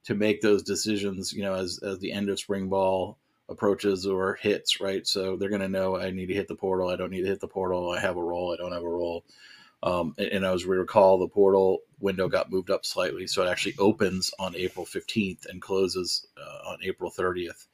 to 0.07 0.15
make 0.15 0.41
those 0.41 0.63
decisions. 0.63 1.33
You 1.33 1.43
know, 1.43 1.53
as 1.53 1.79
as 1.83 1.99
the 1.99 2.11
end 2.11 2.29
of 2.29 2.39
spring 2.39 2.69
ball 2.69 3.17
approaches 3.49 4.05
or 4.05 4.35
hits, 4.35 4.81
right? 4.81 5.05
So 5.05 5.35
they're 5.35 5.49
going 5.49 5.61
to 5.61 5.69
know 5.69 5.97
I 5.97 6.11
need 6.11 6.27
to 6.27 6.33
hit 6.33 6.47
the 6.47 6.55
portal. 6.55 6.89
I 6.89 6.95
don't 6.95 7.11
need 7.11 7.21
to 7.21 7.27
hit 7.27 7.39
the 7.39 7.47
portal. 7.47 7.91
I 7.91 7.99
have 7.99 8.17
a 8.17 8.23
role. 8.23 8.53
I 8.53 8.57
don't 8.57 8.73
have 8.73 8.83
a 8.83 8.89
role. 8.89 9.23
Um, 9.83 10.15
and, 10.17 10.27
and, 10.27 10.45
as 10.45 10.65
we 10.65 10.75
recall, 10.75 11.19
the 11.19 11.27
portal 11.27 11.81
window 11.99 12.27
got 12.27 12.51
moved 12.51 12.71
up 12.71 12.83
slightly, 12.83 13.27
so 13.27 13.43
it 13.43 13.49
actually 13.49 13.75
opens 13.77 14.31
on 14.39 14.55
April 14.55 14.87
15th 14.87 15.45
and 15.45 15.61
closes 15.61 16.25
uh, 16.35 16.69
on 16.69 16.79
April 16.83 17.11
30th. 17.15 17.67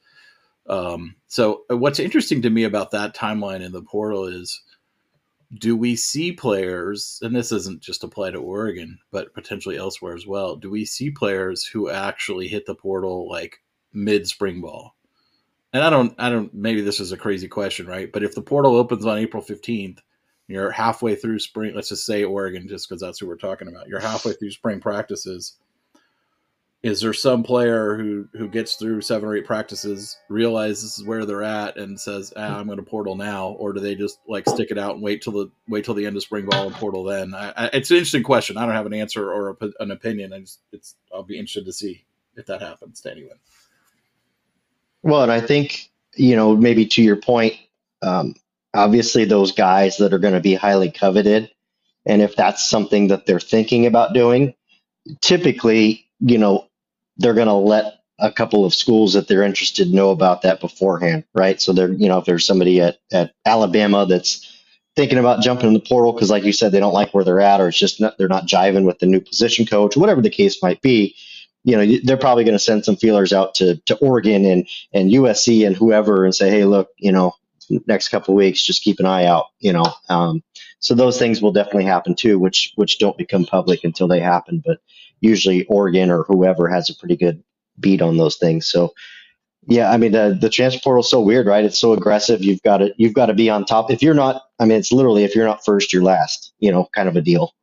Um, 0.66 1.16
so 1.28 1.62
uh, 1.70 1.76
what's 1.78 1.98
interesting 1.98 2.42
to 2.42 2.50
me 2.50 2.64
about 2.64 2.90
that 2.90 3.16
timeline 3.16 3.62
in 3.62 3.72
the 3.72 3.82
portal 3.82 4.26
is 4.26 4.62
do 5.58 5.76
we 5.76 5.94
see 5.96 6.32
players, 6.32 7.18
and 7.22 7.34
this 7.34 7.52
isn't 7.52 7.80
just 7.82 8.04
apply 8.04 8.30
to 8.30 8.38
Oregon, 8.38 8.98
but 9.10 9.34
potentially 9.34 9.76
elsewhere 9.76 10.14
as 10.14 10.26
well. 10.26 10.56
Do 10.56 10.70
we 10.70 10.84
see 10.84 11.10
players 11.10 11.64
who 11.64 11.90
actually 11.90 12.48
hit 12.48 12.66
the 12.66 12.74
portal 12.74 13.28
like 13.28 13.62
mid 13.92 14.26
spring 14.26 14.60
ball? 14.60 14.96
And 15.72 15.82
I 15.82 15.90
don't, 15.90 16.14
I 16.18 16.30
don't, 16.30 16.52
maybe 16.54 16.80
this 16.80 17.00
is 17.00 17.12
a 17.12 17.16
crazy 17.16 17.48
question, 17.48 17.86
right? 17.86 18.10
But 18.12 18.22
if 18.22 18.34
the 18.34 18.42
portal 18.42 18.76
opens 18.76 19.04
on 19.04 19.18
April 19.18 19.42
15th, 19.42 19.98
you're 20.46 20.70
halfway 20.70 21.14
through 21.14 21.38
spring, 21.40 21.74
let's 21.74 21.88
just 21.88 22.06
say 22.06 22.24
Oregon, 22.24 22.68
just 22.68 22.88
because 22.88 23.00
that's 23.00 23.18
who 23.18 23.26
we're 23.26 23.36
talking 23.36 23.68
about. 23.68 23.88
You're 23.88 24.00
halfway 24.00 24.32
through 24.32 24.50
spring 24.50 24.80
practices 24.80 25.56
is 26.84 27.00
there 27.00 27.14
some 27.14 27.42
player 27.42 27.96
who 27.96 28.28
who 28.34 28.46
gets 28.46 28.76
through 28.76 29.00
seven 29.00 29.26
or 29.26 29.34
eight 29.34 29.46
practices 29.46 30.18
realizes 30.28 31.02
where 31.02 31.24
they're 31.24 31.42
at 31.42 31.78
and 31.78 31.98
says 31.98 32.32
ah, 32.36 32.58
i'm 32.58 32.66
going 32.66 32.76
to 32.76 32.84
portal 32.84 33.16
now 33.16 33.48
or 33.58 33.72
do 33.72 33.80
they 33.80 33.94
just 33.94 34.18
like 34.28 34.46
stick 34.48 34.70
it 34.70 34.78
out 34.78 34.94
and 34.94 35.02
wait 35.02 35.22
till 35.22 35.32
the 35.32 35.50
wait 35.66 35.84
till 35.84 35.94
the 35.94 36.04
end 36.04 36.14
of 36.14 36.22
spring 36.22 36.44
ball 36.44 36.66
and 36.66 36.76
portal 36.76 37.02
then? 37.02 37.34
I, 37.34 37.52
I, 37.56 37.70
it's 37.72 37.90
an 37.90 37.96
interesting 37.96 38.22
question. 38.22 38.58
I 38.58 38.66
don't 38.66 38.74
have 38.74 38.86
an 38.86 38.92
answer 38.92 39.32
or 39.32 39.56
a, 39.60 39.70
an 39.80 39.90
opinion. 39.90 40.32
I 40.32 40.40
just 40.40 40.60
it's 40.72 40.94
i'll 41.12 41.22
be 41.22 41.38
interested 41.38 41.64
to 41.64 41.72
see 41.72 42.04
if 42.36 42.46
that 42.46 42.60
happens 42.60 43.00
to 43.00 43.10
anyone. 43.10 43.38
Well 45.02 45.22
and 45.22 45.32
i 45.32 45.40
think 45.40 45.90
you 46.14 46.36
know 46.36 46.54
maybe 46.54 46.86
to 46.86 47.02
your 47.02 47.16
point 47.16 47.54
um, 48.02 48.34
obviously 48.74 49.24
those 49.24 49.52
guys 49.52 49.96
that 49.96 50.12
are 50.12 50.18
going 50.18 50.34
to 50.34 50.40
be 50.40 50.54
highly 50.54 50.90
coveted 50.90 51.50
and 52.04 52.20
if 52.20 52.36
that's 52.36 52.62
something 52.62 53.08
that 53.08 53.24
they're 53.24 53.40
thinking 53.40 53.86
about 53.86 54.12
doing 54.12 54.54
typically 55.22 56.06
you 56.20 56.38
know 56.38 56.66
they're 57.18 57.34
going 57.34 57.48
to 57.48 57.54
let 57.54 58.00
a 58.18 58.30
couple 58.30 58.64
of 58.64 58.74
schools 58.74 59.14
that 59.14 59.26
they're 59.28 59.42
interested 59.42 59.92
know 59.92 60.10
about 60.10 60.42
that 60.42 60.60
beforehand, 60.60 61.24
right? 61.34 61.60
So 61.60 61.72
they're, 61.72 61.92
you 61.92 62.08
know, 62.08 62.18
if 62.18 62.24
there's 62.24 62.46
somebody 62.46 62.80
at, 62.80 62.98
at 63.12 63.32
Alabama 63.44 64.06
that's 64.06 64.50
thinking 64.96 65.18
about 65.18 65.42
jumping 65.42 65.68
in 65.68 65.74
the 65.74 65.80
portal 65.80 66.12
because, 66.12 66.30
like 66.30 66.44
you 66.44 66.52
said, 66.52 66.72
they 66.72 66.80
don't 66.80 66.94
like 66.94 67.12
where 67.12 67.24
they're 67.24 67.40
at, 67.40 67.60
or 67.60 67.68
it's 67.68 67.78
just 67.78 68.00
not, 68.00 68.16
they're 68.16 68.28
not 68.28 68.46
jiving 68.46 68.84
with 68.84 68.98
the 69.00 69.06
new 69.06 69.20
position 69.20 69.66
coach, 69.66 69.96
whatever 69.96 70.22
the 70.22 70.30
case 70.30 70.62
might 70.62 70.80
be. 70.80 71.16
You 71.64 71.76
know, 71.76 71.98
they're 72.04 72.18
probably 72.18 72.44
going 72.44 72.54
to 72.54 72.58
send 72.58 72.84
some 72.84 72.96
feelers 72.96 73.32
out 73.32 73.54
to 73.56 73.76
to 73.86 73.96
Oregon 73.96 74.44
and 74.44 74.68
and 74.92 75.10
USC 75.10 75.66
and 75.66 75.74
whoever 75.74 76.24
and 76.24 76.34
say, 76.34 76.50
hey, 76.50 76.64
look, 76.64 76.90
you 76.98 77.10
know, 77.10 77.34
next 77.86 78.08
couple 78.08 78.34
weeks, 78.34 78.62
just 78.62 78.82
keep 78.82 79.00
an 79.00 79.06
eye 79.06 79.24
out. 79.24 79.46
You 79.60 79.72
know, 79.72 79.86
um, 80.10 80.42
so 80.78 80.94
those 80.94 81.18
things 81.18 81.40
will 81.40 81.52
definitely 81.52 81.86
happen 81.86 82.14
too, 82.14 82.38
which 82.38 82.72
which 82.76 82.98
don't 82.98 83.16
become 83.16 83.46
public 83.46 83.82
until 83.82 84.08
they 84.08 84.20
happen, 84.20 84.62
but 84.64 84.78
usually 85.24 85.64
Oregon 85.66 86.10
or 86.10 86.24
whoever 86.24 86.68
has 86.68 86.90
a 86.90 86.94
pretty 86.94 87.16
good 87.16 87.42
beat 87.80 88.02
on 88.02 88.16
those 88.16 88.36
things. 88.36 88.70
So 88.70 88.92
yeah, 89.66 89.90
I 89.90 89.96
mean 89.96 90.12
the 90.12 90.36
the 90.38 90.50
transfer 90.50 90.80
portal 90.82 91.00
is 91.00 91.10
so 91.10 91.20
weird, 91.20 91.46
right? 91.46 91.64
It's 91.64 91.78
so 91.78 91.94
aggressive. 91.94 92.44
You've 92.44 92.62
got 92.62 92.78
to 92.78 92.94
you've 92.98 93.14
got 93.14 93.26
to 93.26 93.34
be 93.34 93.48
on 93.48 93.64
top. 93.64 93.90
If 93.90 94.02
you're 94.02 94.14
not, 94.14 94.42
I 94.58 94.66
mean, 94.66 94.78
it's 94.78 94.92
literally 94.92 95.24
if 95.24 95.34
you're 95.34 95.46
not 95.46 95.64
first, 95.64 95.92
you're 95.92 96.02
last. 96.02 96.52
You 96.58 96.70
know, 96.70 96.86
kind 96.94 97.08
of 97.08 97.16
a 97.16 97.22
deal. 97.22 97.54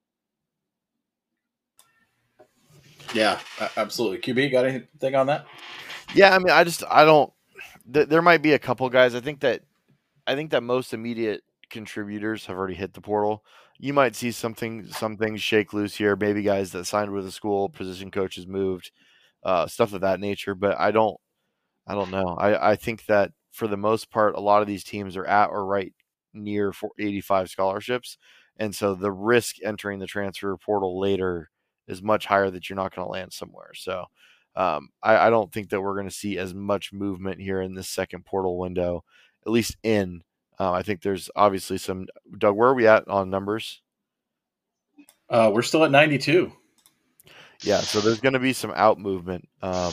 Yeah, 3.13 3.39
absolutely. 3.78 4.19
QB, 4.19 4.52
got 4.52 4.65
anything 4.65 5.15
on 5.15 5.28
that? 5.28 5.45
Yeah, 6.15 6.34
I 6.34 6.39
mean, 6.39 6.50
I 6.50 6.63
just 6.63 6.84
I 6.89 7.06
don't. 7.06 7.32
Th- 7.93 8.08
there 8.08 8.21
might 8.21 8.41
be 8.41 8.54
a 8.54 8.60
couple 8.60 8.89
guys. 8.89 9.13
I 9.13 9.19
think 9.19 9.41
that 9.41 9.62
I 10.26 10.36
think 10.36 10.52
that 10.52 10.63
most 10.63 10.93
immediate 10.93 11.43
contributors 11.69 12.47
have 12.47 12.58
already 12.58 12.76
hit 12.76 12.93
the 12.93 13.02
portal 13.02 13.43
you 13.81 13.93
might 13.93 14.15
see 14.15 14.31
something 14.31 14.85
some 14.91 15.17
things 15.17 15.41
shake 15.41 15.73
loose 15.73 15.95
here. 15.95 16.15
Maybe 16.15 16.43
guys 16.43 16.71
that 16.71 16.85
signed 16.85 17.11
with 17.11 17.25
the 17.25 17.31
school, 17.31 17.67
position 17.67 18.11
coaches 18.11 18.45
moved, 18.45 18.91
uh, 19.43 19.65
stuff 19.65 19.93
of 19.93 20.01
that 20.01 20.19
nature. 20.19 20.53
But 20.53 20.79
I 20.79 20.91
don't 20.91 21.17
I 21.87 21.95
don't 21.95 22.11
know. 22.11 22.35
I, 22.37 22.71
I 22.71 22.75
think 22.75 23.05
that 23.07 23.31
for 23.51 23.67
the 23.67 23.77
most 23.77 24.11
part, 24.11 24.35
a 24.35 24.39
lot 24.39 24.61
of 24.61 24.67
these 24.67 24.83
teams 24.83 25.17
are 25.17 25.25
at 25.25 25.49
or 25.49 25.65
right 25.65 25.93
near 26.33 26.71
85 26.99 27.49
scholarships. 27.49 28.17
And 28.57 28.75
so 28.75 28.93
the 28.93 29.11
risk 29.11 29.55
entering 29.65 29.97
the 29.97 30.05
transfer 30.05 30.55
portal 30.57 30.99
later 30.99 31.49
is 31.87 32.03
much 32.03 32.27
higher 32.27 32.51
that 32.51 32.69
you're 32.69 32.77
not 32.77 32.95
going 32.95 33.05
to 33.05 33.11
land 33.11 33.33
somewhere. 33.33 33.71
So 33.73 34.05
um, 34.55 34.89
I, 35.01 35.27
I, 35.27 35.29
don't 35.29 35.51
think 35.51 35.69
that 35.69 35.81
we're 35.81 35.95
going 35.95 36.07
to 36.07 36.15
see 36.15 36.37
as 36.37 36.53
much 36.53 36.93
movement 36.93 37.41
here 37.41 37.61
in 37.61 37.73
this 37.73 37.89
second 37.89 38.25
portal 38.25 38.59
window, 38.59 39.03
at 39.45 39.51
least 39.51 39.77
in. 39.81 40.21
Uh, 40.62 40.74
I 40.74 40.84
think 40.84 41.02
there's 41.02 41.28
obviously 41.36 41.80
some. 41.80 42.06
Doug, 42.38 42.56
where 42.56 42.69
are 42.69 42.76
we 42.76 42.86
at 42.86 43.08
on 43.08 43.32
numbers? 43.32 43.82
Uh, 45.28 45.50
we're 45.52 45.63
still 45.63 45.84
at 45.84 45.89
92. 45.89 46.52
Yeah, 47.63 47.80
so 47.80 48.00
there's 48.00 48.19
going 48.19 48.34
to 48.34 48.39
be 48.39 48.54
some 48.54 48.71
out 48.76 49.00
movement. 49.00 49.50
Um, 49.63 49.91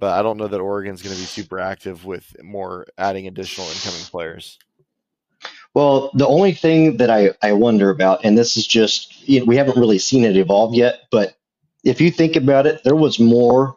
but 0.00 0.18
I 0.18 0.22
don't 0.22 0.36
know 0.36 0.48
that 0.48 0.60
Oregon's 0.60 1.00
going 1.00 1.14
to 1.14 1.20
be 1.20 1.26
super 1.26 1.60
active 1.60 2.04
with 2.04 2.34
more 2.42 2.86
adding 2.98 3.28
additional 3.28 3.68
incoming 3.68 4.04
players. 4.10 4.58
Well, 5.74 6.10
the 6.14 6.26
only 6.26 6.54
thing 6.54 6.96
that 6.96 7.10
I, 7.10 7.30
I 7.40 7.52
wonder 7.52 7.90
about, 7.90 8.24
and 8.24 8.36
this 8.36 8.56
is 8.56 8.66
just, 8.66 9.28
you 9.28 9.38
know, 9.38 9.46
we 9.46 9.56
haven't 9.56 9.78
really 9.78 10.00
seen 10.00 10.24
it 10.24 10.36
evolve 10.36 10.74
yet, 10.74 11.02
but 11.12 11.36
if 11.84 12.00
you 12.00 12.10
think 12.10 12.34
about 12.34 12.66
it, 12.66 12.82
there 12.82 12.96
was 12.96 13.20
more 13.20 13.76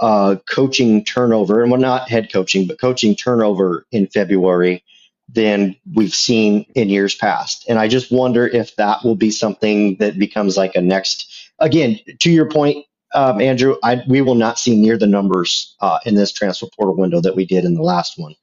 uh, 0.00 0.36
coaching 0.48 1.04
turnover, 1.04 1.62
and 1.62 1.72
well, 1.72 1.80
not 1.80 2.08
head 2.08 2.32
coaching, 2.32 2.68
but 2.68 2.80
coaching 2.80 3.16
turnover 3.16 3.86
in 3.90 4.06
February 4.06 4.84
than 5.28 5.76
we've 5.94 6.14
seen 6.14 6.66
in 6.74 6.88
years 6.88 7.14
past. 7.14 7.64
And 7.68 7.78
I 7.78 7.88
just 7.88 8.12
wonder 8.12 8.46
if 8.46 8.76
that 8.76 9.04
will 9.04 9.14
be 9.14 9.30
something 9.30 9.96
that 9.96 10.18
becomes 10.18 10.56
like 10.56 10.74
a 10.74 10.80
next, 10.80 11.50
again, 11.58 11.98
to 12.20 12.30
your 12.30 12.48
point, 12.50 12.84
um, 13.14 13.40
Andrew, 13.40 13.76
I, 13.82 14.02
we 14.08 14.20
will 14.22 14.34
not 14.34 14.58
see 14.58 14.76
near 14.76 14.96
the 14.96 15.06
numbers 15.06 15.76
uh, 15.80 15.98
in 16.06 16.14
this 16.14 16.32
transfer 16.32 16.66
portal 16.76 16.96
window 16.96 17.20
that 17.20 17.36
we 17.36 17.44
did 17.44 17.64
in 17.64 17.74
the 17.74 17.82
last 17.82 18.14
one. 18.16 18.34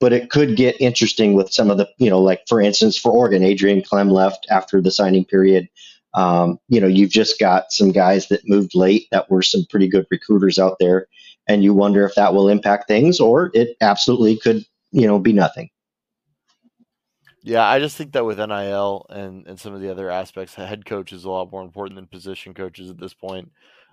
But 0.00 0.12
it 0.12 0.30
could 0.30 0.56
get 0.56 0.80
interesting 0.80 1.34
with 1.34 1.52
some 1.52 1.70
of 1.70 1.78
the, 1.78 1.88
you 1.98 2.08
know, 2.08 2.20
like 2.20 2.42
for 2.48 2.60
instance, 2.60 2.96
for 2.96 3.10
Oregon, 3.10 3.42
Adrian 3.42 3.82
Klemm 3.82 4.10
left 4.10 4.46
after 4.50 4.80
the 4.80 4.92
signing 4.92 5.24
period. 5.24 5.68
Um, 6.14 6.58
you 6.68 6.80
know, 6.80 6.86
you've 6.86 7.10
just 7.10 7.40
got 7.40 7.72
some 7.72 7.90
guys 7.90 8.28
that 8.28 8.48
moved 8.48 8.74
late 8.74 9.08
that 9.10 9.30
were 9.30 9.42
some 9.42 9.66
pretty 9.68 9.88
good 9.88 10.06
recruiters 10.10 10.58
out 10.58 10.76
there. 10.78 11.06
And 11.48 11.64
you 11.64 11.74
wonder 11.74 12.04
if 12.06 12.14
that 12.14 12.34
will 12.34 12.48
impact 12.48 12.86
things 12.86 13.18
or 13.18 13.50
it 13.54 13.76
absolutely 13.80 14.38
could, 14.38 14.64
you 14.92 15.06
know, 15.06 15.18
be 15.18 15.32
nothing. 15.32 15.70
Yeah, 17.48 17.66
I 17.66 17.78
just 17.78 17.96
think 17.96 18.12
that 18.12 18.26
with 18.26 18.38
NIL 18.38 19.06
and, 19.08 19.46
and 19.46 19.58
some 19.58 19.72
of 19.72 19.80
the 19.80 19.90
other 19.90 20.10
aspects, 20.10 20.54
head 20.54 20.84
coach 20.84 21.14
is 21.14 21.24
a 21.24 21.30
lot 21.30 21.50
more 21.50 21.62
important 21.62 21.96
than 21.96 22.06
position 22.06 22.52
coaches 22.52 22.90
at 22.90 22.98
this 22.98 23.14
point 23.14 23.50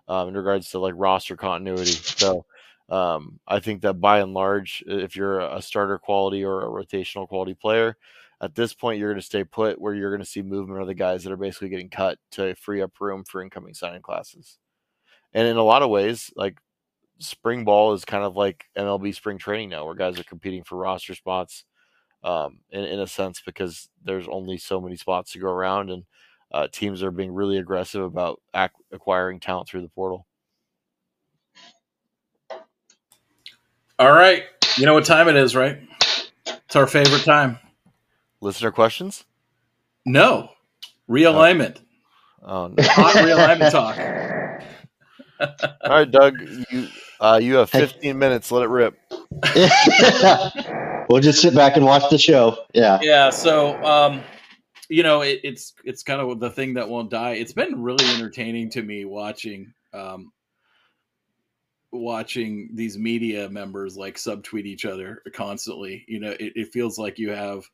um, 0.09 0.27
in 0.27 0.35
regards 0.35 0.71
to 0.71 0.79
like 0.79 0.93
roster 0.97 1.37
continuity. 1.37 1.93
So 1.93 2.45
um, 2.89 3.39
I 3.47 3.61
think 3.61 3.81
that 3.83 3.93
by 3.93 4.19
and 4.19 4.33
large, 4.33 4.83
if 4.85 5.15
you're 5.15 5.39
a 5.39 5.61
starter 5.61 5.97
quality 5.97 6.43
or 6.43 6.63
a 6.63 6.85
rotational 6.85 7.29
quality 7.29 7.53
player, 7.53 7.95
at 8.41 8.55
this 8.55 8.73
point 8.73 8.99
you're 8.99 9.11
going 9.11 9.21
to 9.21 9.25
stay 9.25 9.45
put 9.45 9.79
where 9.79 9.93
you're 9.93 10.11
going 10.11 10.19
to 10.19 10.29
see 10.29 10.41
movement 10.41 10.81
of 10.81 10.87
the 10.87 10.93
guys 10.93 11.23
that 11.23 11.31
are 11.31 11.37
basically 11.37 11.69
getting 11.69 11.89
cut 11.89 12.19
to 12.31 12.55
free 12.55 12.81
up 12.81 12.91
room 12.99 13.23
for 13.23 13.41
incoming 13.41 13.73
signing 13.73 14.01
classes. 14.01 14.57
And 15.33 15.47
in 15.47 15.55
a 15.55 15.63
lot 15.63 15.81
of 15.81 15.89
ways, 15.89 16.29
like 16.35 16.57
spring 17.19 17.63
ball 17.63 17.93
is 17.93 18.03
kind 18.03 18.25
of 18.25 18.35
like 18.35 18.65
MLB 18.77 19.15
spring 19.15 19.37
training 19.37 19.69
now, 19.69 19.85
where 19.85 19.95
guys 19.95 20.19
are 20.19 20.25
competing 20.25 20.65
for 20.65 20.75
roster 20.75 21.15
spots. 21.15 21.63
Um, 22.25 22.57
in, 22.71 22.83
in 22.83 22.99
a 22.99 23.05
sense, 23.07 23.41
because 23.45 23.87
there's 24.03 24.27
only 24.27 24.57
so 24.57 24.81
many 24.81 24.95
spots 24.95 25.31
to 25.33 25.39
go 25.39 25.47
around, 25.47 25.91
and 25.91 26.05
uh, 26.51 26.67
teams 26.71 27.03
are 27.03 27.11
being 27.11 27.31
really 27.31 27.57
aggressive 27.59 28.01
about 28.01 28.41
ac- 28.55 28.71
acquiring 28.91 29.39
talent 29.39 29.69
through 29.69 29.81
the 29.81 29.89
portal. 29.89 30.25
All 33.99 34.11
right. 34.11 34.43
You 34.77 34.87
know 34.87 34.95
what 34.95 35.05
time 35.05 35.27
it 35.29 35.35
is, 35.35 35.55
right? 35.55 35.77
It's 36.47 36.75
our 36.75 36.87
favorite 36.87 37.23
time. 37.23 37.59
Listener 38.41 38.71
questions? 38.71 39.23
No. 40.05 40.49
Realignment. 41.09 41.77
Oh, 42.43 42.67
no. 42.67 42.75
Hot 42.79 43.15
realignment 43.17 43.71
talk. 43.71 43.97
All 45.39 45.89
right, 45.89 46.09
Doug, 46.09 46.39
you 46.71 46.87
uh, 47.19 47.39
you 47.41 47.55
have 47.55 47.69
15 47.69 48.17
minutes. 48.17 48.51
Let 48.51 48.63
it 48.63 48.69
rip. 48.69 48.97
we'll 51.09 51.21
just 51.21 51.41
sit 51.41 51.55
back 51.55 51.75
and 51.75 51.85
watch 51.85 52.09
the 52.09 52.17
show. 52.17 52.57
Yeah. 52.73 52.99
Yeah. 53.01 53.29
So, 53.29 53.81
um, 53.83 54.21
you 54.89 55.03
know, 55.03 55.21
it, 55.21 55.39
it's 55.43 55.73
it's 55.83 56.03
kind 56.03 56.21
of 56.21 56.39
the 56.39 56.49
thing 56.49 56.73
that 56.75 56.87
won't 56.87 57.09
die. 57.09 57.33
It's 57.33 57.53
been 57.53 57.81
really 57.81 58.05
entertaining 58.13 58.69
to 58.71 58.83
me 58.83 59.05
watching 59.05 59.73
um, 59.93 60.31
watching 61.91 62.69
these 62.73 62.97
media 62.97 63.49
members 63.49 63.97
like 63.97 64.15
subtweet 64.15 64.65
each 64.65 64.85
other 64.85 65.21
constantly. 65.33 66.05
You 66.07 66.19
know, 66.19 66.31
it, 66.31 66.53
it 66.55 66.73
feels 66.73 66.97
like 66.97 67.17
you 67.17 67.31
have 67.31 67.69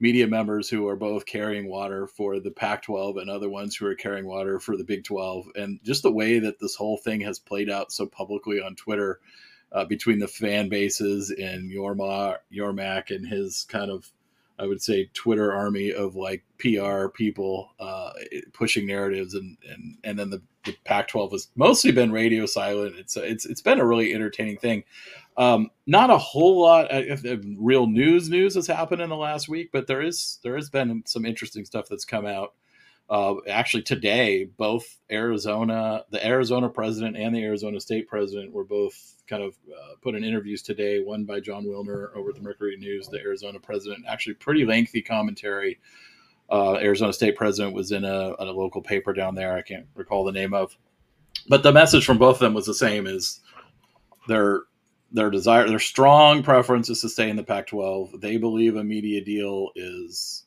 media 0.00 0.26
members 0.26 0.68
who 0.70 0.88
are 0.88 0.96
both 0.96 1.26
carrying 1.26 1.68
water 1.68 2.06
for 2.06 2.40
the 2.40 2.50
Pac 2.50 2.82
12 2.82 3.18
and 3.18 3.28
other 3.28 3.50
ones 3.50 3.76
who 3.76 3.86
are 3.86 3.94
carrying 3.94 4.26
water 4.26 4.58
for 4.58 4.76
the 4.76 4.84
Big 4.84 5.04
12. 5.04 5.48
And 5.56 5.78
just 5.84 6.02
the 6.02 6.10
way 6.10 6.38
that 6.38 6.58
this 6.58 6.74
whole 6.74 6.96
thing 6.96 7.20
has 7.20 7.38
played 7.38 7.68
out 7.68 7.92
so 7.92 8.06
publicly 8.06 8.62
on 8.62 8.74
Twitter 8.76 9.20
uh, 9.72 9.84
between 9.84 10.18
the 10.18 10.28
fan 10.28 10.68
bases 10.68 11.30
and 11.30 11.70
Yorma, 11.70 12.36
Yormark 12.52 13.14
and 13.14 13.26
his 13.26 13.66
kind 13.68 13.90
of 13.90 14.10
I 14.60 14.66
would 14.66 14.82
say 14.82 15.08
Twitter 15.14 15.54
army 15.54 15.92
of 15.92 16.16
like 16.16 16.44
PR 16.58 17.08
people 17.08 17.70
uh, 17.80 18.10
pushing 18.52 18.86
narratives, 18.86 19.32
and 19.34 19.56
and 19.66 19.96
and 20.04 20.18
then 20.18 20.28
the, 20.28 20.42
the 20.66 20.76
Pac-12 20.84 21.32
has 21.32 21.48
mostly 21.56 21.92
been 21.92 22.12
radio 22.12 22.44
silent. 22.44 22.96
It's 22.98 23.16
it's 23.16 23.46
it's 23.46 23.62
been 23.62 23.80
a 23.80 23.86
really 23.86 24.12
entertaining 24.12 24.58
thing. 24.58 24.84
Um, 25.38 25.70
not 25.86 26.10
a 26.10 26.18
whole 26.18 26.60
lot 26.60 26.90
of, 26.90 27.24
of 27.24 27.44
real 27.56 27.86
news 27.86 28.28
news 28.28 28.54
has 28.54 28.66
happened 28.66 29.00
in 29.00 29.08
the 29.08 29.16
last 29.16 29.48
week, 29.48 29.70
but 29.72 29.86
there 29.86 30.02
is 30.02 30.38
there 30.42 30.56
has 30.56 30.68
been 30.68 31.02
some 31.06 31.24
interesting 31.24 31.64
stuff 31.64 31.86
that's 31.88 32.04
come 32.04 32.26
out. 32.26 32.52
Uh, 33.10 33.34
actually, 33.48 33.82
today, 33.82 34.44
both 34.44 34.98
Arizona, 35.10 36.04
the 36.10 36.24
Arizona 36.24 36.68
president 36.68 37.16
and 37.16 37.34
the 37.34 37.42
Arizona 37.42 37.80
state 37.80 38.06
president 38.06 38.52
were 38.52 38.62
both 38.62 39.16
kind 39.28 39.42
of 39.42 39.54
uh, 39.68 39.94
put 40.00 40.14
in 40.14 40.22
interviews 40.22 40.62
today. 40.62 41.00
One 41.00 41.24
by 41.24 41.40
Jon 41.40 41.64
Wilner 41.64 42.14
over 42.14 42.28
at 42.28 42.36
the 42.36 42.40
Mercury 42.40 42.76
News, 42.76 43.08
the 43.08 43.18
Arizona 43.18 43.58
president. 43.58 44.04
Actually, 44.06 44.34
pretty 44.34 44.64
lengthy 44.64 45.02
commentary. 45.02 45.80
Uh, 46.48 46.74
Arizona 46.74 47.12
state 47.12 47.34
president 47.34 47.74
was 47.74 47.90
in 47.90 48.04
a, 48.04 48.34
a 48.38 48.44
local 48.44 48.80
paper 48.80 49.12
down 49.12 49.34
there. 49.34 49.56
I 49.56 49.62
can't 49.62 49.86
recall 49.96 50.24
the 50.24 50.30
name 50.30 50.54
of, 50.54 50.76
but 51.48 51.64
the 51.64 51.72
message 51.72 52.06
from 52.06 52.18
both 52.18 52.36
of 52.36 52.40
them 52.40 52.54
was 52.54 52.66
the 52.66 52.74
same: 52.74 53.08
is 53.08 53.40
their 54.28 54.62
their 55.10 55.30
desire, 55.30 55.68
their 55.68 55.80
strong 55.80 56.44
preference 56.44 56.88
is 56.88 57.00
to 57.00 57.08
stay 57.08 57.28
in 57.28 57.34
the 57.34 57.42
Pac-12. 57.42 58.20
They 58.20 58.36
believe 58.36 58.76
a 58.76 58.84
media 58.84 59.20
deal 59.24 59.70
is 59.74 60.44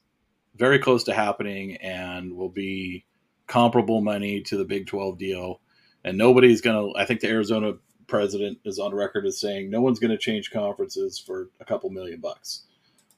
very 0.55 0.79
close 0.79 1.03
to 1.05 1.13
happening 1.13 1.77
and 1.77 2.35
will 2.35 2.49
be 2.49 3.05
comparable 3.47 4.01
money 4.01 4.41
to 4.41 4.57
the 4.57 4.65
Big 4.65 4.87
12 4.87 5.17
deal. 5.17 5.61
And 6.03 6.17
nobody's 6.17 6.61
going 6.61 6.93
to, 6.93 6.99
I 6.99 7.05
think 7.05 7.21
the 7.21 7.29
Arizona 7.29 7.73
president 8.07 8.59
is 8.65 8.79
on 8.79 8.93
record 8.93 9.25
as 9.25 9.39
saying 9.39 9.69
no 9.69 9.81
one's 9.81 9.99
going 9.99 10.11
to 10.11 10.17
change 10.17 10.51
conferences 10.51 11.17
for 11.19 11.49
a 11.59 11.65
couple 11.65 11.89
million 11.89 12.19
bucks. 12.19 12.63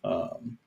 Um, 0.04 0.58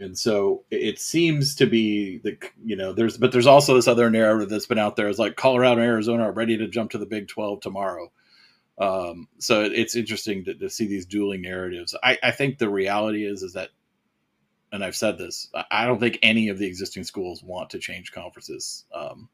and 0.00 0.18
so 0.18 0.64
it 0.70 0.98
seems 0.98 1.54
to 1.56 1.66
be 1.66 2.18
the, 2.18 2.36
you 2.64 2.74
know, 2.74 2.92
there's, 2.92 3.16
but 3.16 3.30
there's 3.30 3.46
also 3.46 3.74
this 3.74 3.86
other 3.86 4.10
narrative 4.10 4.48
that's 4.48 4.66
been 4.66 4.78
out 4.78 4.96
there 4.96 5.08
is 5.08 5.18
like 5.18 5.36
Colorado 5.36 5.80
and 5.80 5.88
Arizona 5.88 6.24
are 6.24 6.32
ready 6.32 6.56
to 6.58 6.66
jump 6.66 6.90
to 6.90 6.98
the 6.98 7.06
Big 7.06 7.28
12 7.28 7.60
tomorrow. 7.60 8.10
Um, 8.78 9.28
so 9.38 9.62
it's 9.62 9.94
interesting 9.94 10.44
to, 10.46 10.54
to, 10.54 10.70
see 10.70 10.86
these 10.86 11.06
dueling 11.06 11.42
narratives. 11.42 11.94
I, 12.02 12.18
I 12.22 12.30
think 12.32 12.58
the 12.58 12.70
reality 12.70 13.24
is, 13.24 13.42
is 13.42 13.52
that 13.52 13.68
and 14.72 14.82
I've 14.82 14.96
said 14.96 15.18
this, 15.18 15.48
I 15.70 15.86
don't 15.86 16.00
think 16.00 16.18
any 16.22 16.48
of 16.48 16.58
the 16.58 16.66
existing 16.66 17.04
schools 17.04 17.42
want 17.42 17.70
to 17.70 17.78
change 17.78 18.10
conferences. 18.10 18.84
Um, 18.94 19.28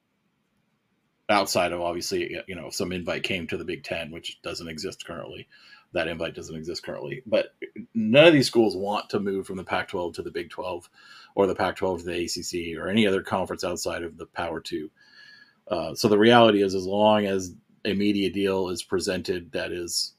outside 1.29 1.73
of 1.73 1.81
obviously, 1.81 2.37
you 2.49 2.57
know, 2.57 2.71
some 2.71 2.91
invite 2.91 3.23
came 3.23 3.47
to 3.47 3.57
the 3.57 3.65
Big 3.65 3.85
Ten, 3.85 4.11
which 4.11 4.43
doesn't 4.43 4.69
exist 4.69 5.07
currently. 5.07 5.47
That 5.93 6.09
invite 6.09 6.35
doesn't 6.35 6.57
exist 6.57 6.83
currently. 6.83 7.23
But 7.25 7.55
none 7.95 8.27
of 8.27 8.33
these 8.33 8.49
schools 8.49 8.77
want 8.77 9.11
to 9.11 9.21
move 9.21 9.47
from 9.47 9.57
the 9.57 9.65
Pac 9.65 9.89
12 9.89 10.15
to 10.15 10.23
the 10.23 10.31
Big 10.31 10.51
12 10.51 10.91
or 11.37 11.47
the 11.47 11.55
Pac 11.55 11.77
12 11.77 12.01
to 12.01 12.05
the 12.05 12.25
ACC 12.25 12.77
or 12.77 12.89
any 12.89 13.07
other 13.07 13.23
conference 13.23 13.63
outside 13.63 14.03
of 14.03 14.19
the 14.19 14.27
Power 14.27 14.61
Two. 14.61 14.91
Uh, 15.69 15.95
so 15.95 16.09
the 16.09 16.19
reality 16.19 16.63
is, 16.63 16.75
as 16.75 16.87
long 16.87 17.27
as 17.27 17.55
a 17.85 17.95
media 17.95 18.29
deal 18.29 18.71
is 18.71 18.83
presented 18.83 19.53
that 19.53 19.71
is 19.71 20.15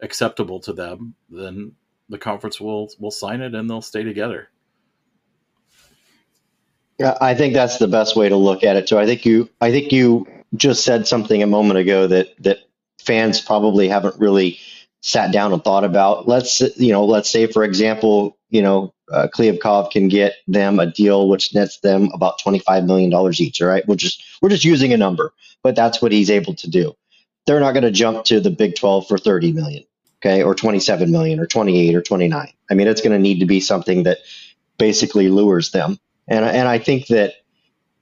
acceptable 0.00 0.60
to 0.60 0.72
them, 0.72 1.14
then 1.30 1.72
the 2.08 2.18
conference 2.18 2.60
will 2.60 2.88
will 2.98 3.10
sign 3.10 3.40
it 3.40 3.54
and 3.54 3.68
they'll 3.68 3.82
stay 3.82 4.02
together. 4.02 4.48
Yeah, 6.98 7.16
I 7.20 7.34
think 7.34 7.54
that's 7.54 7.78
the 7.78 7.88
best 7.88 8.16
way 8.16 8.28
to 8.28 8.36
look 8.36 8.64
at 8.64 8.76
it 8.76 8.88
too. 8.88 8.98
I 8.98 9.06
think 9.06 9.24
you 9.24 9.48
I 9.60 9.70
think 9.70 9.92
you 9.92 10.26
just 10.56 10.84
said 10.84 11.06
something 11.06 11.42
a 11.42 11.46
moment 11.46 11.78
ago 11.78 12.06
that 12.06 12.28
that 12.42 12.58
fans 13.00 13.40
probably 13.40 13.88
haven't 13.88 14.18
really 14.18 14.58
sat 15.00 15.32
down 15.32 15.52
and 15.52 15.62
thought 15.62 15.84
about. 15.84 16.26
Let's 16.26 16.60
you 16.76 16.92
know, 16.92 17.04
let's 17.04 17.30
say 17.30 17.46
for 17.46 17.62
example, 17.62 18.36
you 18.50 18.62
know, 18.62 18.92
uh, 19.12 19.28
Kliavkoff 19.32 19.92
can 19.92 20.08
get 20.08 20.34
them 20.48 20.80
a 20.80 20.86
deal 20.86 21.28
which 21.28 21.54
nets 21.54 21.78
them 21.80 22.10
about 22.12 22.40
twenty 22.40 22.58
five 22.58 22.84
million 22.84 23.10
dollars 23.10 23.40
each. 23.40 23.62
All 23.62 23.68
right, 23.68 23.86
we're 23.86 23.96
just 23.96 24.24
we're 24.42 24.48
just 24.48 24.64
using 24.64 24.92
a 24.92 24.96
number, 24.96 25.32
but 25.62 25.76
that's 25.76 26.02
what 26.02 26.12
he's 26.12 26.30
able 26.30 26.54
to 26.56 26.68
do. 26.68 26.94
They're 27.46 27.60
not 27.60 27.72
going 27.72 27.84
to 27.84 27.90
jump 27.90 28.24
to 28.24 28.40
the 28.40 28.50
Big 28.50 28.74
Twelve 28.74 29.06
for 29.06 29.18
thirty 29.18 29.52
million. 29.52 29.84
Okay, 30.20 30.42
or 30.42 30.54
27 30.54 31.10
million 31.10 31.40
or 31.40 31.46
28 31.46 31.94
or 31.94 32.02
29. 32.02 32.52
I 32.70 32.74
mean, 32.74 32.86
it's 32.86 33.00
going 33.00 33.12
to 33.12 33.18
need 33.18 33.40
to 33.40 33.46
be 33.46 33.60
something 33.60 34.04
that 34.04 34.18
basically 34.78 35.28
lures 35.28 35.70
them. 35.70 35.98
And 36.28 36.44
and 36.44 36.68
I 36.68 36.78
think 36.78 37.06
that 37.08 37.34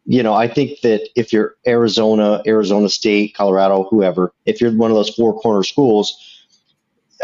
you 0.08 0.22
know, 0.22 0.34
I 0.34 0.46
think 0.46 0.80
that 0.82 1.08
if 1.16 1.32
you're 1.32 1.56
Arizona, 1.66 2.40
Arizona 2.46 2.88
State, 2.88 3.34
Colorado, 3.34 3.88
whoever, 3.90 4.32
if 4.44 4.60
you're 4.60 4.70
one 4.70 4.90
of 4.90 4.96
those 4.96 5.10
four 5.10 5.38
corner 5.40 5.64
schools, 5.64 6.16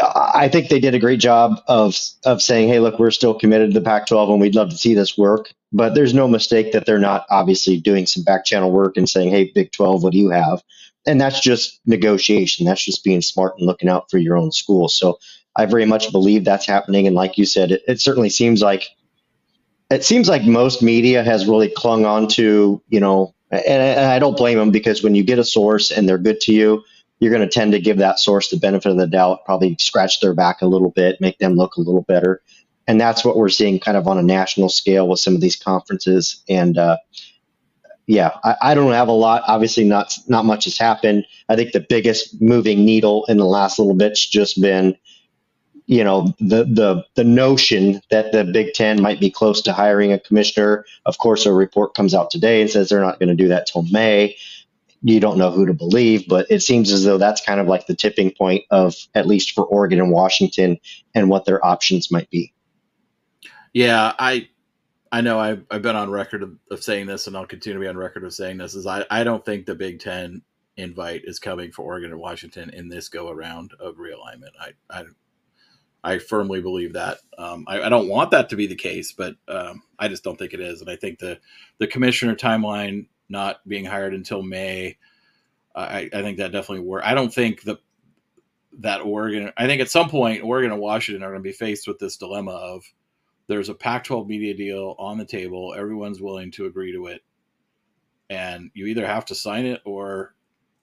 I 0.01 0.49
think 0.49 0.69
they 0.69 0.79
did 0.79 0.95
a 0.95 0.99
great 0.99 1.19
job 1.19 1.61
of 1.67 1.95
of 2.25 2.41
saying, 2.41 2.67
"Hey, 2.67 2.79
look, 2.79 2.99
we're 2.99 3.11
still 3.11 3.33
committed 3.33 3.73
to 3.73 3.79
the 3.79 3.85
Pac-12, 3.85 4.31
and 4.31 4.41
we'd 4.41 4.55
love 4.55 4.69
to 4.69 4.77
see 4.77 4.95
this 4.95 5.17
work." 5.17 5.53
But 5.71 5.95
there's 5.95 6.13
no 6.13 6.27
mistake 6.27 6.71
that 6.73 6.85
they're 6.85 6.99
not 6.99 7.25
obviously 7.29 7.77
doing 7.79 8.05
some 8.05 8.23
back 8.23 8.43
channel 8.45 8.71
work 8.71 8.97
and 8.97 9.07
saying, 9.07 9.29
"Hey, 9.29 9.51
Big 9.53 9.71
12, 9.71 10.03
what 10.03 10.11
do 10.11 10.19
you 10.19 10.31
have?" 10.31 10.63
And 11.05 11.19
that's 11.19 11.39
just 11.39 11.81
negotiation. 11.85 12.65
That's 12.65 12.83
just 12.83 13.03
being 13.03 13.21
smart 13.21 13.55
and 13.57 13.67
looking 13.67 13.89
out 13.89 14.09
for 14.09 14.17
your 14.17 14.37
own 14.37 14.51
school. 14.51 14.87
So 14.87 15.19
I 15.55 15.65
very 15.65 15.85
much 15.85 16.11
believe 16.11 16.45
that's 16.45 16.65
happening. 16.65 17.07
And 17.07 17.15
like 17.15 17.37
you 17.37 17.45
said, 17.45 17.71
it, 17.71 17.83
it 17.87 18.01
certainly 18.01 18.29
seems 18.29 18.61
like 18.61 18.87
it 19.89 20.03
seems 20.03 20.27
like 20.27 20.43
most 20.43 20.81
media 20.81 21.23
has 21.23 21.45
really 21.45 21.69
clung 21.69 22.05
on 22.05 22.27
to, 22.29 22.81
you 22.89 22.99
know, 22.99 23.35
and, 23.51 23.63
and 23.65 24.05
I 24.05 24.17
don't 24.17 24.37
blame 24.37 24.57
them 24.57 24.71
because 24.71 25.03
when 25.03 25.13
you 25.13 25.23
get 25.23 25.39
a 25.39 25.43
source 25.43 25.91
and 25.91 26.09
they're 26.09 26.17
good 26.17 26.41
to 26.41 26.53
you, 26.53 26.83
you're 27.19 27.31
going 27.31 27.47
to 27.47 27.53
tend 27.53 27.73
to 27.73 27.79
give 27.79 27.97
that 27.97 28.19
source 28.19 28.49
the 28.49 28.57
benefit 28.57 28.91
of 28.91 28.97
the 28.97 29.07
doubt, 29.07 29.45
probably 29.45 29.75
scratch 29.79 30.19
their 30.19 30.33
back 30.33 30.61
a 30.61 30.67
little 30.67 30.89
bit, 30.89 31.21
make 31.21 31.37
them 31.37 31.55
look 31.55 31.75
a 31.75 31.81
little 31.81 32.01
better. 32.01 32.41
And 32.87 32.99
that's 32.99 33.23
what 33.23 33.37
we're 33.37 33.49
seeing 33.49 33.79
kind 33.79 33.95
of 33.95 34.07
on 34.07 34.17
a 34.17 34.23
national 34.23 34.69
scale 34.69 35.07
with 35.07 35.19
some 35.19 35.35
of 35.35 35.41
these 35.41 35.55
conferences. 35.55 36.43
And 36.49 36.77
uh, 36.77 36.97
yeah, 38.05 38.31
I, 38.43 38.55
I, 38.61 38.73
don't 38.73 38.91
have 38.91 39.07
a 39.07 39.13
lot. 39.13 39.43
Obviously, 39.47 39.83
not 39.85 40.17
not 40.27 40.45
much 40.45 40.65
has 40.65 40.77
happened. 40.77 41.25
I 41.47 41.55
think 41.55 41.71
the 41.71 41.85
biggest 41.87 42.41
moving 42.41 42.85
needle 42.85 43.25
in 43.25 43.37
the 43.37 43.45
last 43.45 43.79
little 43.79 43.95
bit's 43.95 44.27
just 44.27 44.61
been 44.61 44.97
you 45.85 46.03
know 46.03 46.33
the 46.39 46.63
the 46.65 47.05
the 47.15 47.23
notion 47.23 48.01
that 48.09 48.31
the 48.31 48.43
Big 48.43 48.73
Ten 48.73 49.01
might 49.01 49.19
be 49.19 49.29
close 49.29 49.61
to 49.61 49.73
hiring 49.73 50.11
a 50.11 50.19
commissioner. 50.19 50.85
Of 51.05 51.17
course, 51.17 51.45
a 51.45 51.53
report 51.53 51.93
comes 51.93 52.13
out 52.13 52.29
today 52.29 52.61
and 52.61 52.69
says 52.69 52.89
they're 52.89 53.01
not 53.01 53.19
going 53.19 53.29
to 53.29 53.35
do 53.35 53.49
that 53.49 53.67
till 53.67 53.83
May. 53.83 54.35
You 55.01 55.19
don't 55.19 55.37
know 55.37 55.51
who 55.51 55.65
to 55.65 55.73
believe, 55.73 56.27
but 56.29 56.47
it 56.49 56.61
seems 56.61 56.91
as 56.91 57.03
though 57.03 57.17
that's 57.17 57.45
kind 57.45 57.59
of 57.59 57.67
like 57.67 57.87
the 57.87 57.95
tipping 57.95 58.31
point 58.31 58.63
of 58.71 58.95
at 59.13 59.27
least 59.27 59.51
for 59.51 59.65
Oregon 59.65 59.99
and 59.99 60.11
Washington 60.11 60.79
and 61.13 61.29
what 61.29 61.43
their 61.43 61.63
options 61.65 62.09
might 62.09 62.29
be. 62.29 62.53
Yeah, 63.73 64.13
I 64.17 64.47
I 65.13 65.21
know 65.21 65.39
I've, 65.39 65.63
I've 65.69 65.83
been 65.83 65.95
on 65.95 66.09
record 66.09 66.41
of, 66.41 66.57
of 66.71 66.83
saying 66.83 67.05
this, 67.05 67.27
and 67.27 67.37
I'll 67.37 67.45
continue 67.45 67.77
to 67.77 67.83
be 67.83 67.87
on 67.87 67.95
record 67.95 68.23
of 68.23 68.33
saying 68.33 68.57
this. 68.57 68.73
Is 68.73 68.87
I, 68.87 69.05
I 69.11 69.23
don't 69.23 69.45
think 69.45 69.67
the 69.67 69.75
Big 69.75 69.99
Ten 69.99 70.41
invite 70.75 71.21
is 71.25 71.37
coming 71.37 71.71
for 71.71 71.83
Oregon 71.83 72.09
and 72.09 72.19
Washington 72.19 72.71
in 72.71 72.89
this 72.89 73.09
go 73.09 73.29
around 73.29 73.73
of 73.79 73.97
realignment. 73.97 74.53
I, 74.59 74.71
I 74.89 75.03
I 76.03 76.17
firmly 76.17 76.61
believe 76.61 76.93
that. 76.93 77.19
Um, 77.37 77.63
I, 77.67 77.83
I, 77.83 77.89
don't 77.89 78.09
want 78.09 78.31
that 78.31 78.49
to 78.49 78.55
be 78.55 78.65
the 78.65 78.75
case, 78.75 79.13
but 79.13 79.35
um, 79.47 79.83
I 79.99 80.07
just 80.07 80.23
don't 80.23 80.37
think 80.37 80.53
it 80.53 80.59
is. 80.59 80.81
And 80.81 80.89
I 80.89 80.95
think 80.95 81.19
the 81.19 81.39
the 81.77 81.87
commissioner 81.87 82.35
timeline 82.35 83.05
not 83.29 83.65
being 83.67 83.85
hired 83.85 84.15
until 84.15 84.41
May, 84.41 84.97
I, 85.75 86.09
I 86.11 86.21
think 86.23 86.39
that 86.39 86.51
definitely 86.51 86.85
works. 86.85 87.05
I 87.05 87.13
don't 87.13 87.33
think 87.33 87.61
the 87.61 87.77
that 88.79 89.01
Oregon. 89.01 89.53
I 89.55 89.67
think 89.67 89.79
at 89.79 89.91
some 89.91 90.09
point 90.09 90.43
Oregon 90.43 90.71
and 90.71 90.81
Washington 90.81 91.21
are 91.21 91.29
going 91.29 91.43
to 91.43 91.47
be 91.47 91.53
faced 91.53 91.87
with 91.87 91.99
this 91.99 92.17
dilemma 92.17 92.51
of 92.51 92.83
there's 93.47 93.69
a 93.69 93.73
Pac-12 93.73 94.27
media 94.27 94.53
deal 94.53 94.95
on 94.97 95.17
the 95.17 95.25
table. 95.25 95.73
Everyone's 95.75 96.21
willing 96.21 96.51
to 96.51 96.65
agree 96.65 96.93
to 96.93 97.07
it, 97.07 97.21
and 98.29 98.71
you 98.73 98.87
either 98.87 99.05
have 99.05 99.25
to 99.25 99.35
sign 99.35 99.65
it 99.65 99.81
or 99.85 100.33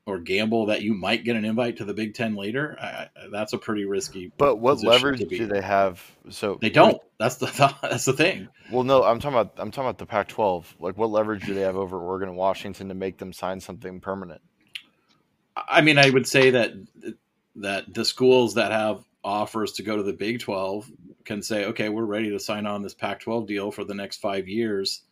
or 0.07 0.19
gamble 0.19 0.67
that 0.67 0.83
you 0.83 0.95
might 0.95 1.25
get 1.25 1.37
an 1.37 1.45
invite 1.45 1.77
to 1.77 1.85
the 1.85 1.95
Big 1.95 2.15
Ten 2.15 2.35
later, 2.35 2.77
I, 2.81 3.09
that's 3.31 3.53
a 3.53 3.59
pretty 3.59 3.85
risky. 3.85 4.33
But 4.37 4.57
what 4.57 4.83
leverage 4.83 5.21
do 5.21 5.47
they 5.47 5.61
have? 5.61 6.03
So 6.31 6.59
they 6.61 6.71
don't. 6.71 7.01
That's 7.19 7.37
the 7.37 7.47
that's 7.83 8.05
the 8.05 8.13
thing. 8.13 8.49
Well, 8.71 8.85
no, 8.85 9.05
I'm 9.05 9.21
talking 9.21 9.39
about 9.39 9.55
I'm 9.57 9.71
talking 9.71 9.89
about 9.89 9.99
the 9.99 10.07
Pac-12. 10.07 10.65
Like, 10.81 10.99
what 10.99 11.11
leverage 11.11 11.47
do 11.47 11.55
they 11.55 11.63
have 11.63 11.77
over 11.77 11.99
Oregon 11.99 12.29
and 12.29 12.37
Washington 12.37 12.89
to 12.89 12.95
make 12.95 13.19
them 13.19 13.33
sign 13.33 13.61
something 13.61 14.01
permanent? 14.01 14.41
I 15.57 15.81
mean, 15.81 15.99
I 15.99 16.11
would 16.11 16.27
say 16.27 16.51
that 16.51 16.73
that 17.57 17.93
the 17.93 18.05
schools 18.05 18.55
that 18.55 18.73
have 18.73 19.05
offers 19.23 19.73
to 19.73 19.83
go 19.83 19.97
to 19.97 20.03
the 20.03 20.13
Big 20.13 20.41
12 20.41 20.91
can 21.31 21.43
say, 21.43 21.65
okay, 21.67 21.89
we're 21.89 22.05
ready 22.05 22.31
to 22.31 22.41
sign 22.41 22.67
on 22.67 22.83
this 22.83 22.95
Pac-12 22.95 23.47
deal 23.47 23.71
for 23.71 23.85
the 23.85 23.95
next 23.95 24.19
five 24.19 24.49
years. 24.49 25.03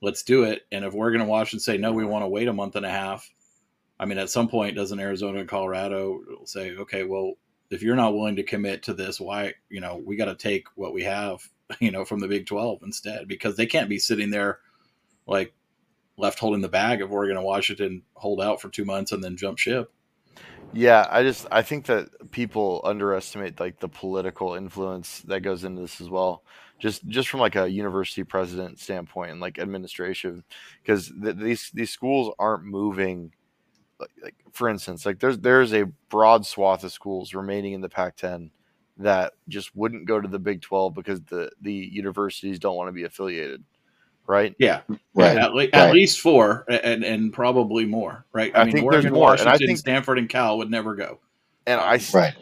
Let's 0.00 0.22
do 0.22 0.44
it. 0.44 0.62
And 0.72 0.84
if 0.84 0.94
Oregon 0.94 1.20
and 1.20 1.30
Washington 1.30 1.60
say 1.60 1.78
no, 1.78 1.92
we 1.92 2.04
want 2.04 2.24
to 2.24 2.28
wait 2.28 2.48
a 2.48 2.52
month 2.52 2.76
and 2.76 2.86
a 2.86 2.90
half 2.90 3.30
I 4.02 4.04
mean, 4.04 4.18
at 4.18 4.30
some 4.30 4.48
point, 4.48 4.74
doesn't 4.74 4.98
Arizona 4.98 5.38
and 5.38 5.48
Colorado 5.48 6.22
say, 6.44 6.72
okay, 6.72 7.04
well, 7.04 7.34
if 7.70 7.82
you're 7.82 7.94
not 7.94 8.14
willing 8.14 8.34
to 8.34 8.42
commit 8.42 8.82
to 8.82 8.94
this, 8.94 9.20
why, 9.20 9.54
you 9.68 9.80
know, 9.80 10.02
we 10.04 10.16
got 10.16 10.24
to 10.24 10.34
take 10.34 10.66
what 10.74 10.92
we 10.92 11.04
have, 11.04 11.48
you 11.80 11.92
know, 11.92 12.04
from 12.04 12.18
the 12.18 12.26
Big 12.26 12.46
12 12.46 12.80
instead, 12.82 13.28
because 13.28 13.56
they 13.56 13.64
can't 13.64 13.88
be 13.88 14.00
sitting 14.00 14.30
there 14.30 14.58
like 15.28 15.54
left 16.18 16.40
holding 16.40 16.62
the 16.62 16.68
bag 16.68 17.00
of 17.00 17.12
Oregon 17.12 17.36
and 17.36 17.46
Washington 17.46 18.02
hold 18.14 18.40
out 18.40 18.60
for 18.60 18.68
two 18.70 18.84
months 18.84 19.12
and 19.12 19.22
then 19.22 19.36
jump 19.36 19.56
ship. 19.56 19.92
Yeah, 20.74 21.06
I 21.10 21.22
just 21.22 21.46
I 21.50 21.62
think 21.62 21.86
that 21.86 22.08
people 22.30 22.80
underestimate 22.84 23.60
like 23.60 23.78
the 23.80 23.88
political 23.88 24.54
influence 24.54 25.20
that 25.22 25.40
goes 25.40 25.64
into 25.64 25.82
this 25.82 26.00
as 26.00 26.08
well. 26.08 26.44
Just 26.78 27.06
just 27.06 27.28
from 27.28 27.40
like 27.40 27.56
a 27.56 27.68
university 27.70 28.24
president 28.24 28.78
standpoint 28.78 29.32
and 29.32 29.40
like 29.40 29.58
administration, 29.58 30.44
because 30.82 31.12
th- 31.22 31.36
these 31.36 31.70
these 31.74 31.90
schools 31.90 32.34
aren't 32.38 32.64
moving 32.64 33.32
like, 34.00 34.10
like 34.22 34.36
for 34.52 34.68
instance, 34.68 35.06
like 35.06 35.20
there's 35.20 35.38
there's 35.40 35.74
a 35.74 35.86
broad 36.10 36.46
swath 36.46 36.84
of 36.84 36.92
schools 36.92 37.34
remaining 37.34 37.74
in 37.74 37.82
the 37.82 37.88
Pac-10 37.90 38.50
that 38.98 39.34
just 39.48 39.74
wouldn't 39.76 40.06
go 40.06 40.20
to 40.20 40.28
the 40.28 40.38
Big 40.40 40.62
12 40.62 40.94
because 40.94 41.20
the 41.22 41.50
the 41.62 41.72
universities 41.74 42.58
don't 42.60 42.76
want 42.76 42.88
to 42.88 42.92
be 42.92 43.04
affiliated, 43.04 43.64
right? 44.26 44.54
Yeah, 44.58 44.82
right. 45.14 45.36
At, 45.36 45.54
le- 45.54 45.68
at 45.72 45.92
least 45.92 46.20
four, 46.20 46.64
and 46.68 47.04
and 47.04 47.32
probably 47.32 47.84
more, 47.84 48.24
right? 48.32 48.54
I, 48.54 48.60
I 48.60 48.64
mean, 48.64 48.72
think 48.74 48.84
Oregon, 48.84 49.02
there's 49.02 49.12
more. 49.12 49.22
Washington, 49.30 49.52
and 49.54 49.62
I 49.62 49.66
think, 49.66 49.78
Stanford, 49.78 50.18
and 50.18 50.28
Cal 50.28 50.58
would 50.58 50.70
never 50.70 50.94
go. 50.94 51.20
And 51.66 51.80
I 51.80 52.00
right, 52.12 52.34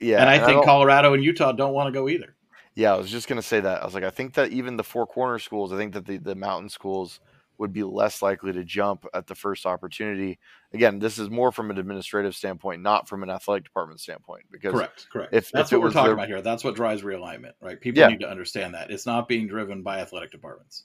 yeah, 0.00 0.20
and 0.20 0.28
I 0.28 0.36
and 0.36 0.44
think 0.44 0.62
I 0.62 0.64
Colorado 0.64 1.14
and 1.14 1.24
Utah 1.24 1.52
don't 1.52 1.74
want 1.74 1.88
to 1.88 1.92
go 1.92 2.08
either. 2.08 2.34
Yeah, 2.74 2.92
I 2.94 2.96
was 2.96 3.10
just 3.10 3.28
gonna 3.28 3.42
say 3.42 3.60
that. 3.60 3.82
I 3.82 3.84
was 3.84 3.94
like, 3.94 4.04
I 4.04 4.10
think 4.10 4.34
that 4.34 4.50
even 4.50 4.76
the 4.76 4.84
four 4.84 5.06
corner 5.06 5.38
schools, 5.38 5.72
I 5.72 5.76
think 5.76 5.92
that 5.94 6.06
the 6.06 6.18
the 6.18 6.34
mountain 6.34 6.68
schools 6.68 7.20
would 7.58 7.72
be 7.72 7.84
less 7.84 8.20
likely 8.20 8.52
to 8.52 8.64
jump 8.64 9.06
at 9.14 9.28
the 9.28 9.34
first 9.34 9.64
opportunity. 9.64 10.40
Again, 10.72 10.98
this 10.98 11.18
is 11.20 11.30
more 11.30 11.52
from 11.52 11.70
an 11.70 11.78
administrative 11.78 12.34
standpoint, 12.34 12.82
not 12.82 13.08
from 13.08 13.22
an 13.22 13.30
athletic 13.30 13.62
department 13.62 14.00
standpoint. 14.00 14.42
Because 14.50 14.72
correct, 14.72 15.06
correct. 15.12 15.32
If, 15.32 15.52
that's 15.52 15.70
if 15.70 15.78
what 15.78 15.84
we're 15.84 15.92
talking 15.92 16.06
their... 16.06 16.14
about 16.14 16.26
here. 16.26 16.42
That's 16.42 16.64
what 16.64 16.74
drives 16.74 17.02
realignment, 17.02 17.52
right? 17.60 17.80
People 17.80 18.00
yeah. 18.00 18.08
need 18.08 18.18
to 18.20 18.28
understand 18.28 18.74
that 18.74 18.90
it's 18.90 19.06
not 19.06 19.28
being 19.28 19.46
driven 19.46 19.82
by 19.82 20.00
athletic 20.00 20.32
departments. 20.32 20.84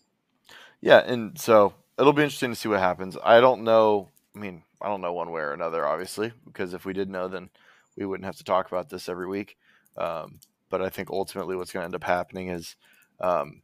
Yeah, 0.82 1.00
and 1.00 1.38
so 1.40 1.74
it'll 1.98 2.14
be 2.14 2.24
interesting 2.24 2.52
to 2.52 2.56
see 2.56 2.70
what 2.70 2.80
happens. 2.80 3.18
I 3.24 3.40
don't 3.40 3.64
know. 3.64 4.10
I 4.36 4.40
mean, 4.40 4.64
I 4.82 4.88
don't 4.88 5.02
know 5.02 5.14
one 5.14 5.32
way 5.32 5.42
or 5.42 5.54
another, 5.54 5.86
obviously, 5.86 6.32
because 6.46 6.74
if 6.74 6.86
we 6.86 6.94
did 6.94 7.10
know, 7.10 7.28
then 7.28 7.50
we 7.98 8.06
wouldn't 8.06 8.26
have 8.26 8.38
to 8.38 8.44
talk 8.44 8.68
about 8.68 8.90
this 8.90 9.10
every 9.10 9.28
week. 9.28 9.58
Um, 9.98 10.40
but 10.70 10.82
I 10.82 10.90
think 10.90 11.10
ultimately, 11.10 11.56
what's 11.56 11.72
going 11.72 11.82
to 11.82 11.86
end 11.86 11.96
up 11.96 12.04
happening 12.04 12.50
is 12.50 12.76
um, 13.20 13.62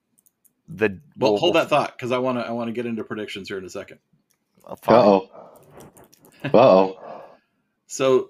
the 0.67 0.99
well, 1.17 1.37
hold 1.37 1.55
that 1.55 1.69
thought 1.69 1.93
because 1.97 2.11
I 2.11 2.17
want 2.17 2.37
to 2.39 2.45
I 2.45 2.51
want 2.51 2.67
to 2.67 2.73
get 2.73 2.85
into 2.85 3.03
predictions 3.03 3.47
here 3.47 3.57
in 3.57 3.65
a 3.65 3.69
second. 3.69 3.99
Uh 4.67 4.75
oh. 4.87 5.29
Uh 6.43 6.49
oh. 6.53 7.23
so 7.87 8.29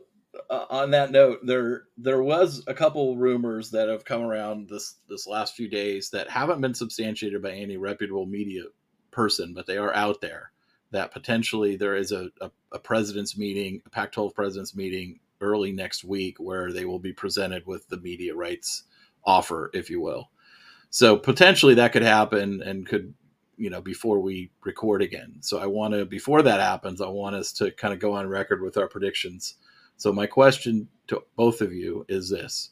uh, 0.49 0.65
on 0.69 0.91
that 0.91 1.11
note, 1.11 1.39
there 1.43 1.83
there 1.97 2.21
was 2.21 2.63
a 2.67 2.73
couple 2.73 3.17
rumors 3.17 3.71
that 3.71 3.89
have 3.89 4.05
come 4.05 4.21
around 4.21 4.69
this 4.69 4.95
this 5.09 5.27
last 5.27 5.55
few 5.55 5.69
days 5.69 6.09
that 6.11 6.29
haven't 6.29 6.61
been 6.61 6.73
substantiated 6.73 7.41
by 7.41 7.51
any 7.51 7.77
reputable 7.77 8.25
media 8.25 8.63
person, 9.11 9.53
but 9.53 9.65
they 9.65 9.77
are 9.77 9.93
out 9.93 10.21
there. 10.21 10.51
That 10.91 11.11
potentially 11.11 11.75
there 11.75 11.95
is 11.95 12.11
a, 12.11 12.29
a, 12.41 12.51
a 12.71 12.79
president's 12.79 13.37
meeting, 13.37 13.81
a 13.85 13.89
Pac-12 13.89 14.33
president's 14.33 14.75
meeting 14.75 15.19
early 15.41 15.71
next 15.71 16.03
week, 16.03 16.37
where 16.39 16.71
they 16.71 16.85
will 16.85 16.99
be 16.99 17.13
presented 17.13 17.65
with 17.65 17.87
the 17.89 17.97
media 17.97 18.35
rights 18.35 18.83
offer, 19.25 19.71
if 19.73 19.89
you 19.89 19.99
will. 19.99 20.29
So 20.89 21.17
potentially 21.17 21.73
that 21.75 21.91
could 21.91 22.03
happen 22.03 22.61
and 22.61 22.87
could, 22.87 23.13
you 23.57 23.69
know, 23.69 23.81
before 23.81 24.19
we 24.19 24.51
record 24.63 25.01
again. 25.01 25.37
So 25.41 25.57
I 25.57 25.65
want 25.65 25.93
to, 25.93 26.05
before 26.05 26.41
that 26.43 26.59
happens, 26.59 27.01
I 27.01 27.07
want 27.07 27.35
us 27.35 27.51
to 27.53 27.71
kind 27.71 27.93
of 27.93 27.99
go 27.99 28.13
on 28.13 28.27
record 28.27 28.61
with 28.61 28.77
our 28.77 28.87
predictions. 28.87 29.55
So 29.97 30.11
my 30.11 30.27
question 30.27 30.87
to 31.07 31.23
both 31.35 31.61
of 31.61 31.73
you 31.73 32.05
is 32.09 32.29
this 32.29 32.71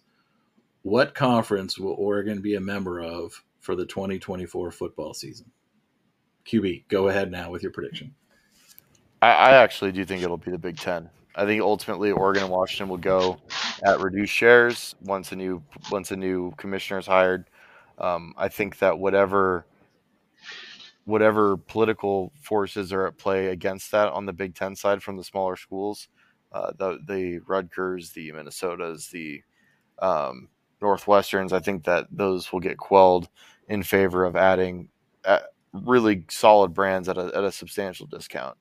What 0.81 1.15
conference 1.15 1.77
will 1.77 1.95
Oregon 1.97 2.41
be 2.41 2.55
a 2.55 2.61
member 2.61 3.01
of 3.01 3.43
for 3.59 3.75
the 3.75 3.85
2024 3.85 4.71
football 4.71 5.13
season? 5.13 5.49
QB, 6.45 6.83
go 6.89 7.07
ahead 7.07 7.31
now 7.31 7.49
with 7.49 7.63
your 7.63 7.71
prediction. 7.71 8.13
I, 9.21 9.31
I 9.31 9.51
actually 9.51 9.93
do 9.93 10.03
think 10.03 10.21
it'll 10.21 10.37
be 10.37 10.51
the 10.51 10.57
Big 10.57 10.77
Ten. 10.77 11.09
I 11.35 11.45
think 11.45 11.61
ultimately 11.61 12.11
Oregon 12.11 12.43
and 12.43 12.51
Washington 12.51 12.89
will 12.89 12.97
go 12.97 13.37
at 13.85 13.99
reduced 14.01 14.33
shares 14.33 14.95
once 15.01 15.31
a 15.31 15.35
new 15.35 15.63
once 15.91 16.11
a 16.11 16.15
new 16.15 16.51
commissioner 16.57 16.99
is 16.99 17.07
hired. 17.07 17.45
Um, 17.97 18.33
I 18.37 18.49
think 18.49 18.79
that 18.79 18.99
whatever 18.99 19.65
whatever 21.05 21.57
political 21.57 22.31
forces 22.41 22.93
are 22.93 23.07
at 23.07 23.17
play 23.17 23.47
against 23.47 23.91
that 23.91 24.11
on 24.11 24.25
the 24.25 24.33
Big 24.33 24.55
Ten 24.55 24.75
side 24.75 25.01
from 25.01 25.17
the 25.17 25.23
smaller 25.23 25.55
schools, 25.55 26.07
uh, 26.53 26.71
the 26.77 26.99
the 27.07 27.39
Rutgers, 27.39 28.11
the 28.11 28.31
Minnesotas, 28.31 29.09
the 29.09 29.41
um, 29.99 30.49
Northwesterns, 30.81 31.51
I 31.51 31.59
think 31.59 31.83
that 31.85 32.07
those 32.11 32.51
will 32.51 32.59
get 32.59 32.77
quelled 32.77 33.29
in 33.69 33.83
favor 33.83 34.25
of 34.25 34.35
adding 34.35 34.89
uh, 35.25 35.39
really 35.71 36.25
solid 36.29 36.73
brands 36.73 37.09
at 37.09 37.17
a, 37.17 37.31
at 37.35 37.43
a 37.43 37.51
substantial 37.51 38.05
discount. 38.07 38.57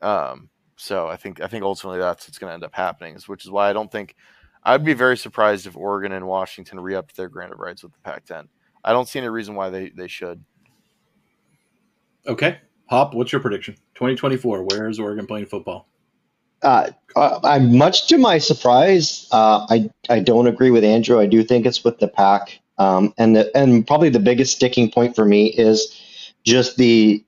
Um, 0.00 0.48
so 0.76 1.08
I 1.08 1.16
think 1.16 1.40
I 1.42 1.46
think 1.46 1.62
ultimately 1.62 2.00
that's 2.00 2.26
what's 2.26 2.38
going 2.38 2.50
to 2.50 2.54
end 2.54 2.64
up 2.64 2.74
happening, 2.74 3.18
which 3.26 3.44
is 3.44 3.50
why 3.50 3.68
I 3.68 3.72
don't 3.72 3.92
think 3.92 4.16
I'd 4.64 4.84
be 4.84 4.94
very 4.94 5.16
surprised 5.16 5.66
if 5.66 5.76
Oregon 5.76 6.12
and 6.12 6.26
Washington 6.26 6.80
re-upped 6.80 7.16
their 7.16 7.28
granted 7.28 7.56
rights 7.56 7.82
with 7.82 7.92
the 7.92 7.98
Pac-10. 8.00 8.46
I 8.84 8.92
don't 8.92 9.08
see 9.08 9.18
any 9.18 9.28
reason 9.28 9.54
why 9.54 9.70
they, 9.70 9.90
they 9.90 10.08
should. 10.08 10.42
Okay, 12.26 12.60
Hop, 12.86 13.14
what's 13.14 13.32
your 13.32 13.40
prediction? 13.40 13.74
2024. 13.94 14.64
Where 14.64 14.88
is 14.88 14.98
Oregon 14.98 15.26
playing 15.26 15.46
football? 15.46 15.88
Uh, 16.62 16.90
uh, 17.16 17.40
I'm 17.42 17.76
much 17.76 18.08
to 18.08 18.18
my 18.18 18.38
surprise. 18.38 19.26
Uh, 19.32 19.66
I 19.68 19.90
I 20.08 20.20
don't 20.20 20.46
agree 20.46 20.70
with 20.70 20.84
Andrew. 20.84 21.18
I 21.18 21.26
do 21.26 21.42
think 21.42 21.66
it's 21.66 21.82
with 21.84 21.98
the 21.98 22.08
pack, 22.08 22.60
um, 22.78 23.14
and 23.18 23.34
the 23.34 23.56
and 23.56 23.86
probably 23.86 24.10
the 24.10 24.20
biggest 24.20 24.56
sticking 24.56 24.90
point 24.90 25.16
for 25.16 25.24
me 25.24 25.46
is 25.46 25.96
just 26.44 26.76
the, 26.76 27.24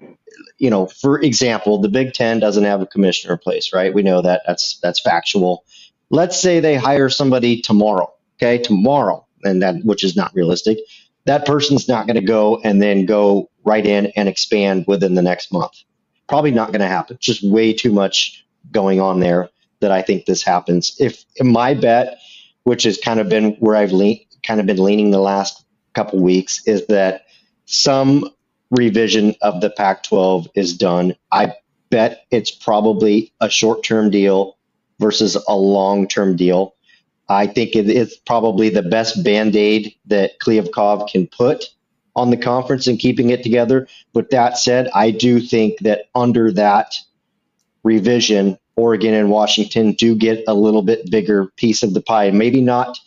you 0.58 0.70
know, 0.70 0.86
for 0.86 1.20
example, 1.20 1.78
the 1.78 1.88
Big 1.88 2.12
Ten 2.12 2.40
doesn't 2.40 2.64
have 2.64 2.80
a 2.80 2.86
commissioner 2.86 3.34
in 3.34 3.38
place, 3.38 3.72
right? 3.72 3.92
We 3.92 4.02
know 4.02 4.22
that 4.22 4.42
that's 4.46 4.78
that's 4.82 5.00
factual. 5.00 5.64
Let's 6.10 6.38
say 6.38 6.60
they 6.60 6.76
hire 6.76 7.08
somebody 7.08 7.62
tomorrow, 7.62 8.12
okay, 8.36 8.58
tomorrow, 8.58 9.26
and 9.42 9.62
that 9.62 9.84
which 9.84 10.04
is 10.04 10.14
not 10.14 10.34
realistic. 10.34 10.78
That 11.24 11.46
person's 11.46 11.88
not 11.88 12.06
going 12.06 12.16
to 12.16 12.26
go 12.26 12.60
and 12.62 12.82
then 12.82 13.06
go 13.06 13.48
right 13.64 13.84
in 13.86 14.06
and 14.16 14.28
expand 14.28 14.84
within 14.86 15.14
the 15.14 15.22
next 15.22 15.52
month. 15.52 15.72
Probably 16.28 16.50
not 16.50 16.68
going 16.68 16.80
to 16.80 16.88
happen. 16.88 17.16
Just 17.20 17.42
way 17.42 17.72
too 17.72 17.92
much 17.92 18.44
going 18.70 19.00
on 19.00 19.20
there 19.20 19.50
that 19.80 19.90
I 19.90 20.02
think 20.02 20.26
this 20.26 20.42
happens. 20.42 20.96
If 20.98 21.24
my 21.40 21.74
bet, 21.74 22.18
which 22.64 22.84
has 22.84 22.98
kind 22.98 23.20
of 23.20 23.28
been 23.28 23.52
where 23.54 23.76
I've 23.76 23.92
lean, 23.92 24.20
kind 24.46 24.60
of 24.60 24.66
been 24.66 24.82
leaning 24.82 25.10
the 25.10 25.18
last 25.18 25.64
couple 25.94 26.20
weeks, 26.20 26.66
is 26.66 26.86
that 26.86 27.26
some 27.66 28.28
revision 28.70 29.34
of 29.42 29.60
the 29.60 29.70
Pac-12 29.70 30.48
is 30.54 30.76
done. 30.76 31.14
I 31.30 31.54
bet 31.90 32.24
it's 32.30 32.50
probably 32.50 33.32
a 33.40 33.50
short-term 33.50 34.10
deal 34.10 34.56
versus 34.98 35.36
a 35.48 35.54
long-term 35.54 36.36
deal. 36.36 36.74
I 37.28 37.46
think 37.46 37.76
it 37.76 37.88
is 37.88 38.16
probably 38.16 38.68
the 38.68 38.82
best 38.82 39.22
band-aid 39.24 39.94
that 40.06 40.38
Kliavkoff 40.40 41.10
can 41.10 41.26
put 41.26 41.64
on 42.14 42.30
the 42.30 42.36
conference 42.36 42.86
and 42.86 42.98
keeping 42.98 43.30
it 43.30 43.42
together. 43.42 43.88
But 44.12 44.30
that 44.30 44.58
said, 44.58 44.88
I 44.94 45.10
do 45.10 45.40
think 45.40 45.80
that 45.80 46.06
under 46.14 46.52
that 46.52 46.94
revision, 47.84 48.58
Oregon 48.76 49.14
and 49.14 49.30
Washington 49.30 49.92
do 49.92 50.14
get 50.14 50.44
a 50.46 50.54
little 50.54 50.82
bit 50.82 51.10
bigger 51.10 51.46
piece 51.56 51.82
of 51.82 51.94
the 51.94 52.00
pie. 52.00 52.30
Maybe 52.30 52.60
not 52.60 52.98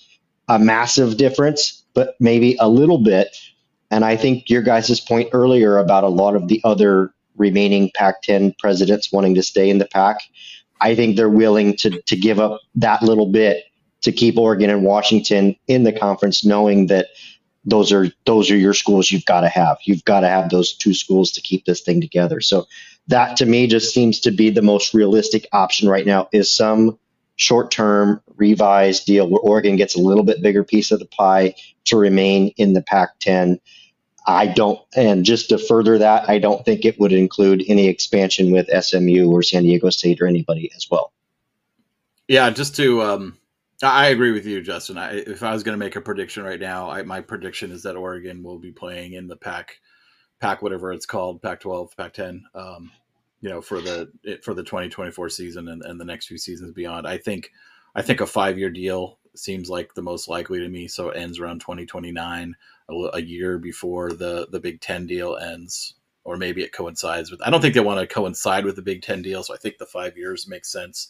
a 0.48 0.60
massive 0.60 1.18
difference, 1.18 1.84
but 1.94 2.16
maybe 2.20 2.56
a 2.60 2.70
little 2.70 3.00
bit. 3.00 3.36
And 3.90 4.06
I 4.06 4.16
think 4.16 4.50
your 4.50 4.62
guys' 4.62 5.00
point 5.00 5.30
earlier 5.34 5.78
about 5.78 6.04
a 6.04 6.10
lot 6.10 6.36
of 6.36 6.48
the 6.48 6.62
other 6.64 7.14
remaining 7.38 7.92
Pac 7.96 8.22
10 8.24 8.56
presidents 8.60 9.12
wanting 9.12 9.36
to 9.36 9.44
stay 9.44 9.70
in 9.70 9.78
the 9.78 9.88
Pac, 9.88 10.18
I 10.82 10.96
think 10.96 11.16
they're 11.16 11.30
willing 11.30 11.76
to, 11.78 12.02
to 12.02 12.16
give 12.16 12.40
up 12.40 12.60
that 12.76 13.02
little 13.02 13.32
bit 13.32 13.64
to 14.02 14.12
keep 14.12 14.38
Oregon 14.38 14.70
and 14.70 14.84
Washington 14.84 15.56
in 15.68 15.84
the 15.84 15.94
conference, 15.94 16.46
knowing 16.46 16.88
that 16.88 17.08
those 17.66 17.92
are 17.92 18.08
those 18.26 18.52
are 18.52 18.58
your 18.58 18.76
schools 18.76 19.10
you've 19.10 19.26
got 19.26 19.42
to 19.42 19.50
have. 19.50 19.78
You've 19.84 20.06
got 20.06 20.20
to 20.20 20.30
have 20.30 20.50
those 20.50 20.76
two 20.76 20.94
schools 20.94 21.32
to 21.32 21.42
keep 21.42 21.66
this 21.66 21.82
thing 21.82 22.00
together. 22.00 22.40
So 22.40 22.68
that 23.08 23.38
to 23.38 23.46
me 23.46 23.68
just 23.68 23.94
seems 23.94 24.20
to 24.22 24.32
be 24.32 24.50
the 24.50 24.62
most 24.62 24.94
realistic 24.94 25.48
option 25.52 25.88
right 25.88 26.06
now 26.06 26.28
is 26.32 26.54
some 26.54 26.98
short-term 27.36 28.22
revised 28.38 29.06
deal 29.06 29.30
where 29.30 29.42
Oregon 29.42 29.76
gets 29.76 29.96
a 29.96 30.02
little 30.02 30.24
bit 30.24 30.42
bigger 30.42 30.64
piece 30.64 30.92
of 30.92 31.00
the 31.00 31.06
pie 31.06 31.56
to 31.86 31.98
remain 31.98 32.54
in 32.58 32.74
the 32.74 32.82
Pac-10. 32.82 33.60
I 34.26 34.48
don't, 34.48 34.80
and 34.96 35.24
just 35.24 35.50
to 35.50 35.58
further 35.58 36.00
that, 36.00 36.28
I 36.30 36.40
don't 36.40 36.66
think 36.66 36.84
it 36.84 37.00
would 37.00 37.12
include 37.12 37.64
any 37.68 37.88
expansion 37.88 38.52
with 38.52 38.68
SMU 38.68 39.30
or 39.30 39.44
San 39.44 39.64
Diego 39.64 39.90
State 39.92 40.22
or 40.22 40.28
anybody 40.28 40.72
as 40.76 40.88
well. 40.90 41.12
Yeah, 42.28 42.50
just 42.50 42.76
to 42.78 43.04
um, 43.04 43.38
I 43.84 44.08
agree 44.08 44.32
with 44.32 44.46
you, 44.46 44.62
Justin. 44.62 44.98
I, 44.98 45.18
if 45.18 45.44
I 45.44 45.52
was 45.54 45.64
going 45.64 45.78
to 45.78 45.84
make 45.84 45.96
a 45.96 46.02
prediction 46.02 46.44
right 46.44 46.60
now, 46.60 46.90
I, 46.90 47.04
my 47.04 47.22
prediction 47.22 47.72
is 47.72 47.84
that 47.84 47.96
Oregon 47.96 48.42
will 48.42 48.58
be 48.58 48.72
playing 48.72 49.14
in 49.14 49.28
the 49.28 49.36
pack, 49.36 49.78
pack 50.40 50.62
whatever 50.62 50.92
it's 50.92 51.06
called, 51.06 51.42
Pac 51.42 51.62
twelve, 51.62 51.96
Pac 51.96 52.14
ten. 52.14 52.46
Um, 52.54 52.92
you 53.42 53.50
know, 53.50 53.62
for 53.62 53.82
the 53.82 54.12
for 54.44 54.54
the 54.54 54.64
twenty 54.64 54.90
twenty 54.90 55.12
four 55.12 55.30
season 55.30 55.68
and, 55.68 55.84
and 55.84 56.00
the 56.00 56.06
next 56.06 56.28
few 56.28 56.38
seasons 56.38 56.72
beyond. 56.72 57.08
I 57.08 57.18
think 57.18 57.52
I 57.96 58.02
think 58.02 58.22
a 58.22 58.28
five 58.28 58.58
year 58.58 58.70
deal 58.70 59.20
seems 59.36 59.70
like 59.70 59.94
the 59.94 60.02
most 60.02 60.28
likely 60.28 60.60
to 60.60 60.70
me. 60.70 60.88
So 60.88 61.10
it 61.10 61.18
ends 61.18 61.40
around 61.40 61.62
twenty 61.62 61.86
twenty 61.86 62.12
nine, 62.12 62.56
a 62.90 63.22
year 63.22 63.58
before 63.58 64.12
the 64.12 64.48
the 64.52 64.60
Big 64.60 64.82
Ten 64.82 65.06
deal 65.06 65.38
ends, 65.38 65.96
or 66.24 66.38
maybe 66.38 66.64
it 66.64 66.74
coincides 66.74 67.32
with. 67.32 67.42
I 67.42 67.50
don't 67.50 67.62
think 67.62 67.74
they 67.74 67.82
want 67.82 68.00
to 68.00 68.08
coincide 68.08 68.66
with 68.66 68.76
the 68.76 68.82
Big 68.82 69.02
Ten 69.02 69.22
deal, 69.22 69.44
so 69.44 69.54
I 69.54 69.58
think 69.58 69.78
the 69.78 69.86
five 69.86 70.18
years 70.18 70.48
makes 70.48 70.72
sense 70.72 71.10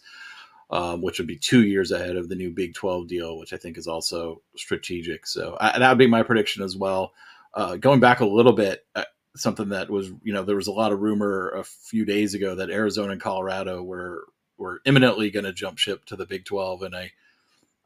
um, 0.70 1.02
which 1.02 1.20
would 1.20 1.28
be 1.28 1.38
two 1.38 1.64
years 1.64 1.92
ahead 1.92 2.16
of 2.16 2.30
the 2.30 2.36
new 2.36 2.52
Big 2.52 2.74
12 2.74 3.08
deal, 3.08 3.38
which 3.38 3.54
I 3.54 3.58
think 3.58 3.78
is 3.78 3.88
also 3.88 4.42
strategic. 4.56 5.28
So 5.28 5.58
I, 5.60 5.78
that 5.78 5.90
would 5.90 5.98
be 5.98 6.08
my 6.08 6.24
prediction 6.24 6.64
as 6.64 6.76
well. 6.76 7.14
Uh, 7.54 7.78
going 7.78 8.00
back 8.00 8.20
a 8.20 8.26
little 8.26 8.54
bit, 8.54 8.86
uh, 8.96 9.04
something 9.36 9.70
that 9.70 9.90
was, 9.90 10.10
you 10.24 10.34
know, 10.34 10.44
there 10.44 10.56
was 10.56 10.68
a 10.68 10.72
lot 10.72 10.92
of 10.92 11.02
rumor 11.02 11.50
a 11.50 11.64
few 11.64 12.06
days 12.06 12.34
ago 12.34 12.56
that 12.56 12.70
Arizona 12.70 13.14
and 13.14 13.22
Colorado 13.22 13.82
were 13.84 14.26
were 14.58 14.80
imminently 14.86 15.32
going 15.32 15.46
to 15.46 15.54
jump 15.54 15.78
ship 15.78 16.06
to 16.06 16.16
the 16.16 16.26
Big 16.26 16.46
12, 16.46 16.84
and 16.84 16.96
I 16.96 17.12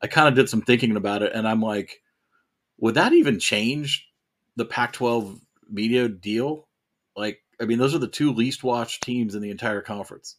I 0.01 0.07
kind 0.07 0.27
of 0.27 0.35
did 0.35 0.49
some 0.49 0.61
thinking 0.61 0.95
about 0.95 1.23
it, 1.23 1.33
and 1.33 1.47
I'm 1.47 1.61
like, 1.61 2.01
would 2.77 2.95
that 2.95 3.13
even 3.13 3.39
change 3.39 4.09
the 4.55 4.65
Pac-12 4.65 5.39
media 5.69 6.07
deal? 6.07 6.67
Like, 7.15 7.39
I 7.61 7.65
mean, 7.65 7.79
those 7.79 7.93
are 7.93 7.99
the 7.99 8.07
two 8.07 8.33
least 8.33 8.63
watched 8.63 9.03
teams 9.03 9.35
in 9.35 9.41
the 9.41 9.51
entire 9.51 9.81
conference. 9.81 10.37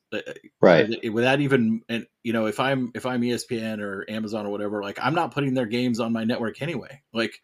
Right. 0.60 1.12
Without 1.12 1.40
even, 1.40 1.82
and 1.88 2.06
you 2.22 2.32
know, 2.32 2.46
if 2.46 2.58
I'm 2.58 2.92
if 2.94 3.04
I'm 3.04 3.20
ESPN 3.20 3.80
or 3.80 4.06
Amazon 4.08 4.46
or 4.46 4.50
whatever, 4.50 4.82
like 4.82 4.98
I'm 5.02 5.14
not 5.14 5.32
putting 5.32 5.52
their 5.52 5.66
games 5.66 6.00
on 6.00 6.12
my 6.12 6.24
network 6.24 6.62
anyway. 6.62 7.02
Like, 7.12 7.40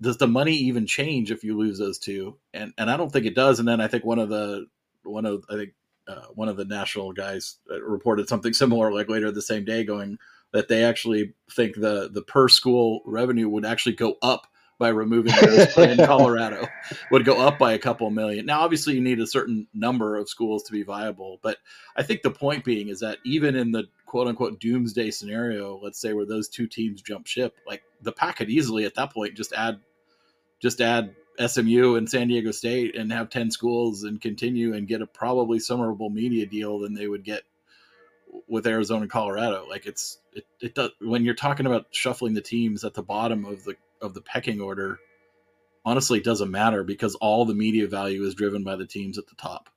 does 0.00 0.16
the 0.16 0.26
money 0.26 0.54
even 0.54 0.86
change 0.86 1.30
if 1.30 1.44
you 1.44 1.56
lose 1.56 1.78
those 1.78 1.98
two? 1.98 2.36
And 2.52 2.72
and 2.78 2.90
I 2.90 2.96
don't 2.96 3.10
think 3.10 3.26
it 3.26 3.34
does. 3.34 3.58
And 3.58 3.68
then 3.68 3.80
I 3.80 3.88
think 3.88 4.04
one 4.04 4.18
of 4.18 4.28
the 4.28 4.66
one 5.02 5.26
of 5.26 5.44
I 5.50 5.54
think 5.54 5.70
uh, 6.06 6.26
one 6.34 6.48
of 6.48 6.56
the 6.56 6.64
national 6.64 7.12
guys 7.12 7.56
uh, 7.70 7.80
reported 7.82 8.28
something 8.28 8.52
similar, 8.52 8.92
like 8.92 9.08
later 9.08 9.30
the 9.30 9.42
same 9.42 9.64
day, 9.64 9.84
going 9.84 10.18
that 10.52 10.68
they 10.68 10.84
actually 10.84 11.34
think 11.50 11.76
the 11.76 12.10
the 12.12 12.22
per 12.22 12.48
school 12.48 13.02
revenue 13.06 13.48
would 13.48 13.64
actually 13.64 13.94
go 13.94 14.16
up 14.22 14.46
by 14.78 14.88
removing 14.88 15.32
those 15.40 15.76
in 15.78 16.04
Colorado 16.04 16.66
would 17.10 17.24
go 17.24 17.40
up 17.40 17.58
by 17.58 17.72
a 17.72 17.78
couple 17.78 18.10
million. 18.10 18.46
Now, 18.46 18.60
obviously, 18.60 18.94
you 18.94 19.00
need 19.00 19.20
a 19.20 19.26
certain 19.26 19.66
number 19.72 20.16
of 20.16 20.28
schools 20.28 20.64
to 20.64 20.72
be 20.72 20.82
viable, 20.82 21.38
but 21.42 21.58
I 21.96 22.02
think 22.02 22.22
the 22.22 22.30
point 22.30 22.64
being 22.64 22.88
is 22.88 23.00
that 23.00 23.18
even 23.24 23.54
in 23.56 23.72
the 23.72 23.84
quote 24.06 24.28
unquote 24.28 24.60
doomsday 24.60 25.10
scenario, 25.10 25.78
let's 25.82 26.00
say 26.00 26.12
where 26.12 26.26
those 26.26 26.48
two 26.48 26.66
teams 26.66 27.02
jump 27.02 27.26
ship, 27.26 27.56
like 27.66 27.82
the 28.02 28.12
pack 28.12 28.36
could 28.36 28.50
easily 28.50 28.84
at 28.84 28.94
that 28.94 29.12
point 29.12 29.36
just 29.36 29.52
add 29.52 29.80
just 30.60 30.80
add 30.80 31.14
SMU 31.44 31.96
and 31.96 32.08
San 32.08 32.28
Diego 32.28 32.50
State 32.50 32.96
and 32.96 33.12
have 33.12 33.28
10 33.28 33.50
schools 33.50 34.04
and 34.04 34.20
continue 34.20 34.74
and 34.74 34.86
get 34.86 35.02
a 35.02 35.06
probably 35.06 35.58
summerable 35.58 36.10
media 36.10 36.46
deal 36.46 36.78
than 36.78 36.94
they 36.94 37.08
would 37.08 37.24
get 37.24 37.42
with 38.48 38.66
Arizona 38.66 39.02
and 39.02 39.10
Colorado. 39.10 39.66
Like 39.68 39.86
it's 39.86 40.18
it, 40.32 40.46
it 40.60 40.74
does 40.74 40.90
when 41.00 41.24
you're 41.24 41.34
talking 41.34 41.66
about 41.66 41.86
shuffling 41.90 42.34
the 42.34 42.40
teams 42.40 42.84
at 42.84 42.94
the 42.94 43.02
bottom 43.02 43.44
of 43.44 43.64
the 43.64 43.76
of 44.04 44.14
the 44.14 44.20
pecking 44.20 44.60
order, 44.60 44.98
honestly, 45.84 46.18
it 46.18 46.24
doesn't 46.24 46.50
matter 46.50 46.84
because 46.84 47.14
all 47.16 47.44
the 47.44 47.54
media 47.54 47.88
value 47.88 48.22
is 48.24 48.34
driven 48.34 48.62
by 48.62 48.76
the 48.76 48.86
teams 48.86 49.18
at 49.18 49.26
the 49.26 49.34
top. 49.36 49.70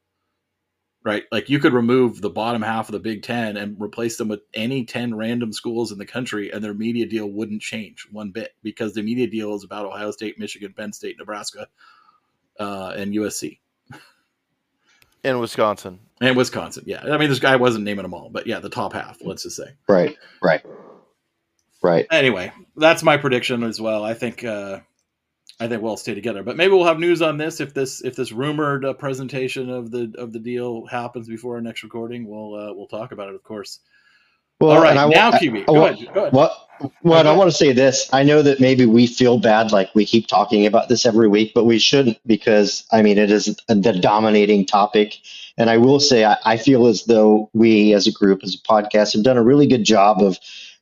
Right? 1.03 1.23
Like 1.31 1.49
you 1.49 1.59
could 1.59 1.73
remove 1.73 2.19
the 2.19 2.29
bottom 2.29 2.61
half 2.61 2.89
of 2.89 2.93
the 2.93 2.99
Big 2.99 3.23
Ten 3.23 3.55
and 3.55 3.79
replace 3.79 4.17
them 4.17 4.27
with 4.27 4.41
any 4.53 4.83
10 4.83 5.15
random 5.15 5.53
schools 5.53 5.93
in 5.93 5.97
the 5.97 6.05
country, 6.05 6.51
and 6.51 6.61
their 6.61 6.73
media 6.73 7.05
deal 7.05 7.27
wouldn't 7.27 7.61
change 7.61 8.05
one 8.11 8.31
bit 8.31 8.53
because 8.61 8.93
the 8.93 9.01
media 9.01 9.27
deal 9.27 9.55
is 9.55 9.63
about 9.63 9.85
Ohio 9.85 10.11
State, 10.11 10.37
Michigan, 10.37 10.73
Penn 10.75 10.91
State, 10.91 11.15
Nebraska, 11.17 11.67
uh, 12.59 12.93
and 12.97 13.13
USC. 13.13 13.59
And 15.23 15.39
Wisconsin. 15.39 15.99
And 16.19 16.35
Wisconsin, 16.35 16.83
yeah. 16.87 17.03
I 17.03 17.17
mean, 17.17 17.29
this 17.29 17.39
guy 17.39 17.55
wasn't 17.55 17.85
naming 17.85 18.03
them 18.03 18.13
all, 18.13 18.29
but 18.29 18.47
yeah, 18.47 18.59
the 18.59 18.69
top 18.69 18.93
half, 18.93 19.19
let's 19.21 19.43
just 19.43 19.55
say. 19.55 19.75
Right, 19.87 20.17
right. 20.41 20.65
Right. 21.81 22.07
Anyway, 22.11 22.51
that's 22.75 23.03
my 23.03 23.17
prediction 23.17 23.63
as 23.63 23.79
well. 23.79 24.03
I 24.03 24.13
think 24.13 24.43
uh, 24.43 24.79
I 25.59 25.67
think 25.67 25.81
we'll 25.81 25.97
stay 25.97 26.13
together. 26.13 26.43
But 26.43 26.57
maybe 26.57 26.73
we'll 26.73 26.85
have 26.85 26.99
news 26.99 27.21
on 27.21 27.37
this 27.37 27.59
if 27.59 27.73
this 27.73 28.01
if 28.01 28.15
this 28.15 28.31
rumored 28.31 28.85
uh, 28.85 28.93
presentation 28.93 29.69
of 29.69 29.91
the 29.91 30.13
of 30.17 30.33
the 30.33 30.39
deal 30.39 30.85
happens 30.85 31.27
before 31.27 31.55
our 31.55 31.61
next 31.61 31.83
recording. 31.83 32.27
We'll 32.27 32.55
uh, 32.55 32.73
we'll 32.73 32.87
talk 32.87 33.11
about 33.11 33.29
it, 33.29 33.35
of 33.35 33.43
course. 33.43 33.79
Well, 34.59 34.71
All 34.71 34.81
right, 34.81 34.97
I, 34.97 35.07
now 35.07 35.31
QB, 35.31 35.67
go, 35.67 35.85
ahead, 35.85 36.13
go 36.13 36.21
ahead. 36.21 36.33
What? 36.33 36.51
Well, 37.03 37.27
I 37.27 37.35
want 37.35 37.49
to 37.49 37.55
say 37.55 37.73
this. 37.73 38.09
I 38.13 38.23
know 38.23 38.41
that 38.41 38.59
maybe 38.59 38.85
we 38.85 39.07
feel 39.07 39.39
bad, 39.39 39.71
like 39.71 39.93
we 39.95 40.05
keep 40.05 40.27
talking 40.27 40.65
about 40.65 40.89
this 40.89 41.05
every 41.05 41.27
week, 41.27 41.51
but 41.53 41.65
we 41.65 41.79
shouldn't 41.79 42.19
because 42.25 42.85
I 42.91 43.01
mean 43.01 43.17
it 43.17 43.31
is 43.31 43.55
the 43.67 43.99
dominating 43.99 44.65
topic. 44.65 45.15
And 45.59 45.71
I 45.71 45.77
will 45.77 45.99
say, 45.99 46.23
I, 46.23 46.37
I 46.45 46.57
feel 46.57 46.85
as 46.85 47.05
though 47.05 47.49
we, 47.53 47.93
as 47.93 48.05
a 48.05 48.11
group, 48.11 48.41
as 48.43 48.55
a 48.55 48.59
podcast, 48.59 49.13
have 49.13 49.23
done 49.23 49.37
a 49.37 49.43
really 49.43 49.65
good 49.65 49.83
job 49.83 50.21
of 50.21 50.37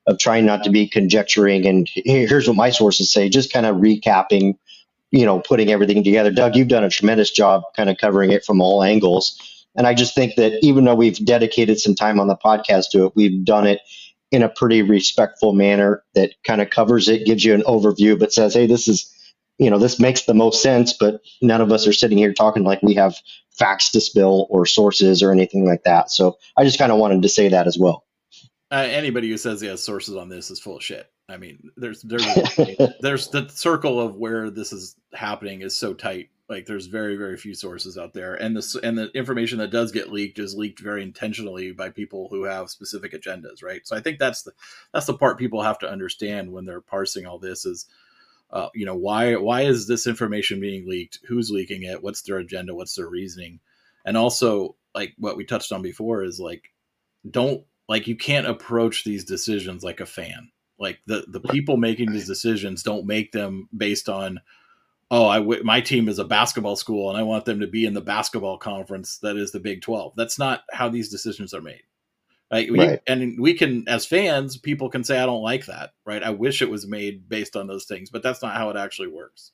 of 0.07 0.19
trying 0.19 0.45
not 0.45 0.63
to 0.63 0.69
be 0.69 0.87
conjecturing 0.87 1.65
and 1.65 1.89
here's 1.93 2.47
what 2.47 2.57
my 2.57 2.69
sources 2.69 3.11
say, 3.11 3.29
just 3.29 3.51
kind 3.51 3.65
of 3.65 3.77
recapping, 3.77 4.57
you 5.11 5.25
know, 5.25 5.39
putting 5.39 5.71
everything 5.71 6.03
together. 6.03 6.31
Doug, 6.31 6.55
you've 6.55 6.67
done 6.67 6.83
a 6.83 6.89
tremendous 6.89 7.31
job 7.31 7.63
kind 7.75 7.89
of 7.89 7.97
covering 7.97 8.31
it 8.31 8.45
from 8.45 8.61
all 8.61 8.83
angles. 8.83 9.41
And 9.75 9.87
I 9.87 9.93
just 9.93 10.15
think 10.15 10.35
that 10.35 10.59
even 10.61 10.85
though 10.85 10.95
we've 10.95 11.23
dedicated 11.25 11.79
some 11.79 11.95
time 11.95 12.19
on 12.19 12.27
the 12.27 12.37
podcast 12.37 12.91
to 12.91 13.05
it, 13.05 13.13
we've 13.15 13.43
done 13.43 13.67
it 13.67 13.81
in 14.31 14.43
a 14.43 14.49
pretty 14.49 14.81
respectful 14.81 15.53
manner 15.53 16.03
that 16.13 16.31
kind 16.43 16.61
of 16.61 16.69
covers 16.69 17.09
it, 17.09 17.25
gives 17.25 17.43
you 17.43 17.53
an 17.53 17.63
overview, 17.63 18.17
but 18.17 18.33
says, 18.33 18.53
hey, 18.53 18.67
this 18.67 18.87
is, 18.87 19.11
you 19.57 19.69
know, 19.69 19.79
this 19.79 19.99
makes 19.99 20.23
the 20.23 20.33
most 20.33 20.61
sense, 20.61 20.93
but 20.93 21.21
none 21.41 21.61
of 21.61 21.71
us 21.71 21.87
are 21.87 21.93
sitting 21.93 22.17
here 22.17 22.33
talking 22.33 22.63
like 22.63 22.81
we 22.81 22.95
have 22.95 23.15
facts 23.57 23.91
to 23.91 24.01
spill 24.01 24.47
or 24.49 24.65
sources 24.65 25.23
or 25.23 25.31
anything 25.31 25.65
like 25.65 25.83
that. 25.83 26.11
So 26.11 26.37
I 26.57 26.63
just 26.63 26.77
kind 26.77 26.91
of 26.91 26.97
wanted 26.97 27.21
to 27.21 27.29
say 27.29 27.49
that 27.49 27.67
as 27.67 27.77
well. 27.77 28.03
Uh, 28.71 28.87
anybody 28.89 29.29
who 29.29 29.37
says 29.37 29.61
he 29.61 29.67
has 29.67 29.83
sources 29.83 30.15
on 30.15 30.29
this 30.29 30.49
is 30.49 30.59
full 30.59 30.77
of 30.77 30.83
shit. 30.83 31.11
I 31.29 31.37
mean, 31.37 31.71
there's 31.77 32.01
there's 32.01 32.25
there's 32.99 33.27
the 33.29 33.47
circle 33.49 33.99
of 33.99 34.15
where 34.15 34.49
this 34.49 34.73
is 34.73 34.95
happening 35.13 35.61
is 35.61 35.75
so 35.75 35.93
tight. 35.93 36.29
Like 36.47 36.65
there's 36.65 36.85
very 36.85 37.15
very 37.15 37.37
few 37.37 37.55
sources 37.55 37.97
out 37.97 38.13
there, 38.13 38.35
and 38.35 38.55
the 38.55 38.79
and 38.83 38.97
the 38.97 39.09
information 39.11 39.57
that 39.59 39.71
does 39.71 39.91
get 39.91 40.11
leaked 40.11 40.37
is 40.37 40.55
leaked 40.55 40.79
very 40.79 41.01
intentionally 41.01 41.71
by 41.71 41.89
people 41.89 42.27
who 42.29 42.43
have 42.43 42.69
specific 42.69 43.13
agendas, 43.13 43.63
right? 43.63 43.85
So 43.87 43.95
I 43.95 44.01
think 44.01 44.19
that's 44.19 44.43
the 44.43 44.51
that's 44.93 45.07
the 45.07 45.17
part 45.17 45.39
people 45.39 45.63
have 45.63 45.79
to 45.79 45.89
understand 45.89 46.51
when 46.51 46.65
they're 46.65 46.81
parsing 46.81 47.25
all 47.25 47.39
this 47.39 47.65
is, 47.65 47.87
uh, 48.51 48.69
you 48.75 48.85
know, 48.85 48.95
why 48.95 49.35
why 49.35 49.61
is 49.61 49.87
this 49.87 50.05
information 50.05 50.59
being 50.59 50.87
leaked? 50.87 51.19
Who's 51.27 51.49
leaking 51.49 51.83
it? 51.83 52.03
What's 52.03 52.21
their 52.21 52.37
agenda? 52.37 52.75
What's 52.75 52.95
their 52.95 53.09
reasoning? 53.09 53.59
And 54.05 54.15
also, 54.15 54.75
like 54.93 55.13
what 55.17 55.37
we 55.37 55.45
touched 55.45 55.71
on 55.71 55.81
before, 55.81 56.23
is 56.23 56.39
like 56.39 56.71
don't 57.27 57.63
like 57.87 58.07
you 58.07 58.15
can't 58.15 58.47
approach 58.47 59.03
these 59.03 59.23
decisions 59.23 59.83
like 59.83 59.99
a 59.99 60.05
fan 60.05 60.51
like 60.77 60.99
the 61.05 61.25
the 61.27 61.39
people 61.39 61.77
making 61.77 62.11
these 62.11 62.27
decisions 62.27 62.83
don't 62.83 63.05
make 63.05 63.31
them 63.31 63.69
based 63.75 64.09
on 64.09 64.41
oh 65.09 65.27
I 65.27 65.37
w- 65.37 65.63
my 65.63 65.81
team 65.81 66.09
is 66.09 66.19
a 66.19 66.25
basketball 66.25 66.75
school 66.75 67.09
and 67.09 67.17
I 67.17 67.23
want 67.23 67.45
them 67.45 67.61
to 67.61 67.67
be 67.67 67.85
in 67.85 67.93
the 67.93 68.01
basketball 68.01 68.57
conference 68.57 69.19
that 69.19 69.37
is 69.37 69.51
the 69.51 69.59
Big 69.59 69.81
12. 69.81 70.13
That's 70.15 70.37
not 70.37 70.63
how 70.71 70.89
these 70.89 71.09
decisions 71.09 71.53
are 71.53 71.61
made. 71.61 71.83
Right? 72.51 72.71
We, 72.71 72.79
right. 72.79 73.01
And 73.07 73.39
we 73.39 73.53
can 73.53 73.87
as 73.87 74.05
fans 74.05 74.57
people 74.57 74.89
can 74.89 75.03
say 75.03 75.17
I 75.19 75.25
don't 75.25 75.41
like 75.41 75.65
that, 75.67 75.93
right? 76.05 76.23
I 76.23 76.31
wish 76.31 76.61
it 76.61 76.69
was 76.69 76.87
made 76.87 77.29
based 77.29 77.55
on 77.55 77.67
those 77.67 77.85
things, 77.85 78.09
but 78.09 78.21
that's 78.21 78.41
not 78.41 78.55
how 78.55 78.69
it 78.69 78.77
actually 78.77 79.07
works. 79.07 79.51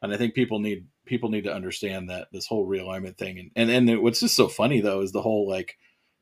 And 0.00 0.12
I 0.12 0.16
think 0.16 0.34
people 0.34 0.60
need 0.60 0.86
people 1.04 1.30
need 1.30 1.44
to 1.44 1.54
understand 1.54 2.10
that 2.10 2.28
this 2.32 2.46
whole 2.46 2.68
realignment 2.68 3.16
thing 3.16 3.38
and 3.38 3.70
and, 3.70 3.90
and 3.90 4.02
what's 4.02 4.20
just 4.20 4.36
so 4.36 4.46
funny 4.46 4.80
though 4.80 5.00
is 5.00 5.10
the 5.10 5.22
whole 5.22 5.48
like 5.48 5.76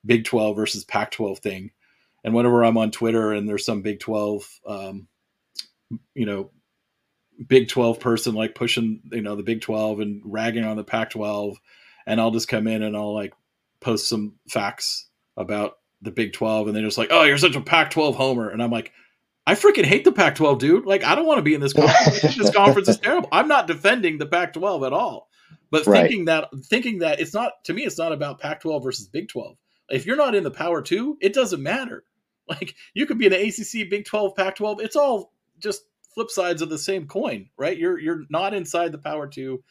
Big 0.07 0.25
12 0.25 0.57
versus 0.57 0.85
Pac 0.85 1.11
12 1.11 1.41
thing 1.41 1.73
and 2.27 2.35
whenever 2.35 2.65
I'm 2.65 2.77
on 2.77 2.91
Twitter 2.91 3.33
and 3.33 3.49
there's 3.49 3.65
some 3.65 3.83
Big 3.83 4.01
12, 4.01 4.61
um, 4.67 5.07
you 6.13 6.27
know, 6.27 6.51
Big 7.47 7.69
12 7.69 8.01
person 8.01 8.35
like 8.35 8.57
pushing, 8.57 9.01
you 9.13 9.23
know, 9.23 9.37
the 9.37 9.45
Big 9.45 9.61
12 9.61 10.01
and 10.01 10.23
ragging 10.25 10.65
on 10.65 10.77
the 10.77 10.83
Pac 10.83 11.11
12, 11.11 11.57
and 12.05 12.21
I'll 12.21 12.33
just 12.33 12.49
come 12.49 12.67
in 12.67 12.83
and 12.83 12.97
I'll 12.97 13.15
like 13.15 13.33
post 13.79 14.09
some 14.09 14.35
facts 14.51 15.09
about 15.37 15.75
the 16.03 16.11
Big 16.11 16.33
12, 16.33 16.67
and 16.67 16.77
they're 16.77 16.83
just 16.83 16.99
like, 16.99 17.11
oh, 17.13 17.23
you're 17.23 17.39
such 17.39 17.55
a 17.55 17.61
Pac 17.61 17.93
12 17.93 18.17
homer. 18.17 18.49
And 18.49 18.61
I'm 18.61 18.73
like, 18.73 18.91
I 19.47 19.55
freaking 19.55 19.87
hate 19.87 20.05
the 20.05 20.11
Pac 20.11 20.35
12, 20.35 20.59
dude. 20.59 20.85
Like, 20.85 21.05
I 21.05 21.15
don't 21.15 21.27
want 21.27 21.39
to 21.39 21.43
be 21.43 21.55
in 21.55 21.61
this 21.61 21.75
conference. 21.75 22.37
this 22.37 22.51
conference 22.51 22.89
is 22.89 22.99
terrible. 22.99 23.29
I'm 23.31 23.47
not 23.47 23.69
defending 23.69 24.19
the 24.19 24.27
Pac 24.27 24.55
12 24.55 24.83
at 24.83 24.93
all. 24.93 25.29
But 25.71 25.87
right. 25.87 26.01
thinking 26.01 26.25
that, 26.25 26.49
thinking 26.65 26.99
that 27.01 27.21
it's 27.21 27.35
not, 27.35 27.53
to 27.65 27.73
me, 27.73 27.85
it's 27.85 27.99
not 27.99 28.11
about 28.11 28.41
Pac 28.41 28.63
12 28.63 28.83
versus 28.83 29.07
Big 29.07 29.29
12. 29.29 29.57
If 29.89 30.07
you're 30.07 30.17
not 30.17 30.35
in 30.35 30.45
the 30.45 30.51
power 30.51 30.83
two, 30.83 31.17
it 31.21 31.35
doesn't 31.35 31.63
matter. 31.63 32.05
Like 32.49 32.77
you 32.95 33.07
could 33.07 33.19
be 33.19 33.27
in 33.27 33.33
the 33.33 33.43
ACC, 33.43 33.91
Big 33.91 34.05
12, 34.05 34.37
Pac 34.37 34.55
12. 34.55 34.81
It's 34.81 34.95
all 34.95 35.33
just 35.59 35.83
flip 36.15 36.31
sides 36.31 36.63
of 36.63 36.69
the 36.69 36.79
same 36.79 37.09
coin, 37.09 37.49
right? 37.57 37.77
You're 37.77 37.99
you're 37.99 38.23
not 38.31 38.55
inside 38.55 38.93
the 38.93 38.99
power 38.99 39.27
two. 39.27 39.65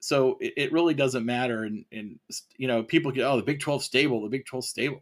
So 0.00 0.36
it, 0.40 0.54
it 0.56 0.72
really 0.72 0.94
doesn't 0.94 1.26
matter. 1.26 1.64
And, 1.64 1.84
and, 1.90 2.18
you 2.56 2.68
know, 2.68 2.82
people 2.82 3.10
get, 3.10 3.24
oh, 3.24 3.36
the 3.36 3.42
Big 3.42 3.60
12 3.60 3.82
stable, 3.82 4.22
the 4.22 4.28
Big 4.28 4.46
12 4.46 4.64
stable. 4.64 5.00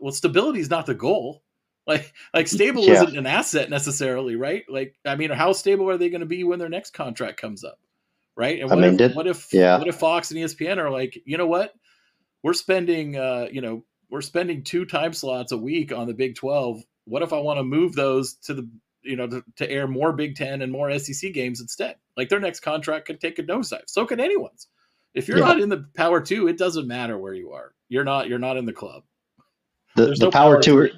Well, 0.00 0.12
stability 0.12 0.60
is 0.60 0.70
not 0.70 0.86
the 0.86 0.94
goal. 0.94 1.42
Like, 1.88 2.14
like 2.34 2.48
stable 2.48 2.82
yeah. 2.82 2.94
isn't 2.94 3.16
an 3.16 3.26
asset 3.26 3.70
necessarily, 3.70 4.34
right? 4.34 4.64
Like, 4.68 4.96
I 5.04 5.14
mean, 5.14 5.30
how 5.30 5.52
stable 5.52 5.88
are 5.88 5.96
they 5.96 6.10
going 6.10 6.18
to 6.18 6.26
be 6.26 6.42
when 6.42 6.58
their 6.58 6.68
next 6.68 6.94
contract 6.94 7.40
comes 7.40 7.62
up? 7.62 7.78
Right. 8.34 8.58
And 8.58 8.68
what, 8.68 8.80
I 8.80 8.82
mean, 8.82 8.94
if, 8.94 8.98
did, 8.98 9.14
what 9.14 9.28
if, 9.28 9.52
yeah. 9.52 9.78
what 9.78 9.86
if 9.86 9.94
Fox 9.94 10.32
and 10.32 10.40
ESPN 10.40 10.78
are 10.78 10.90
like, 10.90 11.16
you 11.24 11.38
know 11.38 11.46
what? 11.46 11.74
We're 12.42 12.54
spending, 12.54 13.16
uh, 13.16 13.46
you 13.52 13.60
know, 13.60 13.84
we're 14.10 14.20
spending 14.20 14.62
two 14.62 14.84
time 14.84 15.12
slots 15.12 15.52
a 15.52 15.56
week 15.56 15.92
on 15.92 16.06
the 16.06 16.14
Big 16.14 16.36
12. 16.36 16.82
What 17.04 17.22
if 17.22 17.32
I 17.32 17.38
want 17.38 17.58
to 17.58 17.64
move 17.64 17.94
those 17.94 18.34
to 18.44 18.54
the 18.54 18.68
you 19.02 19.16
know 19.16 19.26
to, 19.28 19.44
to 19.56 19.70
air 19.70 19.86
more 19.86 20.12
Big 20.12 20.36
10 20.36 20.62
and 20.62 20.72
more 20.72 20.96
SEC 20.98 21.32
games 21.32 21.60
instead? 21.60 21.96
Like 22.16 22.28
their 22.28 22.40
next 22.40 22.60
contract 22.60 23.06
could 23.06 23.20
take 23.20 23.38
a 23.38 23.42
nosedive. 23.42 23.88
So 23.88 24.06
could 24.06 24.20
anyone's. 24.20 24.68
If 25.14 25.28
you're 25.28 25.38
yeah. 25.38 25.46
not 25.46 25.60
in 25.60 25.68
the 25.68 25.86
Power 25.96 26.20
2, 26.20 26.48
it 26.48 26.58
doesn't 26.58 26.86
matter 26.86 27.16
where 27.18 27.34
you 27.34 27.52
are. 27.52 27.72
You're 27.88 28.04
not 28.04 28.28
you're 28.28 28.38
not 28.38 28.56
in 28.56 28.66
the 28.66 28.72
club. 28.72 29.02
The, 29.94 30.06
the 30.06 30.16
no 30.20 30.30
Power, 30.30 30.54
power 30.56 30.62
2 30.62 30.90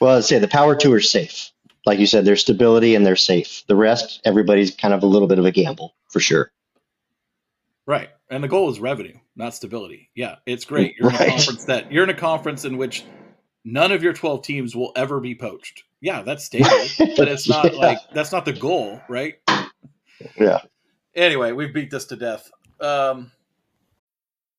well, 0.00 0.16
I'd 0.16 0.24
say 0.24 0.38
the 0.38 0.48
Power 0.48 0.74
2 0.74 0.92
are 0.92 1.00
safe. 1.00 1.50
Like 1.86 1.98
you 1.98 2.06
said, 2.06 2.24
there's 2.24 2.40
stability 2.40 2.94
and 2.94 3.04
they're 3.04 3.16
safe. 3.16 3.64
The 3.66 3.76
rest, 3.76 4.20
everybody's 4.24 4.74
kind 4.74 4.94
of 4.94 5.02
a 5.02 5.06
little 5.06 5.28
bit 5.28 5.38
of 5.38 5.44
a 5.44 5.50
gamble 5.50 5.94
for 6.08 6.20
sure. 6.20 6.50
Right. 7.86 8.08
And 8.30 8.42
the 8.42 8.48
goal 8.48 8.70
is 8.70 8.80
revenue, 8.80 9.16
not 9.36 9.54
stability. 9.54 10.10
Yeah, 10.14 10.36
it's 10.46 10.64
great. 10.64 10.96
You're 10.98 11.10
right. 11.10 11.20
in 11.20 11.26
a 11.28 11.30
conference 11.36 11.64
that 11.66 11.92
you're 11.92 12.04
in 12.04 12.10
a 12.10 12.14
conference 12.14 12.64
in 12.64 12.76
which 12.78 13.04
none 13.64 13.92
of 13.92 14.02
your 14.02 14.12
12 14.12 14.42
teams 14.42 14.74
will 14.74 14.92
ever 14.96 15.20
be 15.20 15.34
poached. 15.34 15.84
Yeah, 16.00 16.22
that's 16.22 16.44
stable, 16.44 16.68
but 17.16 17.28
it's 17.28 17.48
not 17.48 17.64
yeah. 17.72 17.78
like 17.78 17.98
that's 18.12 18.32
not 18.32 18.44
the 18.44 18.52
goal, 18.52 19.00
right? 19.08 19.34
Yeah. 20.38 20.60
Anyway, 21.14 21.52
we've 21.52 21.72
beat 21.72 21.90
this 21.90 22.04
to 22.06 22.16
death. 22.16 22.50
Um, 22.80 23.30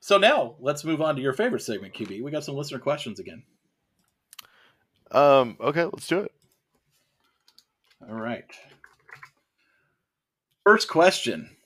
So 0.00 0.18
now 0.18 0.56
let's 0.60 0.84
move 0.84 1.00
on 1.00 1.16
to 1.16 1.22
your 1.22 1.32
favorite 1.32 1.62
segment, 1.62 1.94
QB. 1.94 2.22
We 2.22 2.30
got 2.30 2.44
some 2.44 2.56
listener 2.56 2.78
questions 2.78 3.18
again. 3.18 3.42
Um. 5.10 5.56
Okay, 5.60 5.84
let's 5.84 6.06
do 6.06 6.20
it. 6.20 6.32
All 8.06 8.14
right. 8.14 8.44
First 10.64 10.88
question: 10.88 11.56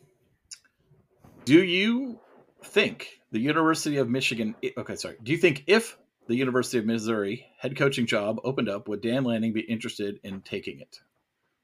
Do 1.44 1.62
you 1.62 2.20
think 2.64 3.08
the 3.32 3.40
University 3.40 3.96
of 3.96 4.08
Michigan? 4.08 4.54
Okay, 4.78 4.94
sorry. 4.94 5.16
Do 5.22 5.32
you 5.32 5.38
think 5.38 5.64
if 5.66 5.98
the 6.28 6.36
University 6.36 6.78
of 6.78 6.86
Missouri 6.86 7.46
head 7.58 7.76
coaching 7.76 8.06
job 8.06 8.38
opened 8.44 8.68
up, 8.68 8.88
would 8.88 9.02
Dan 9.02 9.24
Lanning 9.24 9.52
be 9.52 9.60
interested 9.60 10.20
in 10.22 10.40
taking 10.40 10.80
it? 10.80 11.00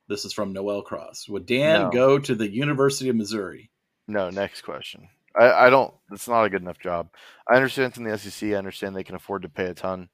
This 0.09 0.25
is 0.25 0.33
from 0.33 0.53
Noel 0.53 0.83
Cross. 0.83 1.29
Would 1.29 1.47
Dan 1.47 1.83
no. 1.83 1.91
go 1.91 2.19
to 2.19 2.35
the 2.35 2.51
University 2.51 3.09
of 3.09 3.17
Missouri? 3.17 3.71
No. 4.09 4.31
Next 4.31 4.63
question. 4.63 5.09
I, 5.39 5.67
I 5.67 5.71
don't. 5.71 5.93
It's 6.13 6.29
not 6.29 6.45
a 6.45 6.51
good 6.51 6.63
enough 6.63 6.79
job. 6.79 7.09
I 7.51 7.57
understand 7.57 7.91
it's 7.91 7.99
in 7.99 8.05
the 8.05 8.19
SEC. 8.19 8.51
I 8.51 8.57
understand 8.57 8.95
they 8.95 9.05
can 9.05 9.15
afford 9.17 9.43
to 9.43 9.49
pay 9.49 9.67
a 9.67 9.75
ton, 9.75 10.09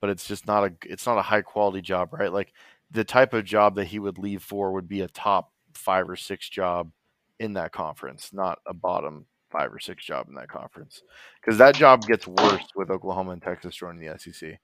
but 0.00 0.10
it's 0.10 0.26
just 0.26 0.46
not 0.46 0.64
a. 0.64 0.72
It's 0.86 1.06
not 1.06 1.18
a 1.18 1.22
high 1.22 1.42
quality 1.42 1.80
job, 1.80 2.12
right? 2.12 2.32
Like 2.32 2.52
the 2.90 3.04
type 3.04 3.34
of 3.34 3.44
job 3.44 3.76
that 3.76 3.86
he 3.86 3.98
would 3.98 4.18
leave 4.18 4.42
for 4.42 4.72
would 4.72 4.88
be 4.88 5.02
a 5.02 5.08
top 5.08 5.52
five 5.74 6.08
or 6.08 6.16
six 6.16 6.48
job 6.48 6.90
in 7.38 7.54
that 7.54 7.72
conference, 7.72 8.30
not 8.32 8.58
a 8.66 8.74
bottom 8.74 9.26
five 9.50 9.72
or 9.72 9.78
six 9.78 10.04
job 10.04 10.28
in 10.28 10.34
that 10.34 10.48
conference, 10.48 11.02
because 11.40 11.58
that 11.58 11.74
job 11.74 12.06
gets 12.06 12.26
worse 12.26 12.64
with 12.76 12.90
Oklahoma 12.90 13.32
and 13.32 13.42
Texas 13.42 13.76
joining 13.76 14.00
the 14.00 14.18
SEC. 14.18 14.58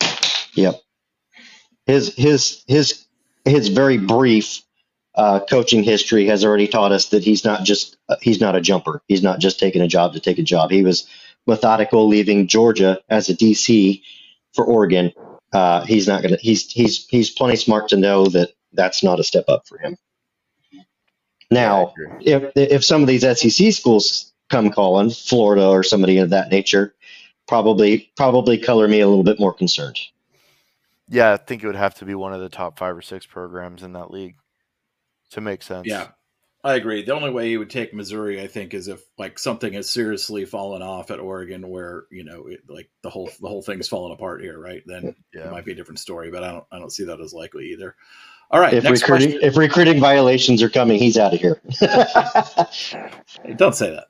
Yep. 0.55 0.77
His 1.87 2.15
his 2.17 2.65
his 2.67 3.07
his 3.45 3.69
very 3.69 3.99
brief 3.99 4.63
uh, 5.15 5.41
coaching 5.49 5.85
history 5.85 6.27
has 6.27 6.45
already 6.45 6.67
taught 6.67 6.93
us 6.93 7.07
that 7.11 7.23
he's 7.23 7.45
not 7.45 7.65
just 7.65 7.97
uh, 8.09 8.17
he's 8.21 8.41
not 8.41 8.57
a 8.57 8.61
jumper. 8.61 9.03
He's 9.07 9.23
not 9.23 9.39
just 9.39 9.61
taking 9.61 9.83
a 9.83 9.89
job 9.89 10.15
to 10.15 10.21
take 10.21 10.39
a 10.39 10.43
job. 10.43 10.71
He 10.71 10.83
was 10.83 11.09
methodical, 11.47 12.09
leaving 12.09 12.49
Georgia 12.49 13.01
as 13.09 13.29
a 13.29 13.35
DC 13.35 14.03
for 14.55 14.65
Oregon. 14.65 15.13
Uh, 15.53 15.85
he's 15.85 16.09
not 16.09 16.23
gonna. 16.23 16.39
He's 16.41 16.71
he's 16.71 17.07
he's 17.07 17.31
plenty 17.31 17.57
smart 17.57 17.89
to 17.91 17.97
know 17.97 18.27
that 18.27 18.51
that's 18.73 19.05
not 19.05 19.21
a 19.21 19.25
step 19.25 19.45
up 19.49 19.69
for 19.69 19.79
him. 19.79 19.97
Now, 21.51 21.95
if 22.21 22.51
if 22.57 22.85
some 22.85 23.03
of 23.03 23.09
these 23.09 23.23
SEC 23.23 23.73
schools 23.73 24.33
come 24.51 24.71
calling, 24.71 25.11
Florida 25.11 25.69
or 25.69 25.85
somebody 25.85 26.19
of 26.19 26.31
that 26.31 26.51
nature, 26.51 26.93
probably 27.47 28.11
probably 28.17 28.59
color 28.59 28.89
me 28.89 28.99
a 28.99 29.07
little 29.07 29.23
bit 29.23 29.39
more 29.39 29.55
concerned. 29.55 30.01
Yeah, 31.09 31.35
I 31.35 31.37
think 31.37 31.63
it 31.63 31.67
would 31.69 31.77
have 31.77 31.95
to 31.97 32.05
be 32.05 32.17
one 32.17 32.33
of 32.33 32.41
the 32.41 32.49
top 32.49 32.79
five 32.79 32.97
or 32.97 33.03
six 33.03 33.27
programs 33.27 33.85
in 33.85 33.93
that 33.93 34.11
league 34.11 34.35
to 35.31 35.41
make 35.41 35.63
sense. 35.63 35.87
Yeah, 35.87 36.09
I 36.63 36.75
agree. 36.75 37.03
The 37.03 37.15
only 37.15 37.31
way 37.31 37.49
he 37.49 37.57
would 37.57 37.71
take 37.71 37.93
Missouri, 37.95 38.41
I 38.41 38.47
think, 38.47 38.75
is 38.75 38.89
if 38.89 39.03
like 39.19 39.39
something 39.39 39.73
has 39.75 39.91
seriously 39.91 40.45
fallen 40.45 40.83
off 40.83 41.11
at 41.11 41.21
Oregon, 41.21 41.69
where 41.69 42.05
you 42.11 42.25
know, 42.25 42.47
it, 42.47 42.61
like 42.69 42.91
the 43.03 43.11
whole 43.11 43.31
the 43.41 43.49
whole 43.49 43.63
thing's 43.63 43.89
fallen 43.89 44.13
apart 44.13 44.43
here, 44.43 44.59
right? 44.59 44.83
Then 44.87 45.15
Yeah. 45.35 45.47
it 45.47 45.51
might 45.51 45.65
be 45.65 45.73
a 45.73 45.75
different 45.77 45.99
story. 45.99 46.31
But 46.31 46.43
I 46.45 46.53
don't 46.53 46.65
I 46.73 46.79
don't 46.79 46.93
see 46.93 47.05
that 47.05 47.21
as 47.21 47.33
likely 47.35 47.67
either. 47.73 47.95
All 48.51 48.61
right, 48.61 48.75
If 48.75 48.85
next 48.85 49.01
recruiting 49.03 49.31
question. 49.33 49.49
if 49.49 49.57
recruiting 49.57 50.01
violations 50.01 50.63
are 50.63 50.69
coming, 50.69 50.99
he's 50.99 51.17
out 51.17 51.33
of 51.35 51.41
here. 51.41 51.61
Don't 53.57 53.75
say 53.75 53.91
that. 53.91 54.07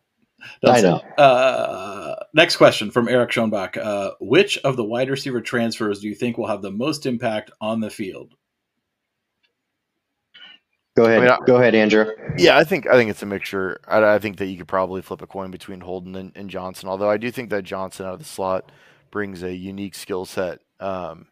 Don't 0.62 0.74
I 0.74 0.80
say 0.80 0.90
know. 0.90 1.00
that. 1.16 1.22
Uh, 1.22 2.16
next 2.34 2.56
question 2.56 2.90
from 2.90 3.08
Eric 3.08 3.30
Schoenbach. 3.30 3.76
Uh, 3.78 4.10
which 4.20 4.58
of 4.58 4.76
the 4.76 4.84
wide 4.84 5.08
receiver 5.08 5.40
transfers 5.40 6.00
do 6.00 6.08
you 6.08 6.14
think 6.14 6.36
will 6.36 6.48
have 6.48 6.62
the 6.62 6.70
most 6.70 7.06
impact 7.06 7.50
on 7.60 7.80
the 7.80 7.88
field? 7.90 8.34
Go 10.96 11.04
ahead. 11.06 11.18
I 11.18 11.20
mean, 11.22 11.30
I- 11.30 11.44
Go 11.46 11.56
ahead, 11.56 11.74
Andrew. 11.74 12.06
Yeah, 12.38 12.56
I 12.56 12.64
think 12.64 12.86
I 12.86 12.92
think 12.92 13.10
it's 13.10 13.22
a 13.22 13.26
mixture. 13.26 13.80
I, 13.88 14.14
I 14.14 14.18
think 14.18 14.38
that 14.38 14.46
you 14.46 14.56
could 14.56 14.68
probably 14.68 15.02
flip 15.02 15.22
a 15.22 15.26
coin 15.26 15.50
between 15.50 15.80
Holden 15.80 16.14
and, 16.14 16.32
and 16.36 16.48
Johnson. 16.48 16.88
Although 16.88 17.10
I 17.10 17.16
do 17.16 17.30
think 17.30 17.50
that 17.50 17.64
Johnson 17.64 18.06
out 18.06 18.14
of 18.14 18.18
the 18.20 18.24
slot 18.24 18.70
brings 19.10 19.42
a 19.42 19.52
unique 19.54 19.94
skill 19.94 20.24
set. 20.24 20.60
Um, 20.80 21.26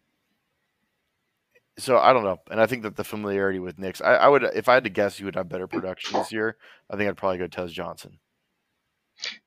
so 1.78 1.96
I 1.98 2.12
don't 2.12 2.24
know, 2.24 2.38
and 2.50 2.60
I 2.60 2.66
think 2.66 2.82
that 2.82 2.96
the 2.96 3.04
familiarity 3.04 3.58
with 3.58 3.78
Nix, 3.78 4.00
I, 4.00 4.14
I 4.14 4.28
would 4.28 4.42
if 4.42 4.68
I 4.68 4.74
had 4.74 4.84
to 4.84 4.90
guess, 4.90 5.18
you 5.18 5.26
would 5.26 5.36
have 5.36 5.48
better 5.48 5.66
production 5.66 6.18
this 6.18 6.32
year. 6.32 6.56
I 6.90 6.96
think 6.96 7.08
I'd 7.08 7.16
probably 7.16 7.38
go 7.38 7.46
Tez 7.46 7.72
Johnson. 7.72 8.18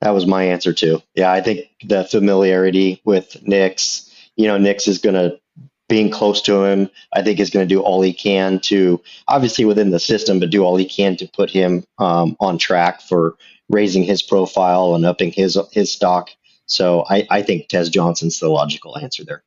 That 0.01 0.11
was 0.11 0.25
my 0.25 0.43
answer 0.43 0.73
too. 0.73 1.01
Yeah, 1.15 1.31
I 1.31 1.41
think 1.41 1.65
the 1.83 2.05
familiarity 2.05 3.01
with 3.03 3.37
Nix, 3.43 4.09
you 4.35 4.47
know, 4.47 4.57
Nix 4.57 4.87
is 4.87 4.99
going 4.99 5.15
to 5.15 5.39
being 5.87 6.09
close 6.09 6.41
to 6.43 6.63
him. 6.63 6.89
I 7.13 7.21
think 7.21 7.39
is 7.39 7.49
going 7.49 7.67
to 7.67 7.73
do 7.73 7.81
all 7.81 8.01
he 8.01 8.13
can 8.13 8.59
to 8.61 9.01
obviously 9.27 9.65
within 9.65 9.91
the 9.91 9.99
system, 9.99 10.39
but 10.39 10.49
do 10.49 10.63
all 10.63 10.75
he 10.75 10.85
can 10.85 11.15
to 11.17 11.27
put 11.27 11.49
him 11.49 11.83
um, 11.99 12.35
on 12.39 12.57
track 12.57 13.01
for 13.01 13.35
raising 13.69 14.03
his 14.03 14.21
profile 14.21 14.95
and 14.95 15.05
upping 15.05 15.31
his 15.31 15.57
his 15.71 15.91
stock. 15.91 16.29
So 16.65 17.05
I, 17.09 17.27
I 17.29 17.41
think 17.41 17.67
Tez 17.67 17.89
Johnson's 17.89 18.39
the 18.39 18.49
logical 18.49 18.97
answer 18.97 19.23
there. 19.23 19.43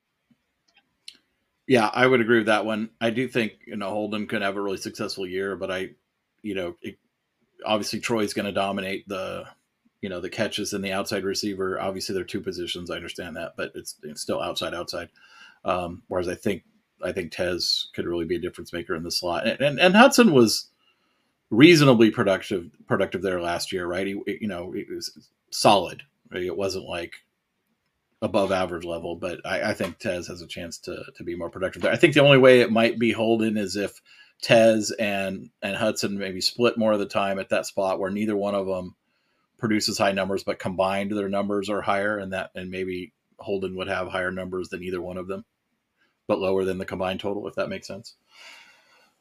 Yeah, 1.66 1.90
I 1.92 2.06
would 2.06 2.20
agree 2.20 2.38
with 2.38 2.46
that 2.46 2.64
one. 2.64 2.90
I 3.00 3.10
do 3.10 3.28
think 3.28 3.52
you 3.66 3.76
know 3.76 3.90
Holden 3.90 4.26
could 4.26 4.42
have 4.42 4.56
a 4.56 4.60
really 4.60 4.78
successful 4.78 5.26
year, 5.26 5.56
but 5.56 5.70
I, 5.70 5.90
you 6.42 6.54
know, 6.54 6.76
it, 6.80 6.98
obviously 7.66 8.00
Troy's 8.00 8.32
going 8.32 8.46
to 8.46 8.52
dominate 8.52 9.06
the, 9.08 9.44
you 10.00 10.08
know, 10.08 10.20
the 10.20 10.30
catches 10.30 10.72
and 10.72 10.82
the 10.82 10.92
outside 10.92 11.24
receiver. 11.24 11.80
Obviously, 11.80 12.14
they're 12.14 12.24
two 12.24 12.40
positions. 12.40 12.90
I 12.90 12.96
understand 12.96 13.36
that, 13.36 13.54
but 13.56 13.72
it's, 13.74 13.96
it's 14.02 14.22
still 14.22 14.40
outside 14.40 14.74
outside. 14.74 15.08
Um, 15.64 16.02
whereas 16.08 16.28
I 16.28 16.34
think 16.34 16.64
I 17.02 17.12
think 17.12 17.32
Tez 17.32 17.88
could 17.94 18.06
really 18.06 18.24
be 18.24 18.36
a 18.36 18.40
difference 18.40 18.72
maker 18.72 18.94
in 18.94 19.02
the 19.02 19.10
slot, 19.10 19.46
and 19.46 19.60
and, 19.60 19.80
and 19.80 19.94
Hutson 19.94 20.32
was 20.32 20.68
reasonably 21.50 22.10
productive 22.10 22.70
productive 22.86 23.22
there 23.22 23.40
last 23.40 23.72
year, 23.72 23.86
right? 23.86 24.06
He 24.06 24.20
you 24.40 24.48
know 24.48 24.72
it 24.74 24.86
was 24.90 25.28
solid. 25.50 26.02
Right? 26.30 26.42
It 26.42 26.56
wasn't 26.56 26.84
like 26.84 27.14
above 28.20 28.52
average 28.52 28.84
level, 28.84 29.16
but 29.16 29.40
I, 29.46 29.70
I 29.70 29.74
think 29.74 29.98
Tez 29.98 30.26
has 30.26 30.42
a 30.42 30.46
chance 30.46 30.78
to 30.80 31.04
to 31.16 31.24
be 31.24 31.36
more 31.36 31.50
productive 31.50 31.82
there. 31.82 31.92
I 31.92 31.96
think 31.96 32.14
the 32.14 32.22
only 32.22 32.38
way 32.38 32.60
it 32.60 32.72
might 32.72 32.98
be 32.98 33.12
Holden 33.12 33.56
is 33.56 33.76
if 33.76 34.00
Tez 34.42 34.90
and 34.92 35.50
and 35.62 35.76
Hutson 35.76 36.16
maybe 36.16 36.40
split 36.40 36.78
more 36.78 36.92
of 36.92 36.98
the 36.98 37.06
time 37.06 37.38
at 37.38 37.48
that 37.50 37.66
spot 37.66 37.98
where 37.98 38.10
neither 38.10 38.36
one 38.36 38.54
of 38.54 38.66
them 38.66 38.94
produces 39.58 39.98
high 39.98 40.12
numbers, 40.12 40.44
but 40.44 40.58
combined 40.58 41.10
their 41.10 41.28
numbers 41.28 41.68
are 41.68 41.80
higher, 41.80 42.18
and 42.18 42.32
that 42.32 42.50
and 42.54 42.70
maybe 42.70 43.12
Holden 43.38 43.76
would 43.76 43.88
have 43.88 44.08
higher 44.08 44.30
numbers 44.30 44.68
than 44.68 44.82
either 44.82 45.00
one 45.00 45.16
of 45.16 45.28
them, 45.28 45.44
but 46.26 46.38
lower 46.40 46.64
than 46.64 46.78
the 46.78 46.84
combined 46.84 47.20
total, 47.20 47.46
if 47.48 47.54
that 47.54 47.68
makes 47.68 47.86
sense. 47.86 48.14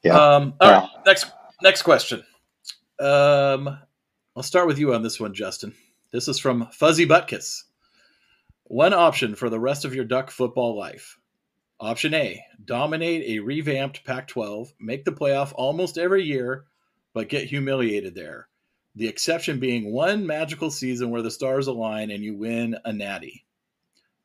Yeah. 0.02 0.16
Um, 0.16 0.54
all 0.60 0.70
Yeah. 0.70 0.80
right. 0.80 0.88
Next 1.06 1.26
next 1.62 1.82
question. 1.82 2.22
Um, 3.00 3.78
I'll 4.36 4.42
start 4.42 4.66
with 4.66 4.78
you 4.78 4.94
on 4.94 5.02
this 5.02 5.18
one, 5.20 5.34
Justin. 5.34 5.74
This 6.12 6.28
is 6.28 6.38
from 6.38 6.68
Fuzzy 6.72 7.06
Butkus. 7.06 7.64
One 8.64 8.92
option 8.92 9.34
for 9.34 9.50
the 9.50 9.60
rest 9.60 9.84
of 9.84 9.94
your 9.94 10.04
Duck 10.04 10.30
football 10.30 10.76
life. 10.76 11.18
Option 11.80 12.12
A: 12.14 12.44
dominate 12.64 13.22
a 13.28 13.38
revamped 13.40 14.04
Pac-12, 14.04 14.72
make 14.80 15.04
the 15.04 15.12
playoff 15.12 15.52
almost 15.54 15.96
every 15.96 16.24
year, 16.24 16.64
but 17.14 17.28
get 17.28 17.44
humiliated 17.48 18.14
there. 18.14 18.48
The 18.96 19.06
exception 19.06 19.60
being 19.60 19.92
one 19.92 20.26
magical 20.26 20.70
season 20.70 21.10
where 21.10 21.22
the 21.22 21.30
stars 21.30 21.68
align 21.68 22.10
and 22.10 22.24
you 22.24 22.34
win 22.36 22.76
a 22.84 22.92
natty. 22.92 23.44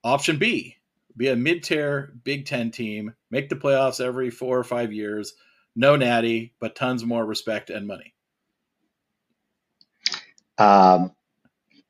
Option 0.04 0.38
B: 0.38 0.78
be 1.16 1.30
a 1.30 1.36
mid-tier 1.36 2.14
Big 2.24 2.46
Ten 2.46 2.72
team, 2.72 3.14
make 3.32 3.50
the 3.50 3.56
playoffs 3.56 4.04
every 4.04 4.30
four 4.30 4.58
or 4.58 4.64
five 4.64 4.92
years, 4.92 5.34
no 5.76 5.96
natty, 5.96 6.54
but 6.60 6.76
tons 6.76 7.06
more 7.06 7.26
respect 7.26 7.70
and 7.70 7.88
money. 7.88 8.14
Um, 10.58 11.12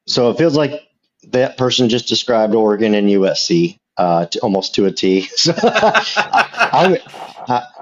so 0.07 0.29
it 0.31 0.37
feels 0.37 0.55
like 0.55 0.81
that 1.29 1.57
person 1.57 1.89
just 1.89 2.07
described 2.07 2.55
Oregon 2.55 2.95
and 2.95 3.07
USC 3.09 3.77
uh, 3.97 4.25
to, 4.27 4.39
almost 4.39 4.75
to 4.75 4.85
a 4.85 4.91
T. 4.91 5.27
So 5.37 5.53
I'm, 5.63 6.97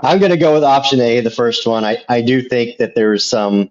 I'm 0.01 0.19
going 0.19 0.31
to 0.31 0.37
go 0.37 0.53
with 0.53 0.63
option 0.63 0.99
A, 1.01 1.21
the 1.21 1.29
first 1.29 1.67
one. 1.67 1.85
I, 1.85 2.03
I 2.09 2.21
do 2.21 2.41
think 2.41 2.77
that 2.77 2.95
there's 2.95 3.23
some, 3.25 3.69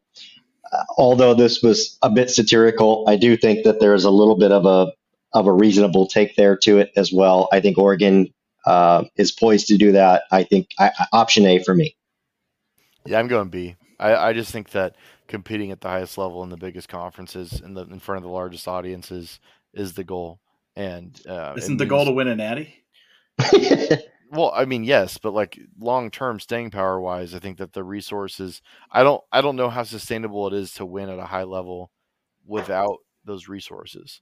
uh, 0.73 0.85
although 0.97 1.35
this 1.35 1.63
was 1.63 1.99
a 2.03 2.11
bit 2.11 2.31
satirical, 2.31 3.05
I 3.09 3.17
do 3.17 3.37
think 3.37 3.65
that 3.65 3.81
there's 3.81 4.05
a 4.05 4.11
little 4.11 4.37
bit 4.37 4.53
of 4.53 4.67
a 4.67 4.93
of 5.33 5.47
a 5.47 5.53
reasonable 5.53 6.07
take 6.07 6.37
there 6.37 6.57
to 6.57 6.79
it 6.79 6.91
as 6.97 7.13
well. 7.13 7.49
I 7.53 7.61
think 7.61 7.79
Oregon 7.79 8.33
uh, 8.67 9.05
is 9.17 9.33
poised 9.33 9.69
to 9.69 9.77
do 9.77 9.93
that. 9.93 10.25
I 10.31 10.45
think 10.45 10.71
I, 10.79 10.91
I- 10.99 11.07
option 11.13 11.47
A 11.47 11.63
for 11.63 11.75
me. 11.75 11.97
Yeah, 13.07 13.19
I'm 13.19 13.29
going 13.29 13.49
B. 13.49 13.77
I, 13.99 14.15
I 14.15 14.33
just 14.33 14.53
think 14.53 14.71
that 14.71 14.97
competing 15.29 15.71
at 15.71 15.81
the 15.81 15.89
highest 15.89 16.19
level 16.19 16.43
in 16.43 16.51
the 16.51 16.57
biggest 16.57 16.89
conferences 16.89 17.61
in 17.61 17.75
the 17.75 17.83
in 17.83 18.01
front 18.01 18.19
of 18.19 18.23
the 18.23 18.35
largest 18.35 18.67
audiences 18.67 19.41
is 19.73 19.95
the 19.95 20.05
goal. 20.05 20.41
And 20.77 21.19
uh, 21.29 21.55
it 21.57 21.63
Isn't 21.63 21.79
the 21.79 21.87
goal 21.87 22.05
to 22.05 22.13
win 22.13 22.29
a 22.29 22.37
natty? 22.37 22.75
Well, 24.33 24.53
I 24.55 24.65
mean, 24.65 24.85
yes, 24.85 25.19
but 25.19 25.35
like 25.35 25.59
long 25.79 26.11
term 26.11 26.39
staying 26.39 26.71
power 26.71 27.01
wise, 27.01 27.35
I 27.35 27.41
think 27.41 27.59
that 27.59 27.73
the 27.73 27.83
resources 27.83 28.63
I 28.93 29.03
don't 29.03 29.23
I 29.33 29.41
don't 29.41 29.57
know 29.57 29.69
how 29.69 29.83
sustainable 29.83 30.47
it 30.47 30.53
is 30.55 30.73
to 30.75 30.87
win 30.87 31.09
at 31.09 31.19
a 31.19 31.25
high 31.25 31.43
level 31.43 31.91
without 32.47 32.99
those 33.25 33.49
resources. 33.49 34.21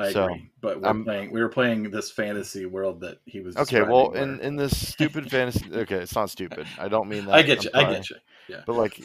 I 0.00 0.12
So, 0.12 0.24
agree, 0.24 0.50
but 0.60 0.80
we're 0.80 0.86
I'm- 0.86 1.04
playing. 1.04 1.30
We 1.30 1.40
were 1.40 1.48
playing 1.48 1.90
this 1.90 2.10
fantasy 2.10 2.66
world 2.66 3.00
that 3.00 3.18
he 3.26 3.40
was. 3.40 3.56
Okay, 3.56 3.82
well, 3.82 4.10
describing 4.10 4.38
in 4.40 4.46
in 4.46 4.56
this 4.56 4.88
stupid 4.88 5.30
fantasy, 5.30 5.64
okay, 5.72 5.96
it's 5.96 6.14
not 6.14 6.30
stupid. 6.30 6.66
I 6.78 6.88
don't 6.88 7.08
mean 7.08 7.26
that. 7.26 7.34
I 7.34 7.42
get 7.42 7.58
I'm 7.58 7.64
you. 7.64 7.70
I 7.74 7.82
sorry. 7.82 7.94
get 7.96 8.10
you. 8.10 8.16
Yeah. 8.48 8.62
But 8.66 8.76
like, 8.76 9.00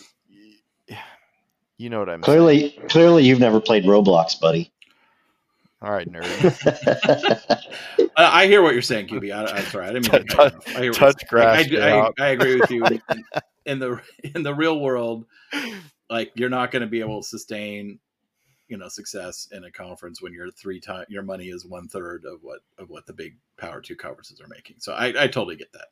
y- 0.90 0.98
you 1.78 1.90
know 1.90 2.00
what 2.00 2.10
I 2.10 2.14
mean. 2.16 2.22
Clearly, 2.24 2.70
clearly, 2.90 3.24
you've 3.26 3.40
never 3.40 3.60
played 3.60 3.84
Roblox, 3.84 4.40
buddy. 4.40 4.72
All 5.82 5.92
right, 5.92 6.10
nerd. 6.12 6.26
I, 8.18 8.44
I 8.44 8.48
hear 8.48 8.62
what 8.64 8.74
you're 8.74 8.82
saying, 8.82 9.08
QB. 9.08 9.36
I, 9.36 9.58
I'm 9.58 9.66
sorry. 9.66 9.86
I 9.88 9.94
didn't 9.94 10.12
mean 10.12 10.26
to 10.26 10.36
cut. 10.36 10.68
I 10.70 10.82
hear 10.82 10.92
Touch 10.94 11.24
you're. 11.32 11.42
Like, 11.42 11.60
I 11.60 11.64
grass, 11.70 12.12
I. 12.20 12.24
I 12.24 12.28
agree 12.30 12.60
with 12.60 12.72
you. 12.72 12.86
In, 12.86 13.02
in 13.66 13.80
the 13.80 14.02
in 14.36 14.42
the 14.44 14.54
real 14.56 14.80
world, 14.80 15.26
like 16.10 16.32
you're 16.36 16.50
not 16.50 16.72
going 16.72 16.82
to 16.82 16.88
be 16.88 17.02
able 17.02 17.22
to 17.22 17.28
sustain, 17.28 18.00
you 18.68 18.78
know, 18.78 18.88
success 18.88 19.48
in 19.52 19.64
a 19.64 19.72
conference 19.72 20.22
when 20.22 20.34
your 20.34 20.52
three 20.52 20.80
time 20.80 21.06
your 21.10 21.24
money 21.24 21.50
is 21.50 21.66
one 21.66 21.88
third 21.88 22.24
of 22.26 22.40
what 22.42 22.60
of 22.78 22.90
what 22.90 23.06
the 23.06 23.14
big 23.14 23.38
power 23.58 23.82
two 23.82 23.96
conferences 23.96 24.42
are 24.42 24.48
making. 24.48 24.78
So 24.80 24.94
I, 24.94 25.08
I 25.08 25.28
totally 25.28 25.56
get 25.56 25.72
that. 25.74 25.88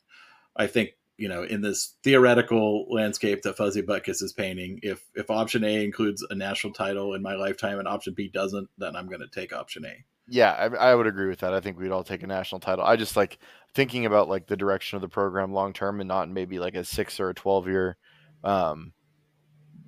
I 0.56 0.66
think 0.66 0.90
you 1.16 1.28
know 1.28 1.44
in 1.44 1.60
this 1.60 1.94
theoretical 2.02 2.86
landscape 2.90 3.42
that 3.42 3.56
Fuzzy 3.56 3.82
Butkus 3.82 4.22
is 4.22 4.32
painting, 4.32 4.80
if 4.82 5.04
if 5.14 5.30
option 5.30 5.64
A 5.64 5.84
includes 5.84 6.26
a 6.28 6.34
national 6.34 6.72
title 6.72 7.14
in 7.14 7.22
my 7.22 7.34
lifetime 7.34 7.78
and 7.78 7.88
option 7.88 8.14
B 8.14 8.28
doesn't, 8.28 8.68
then 8.78 8.96
I'm 8.96 9.06
going 9.06 9.20
to 9.20 9.28
take 9.28 9.52
option 9.52 9.84
A. 9.84 10.04
Yeah, 10.26 10.52
I, 10.52 10.90
I 10.90 10.94
would 10.94 11.06
agree 11.06 11.28
with 11.28 11.40
that. 11.40 11.52
I 11.52 11.60
think 11.60 11.78
we'd 11.78 11.92
all 11.92 12.02
take 12.02 12.22
a 12.22 12.26
national 12.26 12.60
title. 12.60 12.84
I 12.84 12.96
just 12.96 13.16
like 13.16 13.38
thinking 13.74 14.06
about 14.06 14.28
like 14.28 14.46
the 14.46 14.56
direction 14.56 14.96
of 14.96 15.02
the 15.02 15.08
program 15.08 15.52
long 15.52 15.72
term 15.72 16.00
and 16.00 16.08
not 16.08 16.30
maybe 16.30 16.58
like 16.58 16.74
a 16.74 16.84
six 16.84 17.20
or 17.20 17.28
a 17.28 17.34
twelve 17.34 17.68
year 17.68 17.96
um 18.42 18.92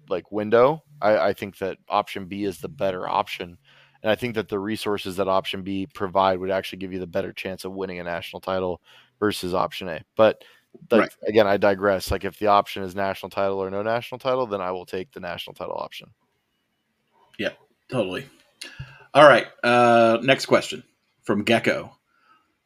like 0.08 0.30
window. 0.30 0.82
I, 1.00 1.18
I 1.18 1.32
think 1.32 1.58
that 1.58 1.78
option 1.88 2.26
B 2.26 2.44
is 2.44 2.58
the 2.58 2.68
better 2.68 3.08
option. 3.08 3.58
And 4.02 4.10
I 4.10 4.14
think 4.14 4.34
that 4.34 4.48
the 4.48 4.58
resources 4.58 5.16
that 5.16 5.28
option 5.28 5.62
B 5.62 5.86
provide 5.92 6.38
would 6.38 6.50
actually 6.50 6.78
give 6.78 6.92
you 6.92 7.00
the 7.00 7.06
better 7.06 7.32
chance 7.32 7.64
of 7.64 7.72
winning 7.72 7.98
a 7.98 8.04
national 8.04 8.40
title 8.40 8.80
versus 9.18 9.54
option 9.54 9.88
A. 9.88 10.02
But 10.16 10.44
like 10.90 11.00
Right. 11.00 11.10
again, 11.26 11.46
I 11.46 11.56
digress. 11.56 12.10
Like 12.10 12.24
if 12.24 12.38
the 12.38 12.48
option 12.48 12.82
is 12.82 12.94
national 12.94 13.30
title 13.30 13.62
or 13.62 13.70
no 13.70 13.82
national 13.82 14.18
title, 14.18 14.46
then 14.46 14.60
I 14.60 14.70
will 14.70 14.86
take 14.86 15.12
the 15.12 15.20
national 15.20 15.54
title 15.54 15.76
option. 15.76 16.10
Yeah, 17.38 17.52
totally. 17.90 18.26
All 19.14 19.26
right. 19.26 19.46
Uh, 19.62 20.18
next 20.22 20.46
question 20.46 20.82
from 21.22 21.42
Gecko. 21.42 21.92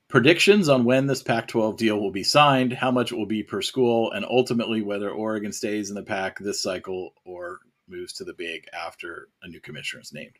Predictions 0.09 0.68
on 0.68 0.85
when 0.85 1.07
this 1.07 1.22
Pac 1.22 1.47
12 1.47 1.76
deal 1.76 2.01
will 2.01 2.11
be 2.11 2.24
signed, 2.24 2.72
how 2.72 2.91
much 2.91 3.12
it 3.12 3.16
will 3.16 3.26
be 3.26 3.45
per 3.45 3.62
school, 3.62 4.11
and 4.11 4.24
ultimately 4.24 4.83
whether 4.83 5.11
Oregon 5.11 5.53
stays 5.53 5.89
in 5.89 5.95
the 5.95 6.03
Pac 6.03 6.41
this 6.41 6.61
cycle 6.61 7.14
or 7.24 7.61
moves 7.91 8.14
to 8.14 8.24
the 8.24 8.34
Big 8.34 8.66
after 8.72 9.28
a 9.43 9.49
new 9.49 9.61
commissioner 9.61 10.03
is 10.03 10.12
named. 10.12 10.38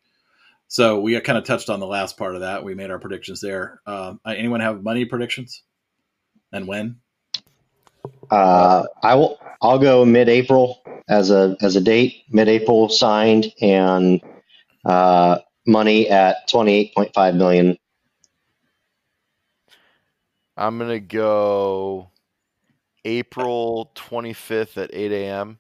So 0.68 1.01
we 1.01 1.20
kind 1.20 1.38
of 1.38 1.44
touched 1.44 1.68
on 1.68 1.80
the 1.80 1.86
last 1.86 2.16
part 2.16 2.34
of 2.34 2.42
that. 2.42 2.64
We 2.64 2.74
made 2.74 2.90
our 2.90 2.98
predictions 2.98 3.40
there. 3.40 3.80
Um, 3.86 4.20
anyone 4.24 4.61
have 4.61 4.82
money 4.82 5.05
predictions? 5.05 5.62
And 6.53 6.68
when? 6.68 6.96
Uh, 8.30 8.84
I 9.03 9.14
will. 9.16 9.38
I'll 9.61 9.78
go 9.78 10.05
mid-April 10.05 10.82
as 11.09 11.30
a 11.30 11.57
as 11.61 11.76
a 11.76 11.80
date. 11.80 12.24
Mid-April 12.30 12.88
signed 12.88 13.53
and 13.61 14.20
uh, 14.84 15.38
money 15.66 16.09
at 16.09 16.48
twenty-eight 16.48 16.94
point 16.94 17.12
five 17.14 17.34
million. 17.34 17.76
I'm 20.57 20.78
gonna 20.78 21.01
go 21.01 22.11
April 23.05 23.90
25th 23.94 24.82
at 24.82 24.90
8 24.92 25.12
a.m. 25.12 25.59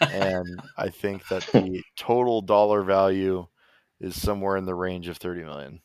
and 0.00 0.60
I 0.76 0.88
think 0.90 1.26
that 1.28 1.46
the 1.52 1.82
total 1.96 2.42
dollar 2.42 2.82
value 2.82 3.46
is 4.00 4.20
somewhere 4.20 4.56
in 4.56 4.64
the 4.66 4.74
range 4.74 5.08
of 5.08 5.16
30 5.16 5.44
million. 5.44 5.80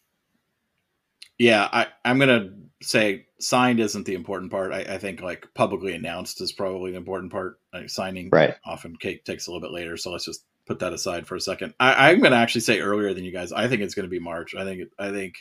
Yeah, 1.38 1.68
I, 1.72 1.88
I'm 2.06 2.20
gonna 2.20 2.52
say 2.84 3.26
signed 3.40 3.80
isn't 3.80 4.06
the 4.06 4.14
important 4.14 4.52
part. 4.52 4.72
I, 4.72 4.82
I 4.82 4.98
think 5.00 5.22
like 5.22 5.48
publicly 5.56 5.94
announced 5.96 6.40
is 6.42 6.52
probably 6.52 6.92
the 6.92 6.98
important 6.98 7.32
part. 7.32 7.60
Like 7.74 7.90
signing 7.90 8.30
Right. 8.32 8.56
often 8.64 8.96
cake 8.96 9.26
takes 9.26 9.48
a 9.48 9.52
little 9.52 9.68
bit 9.68 9.74
later, 9.74 9.98
so 9.98 10.12
let's 10.12 10.26
just 10.26 10.46
put 10.68 10.80
that 10.80 10.94
aside 10.94 11.26
for 11.26 11.36
a 11.36 11.42
second. 11.42 11.74
I, 11.80 12.12
I'm 12.12 12.20
gonna 12.22 12.36
actually 12.36 12.62
say 12.62 12.80
earlier 12.80 13.14
than 13.14 13.24
you 13.24 13.32
guys. 13.32 13.52
I 13.52 13.68
think 13.68 13.82
it's 13.82 13.96
gonna 13.96 14.08
be 14.08 14.20
March. 14.20 14.54
I 14.54 14.64
think 14.64 14.90
I 15.00 15.10
think 15.10 15.36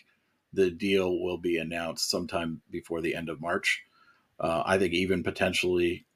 the 0.54 0.70
deal 0.70 1.20
will 1.20 1.38
be 1.38 1.58
announced 1.58 2.08
sometime 2.08 2.62
before 2.70 3.02
the 3.02 3.14
end 3.14 3.28
of 3.28 3.40
March. 3.40 3.82
Uh, 4.38 4.62
I 4.64 4.78
think 4.78 4.94
even 4.94 5.22
potentially, 5.22 5.90
it, 5.90 6.06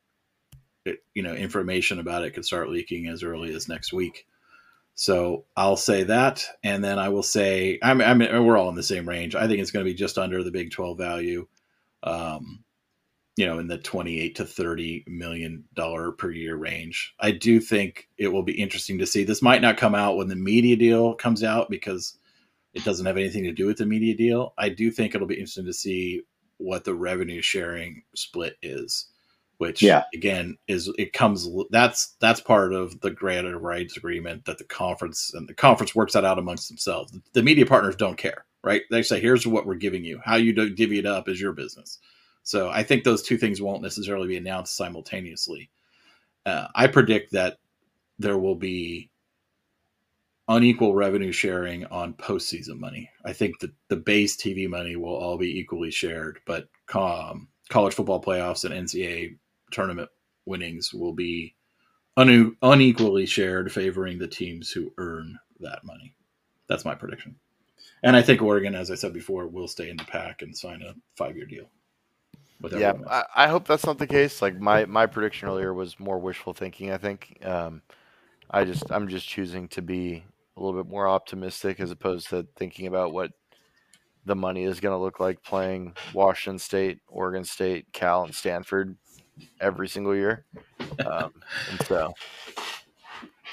you 1.14 1.22
know, 1.22 1.34
information 1.34 1.98
about 1.98 2.24
it 2.24 2.32
could 2.32 2.44
start 2.44 2.70
leaking 2.70 3.08
as 3.08 3.22
early 3.22 3.54
as 3.54 3.68
next 3.68 3.92
week. 3.92 4.26
So 4.94 5.44
I'll 5.56 5.76
say 5.76 6.04
that, 6.04 6.46
and 6.62 6.84
then 6.84 6.98
I 6.98 7.08
will 7.08 7.22
say 7.22 7.78
I'm, 7.82 8.00
I'm 8.00 8.18
we're 8.18 8.56
all 8.56 8.68
in 8.68 8.76
the 8.76 8.82
same 8.82 9.08
range. 9.08 9.34
I 9.34 9.48
think 9.48 9.60
it's 9.60 9.72
going 9.72 9.84
to 9.84 9.90
be 9.90 9.96
just 9.96 10.18
under 10.18 10.44
the 10.44 10.52
Big 10.52 10.70
Twelve 10.70 10.98
value, 10.98 11.48
um, 12.04 12.62
you 13.36 13.44
know, 13.44 13.58
in 13.58 13.66
the 13.66 13.78
twenty-eight 13.78 14.36
to 14.36 14.44
thirty 14.44 15.04
million 15.08 15.64
dollar 15.74 16.12
per 16.12 16.30
year 16.30 16.54
range. 16.54 17.12
I 17.18 17.32
do 17.32 17.58
think 17.58 18.08
it 18.18 18.28
will 18.28 18.44
be 18.44 18.60
interesting 18.60 18.98
to 18.98 19.06
see. 19.06 19.24
This 19.24 19.42
might 19.42 19.62
not 19.62 19.78
come 19.78 19.96
out 19.96 20.16
when 20.16 20.28
the 20.28 20.36
media 20.36 20.76
deal 20.76 21.14
comes 21.14 21.42
out 21.42 21.70
because 21.70 22.16
it 22.72 22.84
doesn't 22.84 23.06
have 23.06 23.16
anything 23.16 23.44
to 23.44 23.52
do 23.52 23.66
with 23.66 23.78
the 23.78 23.86
media 23.86 24.16
deal. 24.16 24.54
I 24.58 24.68
do 24.68 24.92
think 24.92 25.14
it'll 25.14 25.26
be 25.26 25.34
interesting 25.34 25.66
to 25.66 25.72
see 25.72 26.22
what 26.58 26.84
the 26.84 26.94
revenue 26.94 27.42
sharing 27.42 28.04
split 28.14 28.56
is 28.62 29.08
which 29.58 29.82
Yeah. 29.82 30.04
again 30.14 30.56
is 30.68 30.90
it 30.98 31.12
comes 31.12 31.48
that's 31.70 32.14
that's 32.20 32.40
part 32.40 32.72
of 32.72 33.00
the 33.00 33.10
granted 33.10 33.58
rights 33.58 33.96
agreement 33.96 34.44
that 34.46 34.58
the 34.58 34.64
conference 34.64 35.32
and 35.34 35.48
the 35.48 35.54
conference 35.54 35.94
works 35.94 36.12
that 36.14 36.24
out 36.24 36.38
amongst 36.38 36.68
themselves. 36.68 37.16
The 37.32 37.42
media 37.42 37.66
partners 37.66 37.96
don't 37.96 38.16
care 38.18 38.44
right? 38.64 38.82
They 38.90 39.02
say 39.02 39.20
here's 39.20 39.46
what 39.46 39.66
we're 39.66 39.74
giving 39.74 40.04
you. 40.04 40.20
How 40.24 40.36
you 40.36 40.52
divvy 40.54 40.98
it 40.98 41.06
up 41.06 41.28
is 41.28 41.40
your 41.40 41.52
business. 41.52 41.98
So 42.42 42.70
i 42.70 42.82
think 42.82 43.04
those 43.04 43.22
two 43.22 43.36
things 43.38 43.60
won't 43.62 43.82
necessarily 43.82 44.26
be 44.28 44.36
announced 44.36 44.76
simultaneously. 44.76 45.70
Uh, 46.46 46.68
i 46.74 46.86
predict 46.86 47.32
that 47.32 47.58
there 48.18 48.38
will 48.38 48.54
be 48.54 49.10
unequal 50.48 50.94
revenue 50.94 51.32
sharing 51.32 51.86
on 51.86 52.12
postseason 52.14 52.78
money. 52.78 53.08
I 53.24 53.32
think 53.32 53.58
that 53.60 53.70
the 53.88 53.96
base 53.96 54.36
TV 54.36 54.68
money 54.68 54.96
will 54.96 55.14
all 55.14 55.38
be 55.38 55.58
equally 55.58 55.90
shared, 55.90 56.38
but 56.46 56.68
um, 56.94 57.48
college 57.70 57.94
football 57.94 58.22
playoffs 58.22 58.64
and 58.64 58.74
NCAA 58.86 59.36
tournament 59.74 60.08
winnings 60.46 60.94
will 60.94 61.12
be 61.12 61.54
une- 62.18 62.56
unequally 62.62 63.26
shared, 63.26 63.72
favoring 63.72 64.18
the 64.18 64.28
teams 64.28 64.70
who 64.70 64.92
earn 64.98 65.38
that 65.60 65.84
money. 65.84 66.14
That's 66.68 66.84
my 66.84 66.94
prediction. 66.94 67.36
And 68.02 68.16
I 68.16 68.22
think 68.22 68.42
Oregon, 68.42 68.74
as 68.74 68.90
I 68.90 68.94
said 68.94 69.12
before, 69.12 69.46
will 69.46 69.68
stay 69.68 69.90
in 69.90 69.96
the 69.96 70.04
pack 70.04 70.42
and 70.42 70.56
sign 70.56 70.82
a 70.82 70.94
five-year 71.16 71.46
deal. 71.46 71.70
With 72.60 72.74
Yeah. 72.74 72.94
I, 73.08 73.24
I 73.34 73.48
hope 73.48 73.66
that's 73.66 73.86
not 73.86 73.98
the 73.98 74.06
case. 74.06 74.40
Like 74.40 74.58
my 74.58 74.84
my 74.84 75.06
prediction 75.06 75.48
earlier 75.48 75.74
was 75.74 75.98
more 75.98 76.18
wishful 76.18 76.52
thinking. 76.52 76.92
I 76.92 76.98
think 76.98 77.38
um, 77.44 77.82
I 78.50 78.64
just 78.64 78.90
I'm 78.90 79.08
just 79.08 79.26
choosing 79.26 79.68
to 79.68 79.82
be 79.82 80.24
a 80.56 80.60
little 80.60 80.80
bit 80.80 80.90
more 80.90 81.08
optimistic 81.08 81.80
as 81.80 81.90
opposed 81.90 82.28
to 82.28 82.46
thinking 82.56 82.86
about 82.86 83.12
what 83.12 83.32
the 84.24 84.36
money 84.36 84.64
is 84.64 84.80
going 84.80 84.96
to 84.96 85.02
look 85.02 85.20
like 85.20 85.42
playing 85.42 85.94
Washington 86.12 86.58
State, 86.58 86.98
Oregon 87.08 87.44
State, 87.44 87.92
Cal, 87.92 88.24
and 88.24 88.34
Stanford 88.34 88.96
every 89.60 89.88
single 89.88 90.14
year. 90.14 90.44
Um, 91.04 91.32
and 91.70 91.82
so 91.86 92.14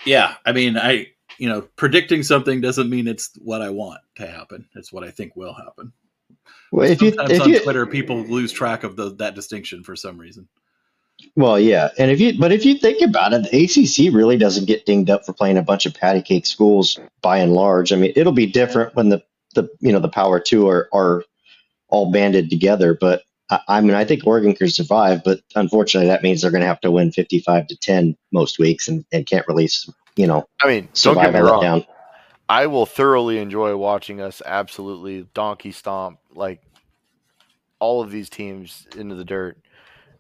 Yeah, 0.06 0.36
I 0.46 0.52
mean, 0.52 0.78
I 0.78 1.08
you 1.38 1.50
know, 1.50 1.62
predicting 1.76 2.24
something 2.24 2.62
doesn't 2.62 2.90
mean 2.90 3.08
it's 3.08 3.32
what 3.38 3.62
I 3.62 3.70
want 3.70 4.00
to 4.16 4.28
happen. 4.28 4.68
It's 4.76 4.94
what 4.94 5.04
I 5.04 5.12
think 5.12 5.36
will 5.36 5.54
happen. 5.54 5.92
Well, 6.72 6.90
if 6.90 7.02
you 7.02 7.10
if 7.18 7.42
on 7.42 7.50
you 7.50 7.60
Twitter, 7.60 7.86
people 7.86 8.22
lose 8.22 8.52
track 8.52 8.84
of 8.84 8.96
the, 8.96 9.16
that 9.16 9.36
distinction 9.36 9.84
for 9.84 9.96
some 9.96 10.18
reason. 10.18 10.48
Well, 11.36 11.60
yeah, 11.60 11.90
and 11.98 12.10
if 12.12 12.20
you 12.20 12.38
but 12.40 12.52
if 12.52 12.66
you 12.66 12.76
think 12.76 13.02
about 13.02 13.34
it, 13.34 13.50
the 13.50 13.64
ACC 13.64 14.14
really 14.14 14.38
doesn't 14.38 14.68
get 14.68 14.86
dinged 14.86 15.10
up 15.10 15.26
for 15.26 15.34
playing 15.34 15.58
a 15.58 15.64
bunch 15.64 15.86
of 15.86 15.94
patty 15.94 16.22
cake 16.22 16.46
schools 16.46 17.00
by 17.22 17.38
and 17.38 17.54
large. 17.54 17.92
I 17.92 17.96
mean, 17.96 18.14
it'll 18.16 18.34
be 18.34 18.48
different 18.48 18.96
when 18.96 19.10
the 19.10 19.24
the 19.54 19.70
you 19.80 19.92
know 19.92 20.00
the 20.00 20.10
Power 20.10 20.40
Two 20.40 20.68
are 20.70 20.88
are 20.94 21.24
all 21.90 22.12
banded 22.12 22.50
together. 22.50 22.98
But 23.00 23.24
I, 23.52 23.60
I 23.68 23.82
mean, 23.82 23.94
I 23.94 24.06
think 24.06 24.26
Oregon 24.26 24.56
can 24.56 24.70
survive, 24.70 25.24
but 25.24 25.42
unfortunately, 25.56 26.08
that 26.08 26.24
means 26.24 26.42
they're 26.42 26.52
going 26.52 26.62
to 26.62 26.68
have 26.68 26.82
to 26.82 26.92
win 26.92 27.12
fifty 27.12 27.40
five 27.40 27.68
to 27.68 27.78
ten 27.78 28.18
most 28.32 28.58
weeks 28.58 28.88
and, 28.88 29.06
and 29.12 29.26
can't 29.26 29.48
release 29.48 29.88
you 30.16 30.28
know 30.28 30.48
I 30.62 30.68
mean, 30.68 30.84
don't 30.86 30.96
survive 30.96 31.34
get 31.34 31.44
me 31.44 31.50
wrong. 31.50 31.62
down. 31.62 31.86
I 32.50 32.68
will 32.68 32.86
thoroughly 32.86 33.38
enjoy 33.38 33.76
watching 33.78 34.20
us 34.20 34.42
absolutely 34.46 35.28
donkey 35.34 35.72
stomp 35.72 36.20
like 36.34 36.62
all 37.80 38.02
of 38.02 38.12
these 38.12 38.30
teams 38.30 38.88
into 38.98 39.16
the 39.16 39.24
dirt. 39.24 39.58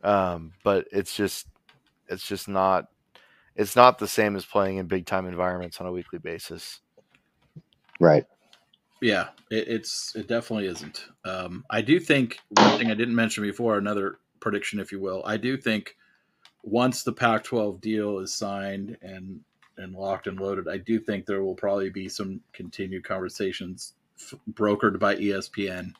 Um, 0.03 0.53
but 0.63 0.87
it's 0.91 1.15
just 1.15 1.47
it's 2.07 2.25
just 2.25 2.47
not 2.47 2.85
it's 3.55 3.75
not 3.75 3.99
the 3.99 4.07
same 4.07 4.35
as 4.35 4.45
playing 4.45 4.77
in 4.77 4.87
big 4.87 5.05
time 5.05 5.25
environments 5.25 5.81
on 5.81 5.87
a 5.87 5.91
weekly 5.91 6.19
basis. 6.19 6.79
Right. 7.99 8.25
Yeah, 9.01 9.29
it, 9.49 9.67
it's 9.67 10.15
it 10.15 10.27
definitely 10.27 10.67
isn't. 10.67 11.05
Um, 11.25 11.65
I 11.69 11.81
do 11.81 11.99
think 11.99 12.39
one 12.49 12.77
thing 12.77 12.91
I 12.91 12.95
didn't 12.95 13.15
mention 13.15 13.43
before, 13.43 13.77
another 13.77 14.19
prediction, 14.39 14.79
if 14.79 14.91
you 14.91 14.99
will. 14.99 15.23
I 15.25 15.37
do 15.37 15.57
think 15.57 15.95
once 16.63 17.03
the 17.03 17.13
Pac-12 17.13 17.81
deal 17.81 18.19
is 18.19 18.33
signed 18.33 18.97
and 19.01 19.41
and 19.77 19.93
locked 19.95 20.27
and 20.27 20.39
loaded, 20.39 20.67
I 20.67 20.77
do 20.77 20.99
think 20.99 21.25
there 21.25 21.43
will 21.43 21.55
probably 21.55 21.89
be 21.89 22.09
some 22.09 22.41
continued 22.53 23.03
conversations 23.03 23.93
f- 24.19 24.39
brokered 24.53 24.99
by 24.99 25.15
ESPN 25.15 25.93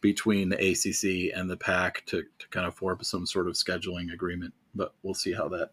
between 0.00 0.48
the 0.50 0.56
ACC 0.56 1.36
and 1.36 1.48
the 1.48 1.56
PAC 1.56 2.04
to, 2.06 2.24
to 2.38 2.48
kind 2.50 2.66
of 2.66 2.74
form 2.74 2.98
some 3.02 3.26
sort 3.26 3.48
of 3.48 3.54
scheduling 3.54 4.12
agreement. 4.12 4.54
But 4.74 4.92
we'll 5.02 5.14
see 5.14 5.32
how 5.32 5.48
that 5.50 5.70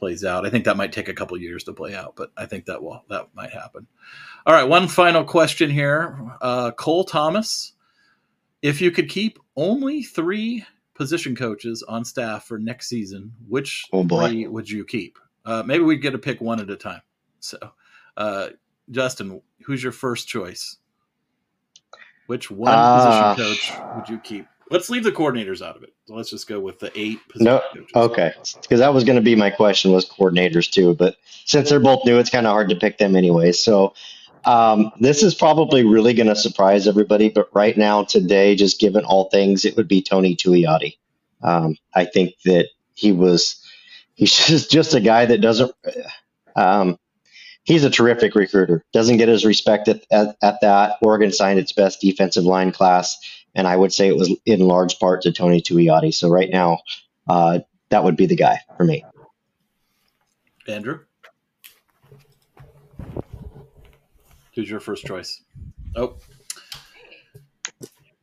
plays 0.00 0.24
out. 0.24 0.44
I 0.44 0.50
think 0.50 0.64
that 0.64 0.76
might 0.76 0.92
take 0.92 1.08
a 1.08 1.14
couple 1.14 1.36
years 1.38 1.62
to 1.64 1.72
play 1.72 1.94
out, 1.94 2.14
but 2.16 2.32
I 2.36 2.46
think 2.46 2.64
that 2.64 2.82
will 2.82 3.04
that 3.08 3.28
might 3.34 3.50
happen. 3.52 3.86
All 4.46 4.54
right, 4.54 4.64
one 4.64 4.88
final 4.88 5.22
question 5.22 5.70
here. 5.70 6.18
Uh, 6.40 6.72
Cole 6.72 7.04
Thomas, 7.04 7.74
if 8.62 8.80
you 8.80 8.90
could 8.90 9.08
keep 9.08 9.38
only 9.56 10.02
three 10.02 10.64
position 10.94 11.36
coaches 11.36 11.82
on 11.86 12.04
staff 12.04 12.44
for 12.46 12.58
next 12.58 12.88
season, 12.88 13.32
which 13.46 13.84
Oh, 13.92 14.02
three 14.08 14.46
would 14.46 14.68
you 14.68 14.84
keep? 14.84 15.18
Uh, 15.44 15.62
maybe 15.64 15.84
we 15.84 15.96
get 15.96 16.10
to 16.12 16.18
pick 16.18 16.40
one 16.40 16.60
at 16.60 16.68
a 16.70 16.76
time. 16.76 17.02
So, 17.40 17.58
uh, 18.16 18.48
Justin, 18.90 19.40
who's 19.64 19.82
your 19.82 19.92
first 19.92 20.26
choice? 20.28 20.76
Which 22.26 22.50
one 22.50 22.74
Ah. 22.74 23.34
position 23.34 23.46
coach 23.46 23.72
would 23.96 24.08
you 24.08 24.18
keep? 24.18 24.46
Let's 24.70 24.90
leave 24.90 25.04
the 25.04 25.12
coordinators 25.12 25.62
out 25.66 25.76
of 25.76 25.82
it. 25.82 25.92
So 26.06 26.14
let's 26.14 26.30
just 26.30 26.48
go 26.48 26.60
with 26.60 26.78
the 26.78 26.92
eight 26.98 27.20
No, 27.36 27.62
coaches. 27.74 27.90
okay, 27.94 28.32
because 28.62 28.80
that 28.80 28.94
was 28.94 29.04
going 29.04 29.16
to 29.16 29.22
be 29.22 29.36
my 29.36 29.50
question 29.50 29.92
was 29.92 30.08
coordinators 30.08 30.70
too, 30.70 30.94
but 30.94 31.16
since 31.44 31.68
they're 31.70 31.80
both 31.80 32.04
new, 32.06 32.18
it's 32.18 32.30
kind 32.30 32.46
of 32.46 32.52
hard 32.52 32.70
to 32.70 32.76
pick 32.76 32.98
them 32.98 33.16
anyway. 33.16 33.52
So 33.52 33.94
um, 34.44 34.92
this 35.00 35.22
is 35.22 35.34
probably 35.34 35.84
really 35.84 36.14
going 36.14 36.28
to 36.28 36.36
surprise 36.36 36.88
everybody, 36.88 37.28
but 37.30 37.48
right 37.54 37.76
now, 37.76 38.04
today, 38.04 38.56
just 38.56 38.80
given 38.80 39.04
all 39.04 39.28
things, 39.30 39.64
it 39.64 39.76
would 39.76 39.88
be 39.88 40.02
Tony 40.02 40.36
Tuioti. 40.36 40.96
Um, 41.42 41.76
I 41.94 42.04
think 42.06 42.34
that 42.44 42.68
he 42.94 43.12
was 43.12 43.62
he's 44.14 44.34
just 44.46 44.70
just 44.70 44.94
a 44.94 45.00
guy 45.00 45.26
that 45.26 45.40
doesn't. 45.40 45.72
Um, 46.56 46.98
he's 47.64 47.84
a 47.84 47.90
terrific 47.90 48.34
recruiter. 48.34 48.84
Doesn't 48.92 49.18
get 49.18 49.28
his 49.28 49.44
respect 49.44 49.88
at, 49.88 50.04
at, 50.10 50.36
at 50.42 50.60
that. 50.62 50.96
Oregon 51.02 51.32
signed 51.32 51.58
its 51.58 51.72
best 51.72 52.00
defensive 52.00 52.44
line 52.44 52.72
class, 52.72 53.18
and 53.54 53.66
I 53.66 53.76
would 53.76 53.92
say 53.92 54.08
it 54.08 54.16
was 54.16 54.34
in 54.46 54.60
large 54.60 54.98
part 54.98 55.22
to 55.22 55.32
Tony 55.32 55.60
Tuioti. 55.60 56.12
So 56.14 56.28
right 56.28 56.50
now, 56.50 56.78
uh, 57.28 57.60
that 57.90 58.04
would 58.04 58.16
be 58.16 58.26
the 58.26 58.36
guy 58.36 58.60
for 58.76 58.84
me. 58.84 59.04
Andrew? 60.68 61.00
Who's 64.54 64.70
your 64.70 64.80
first 64.80 65.04
choice? 65.04 65.42
Oh, 65.96 66.16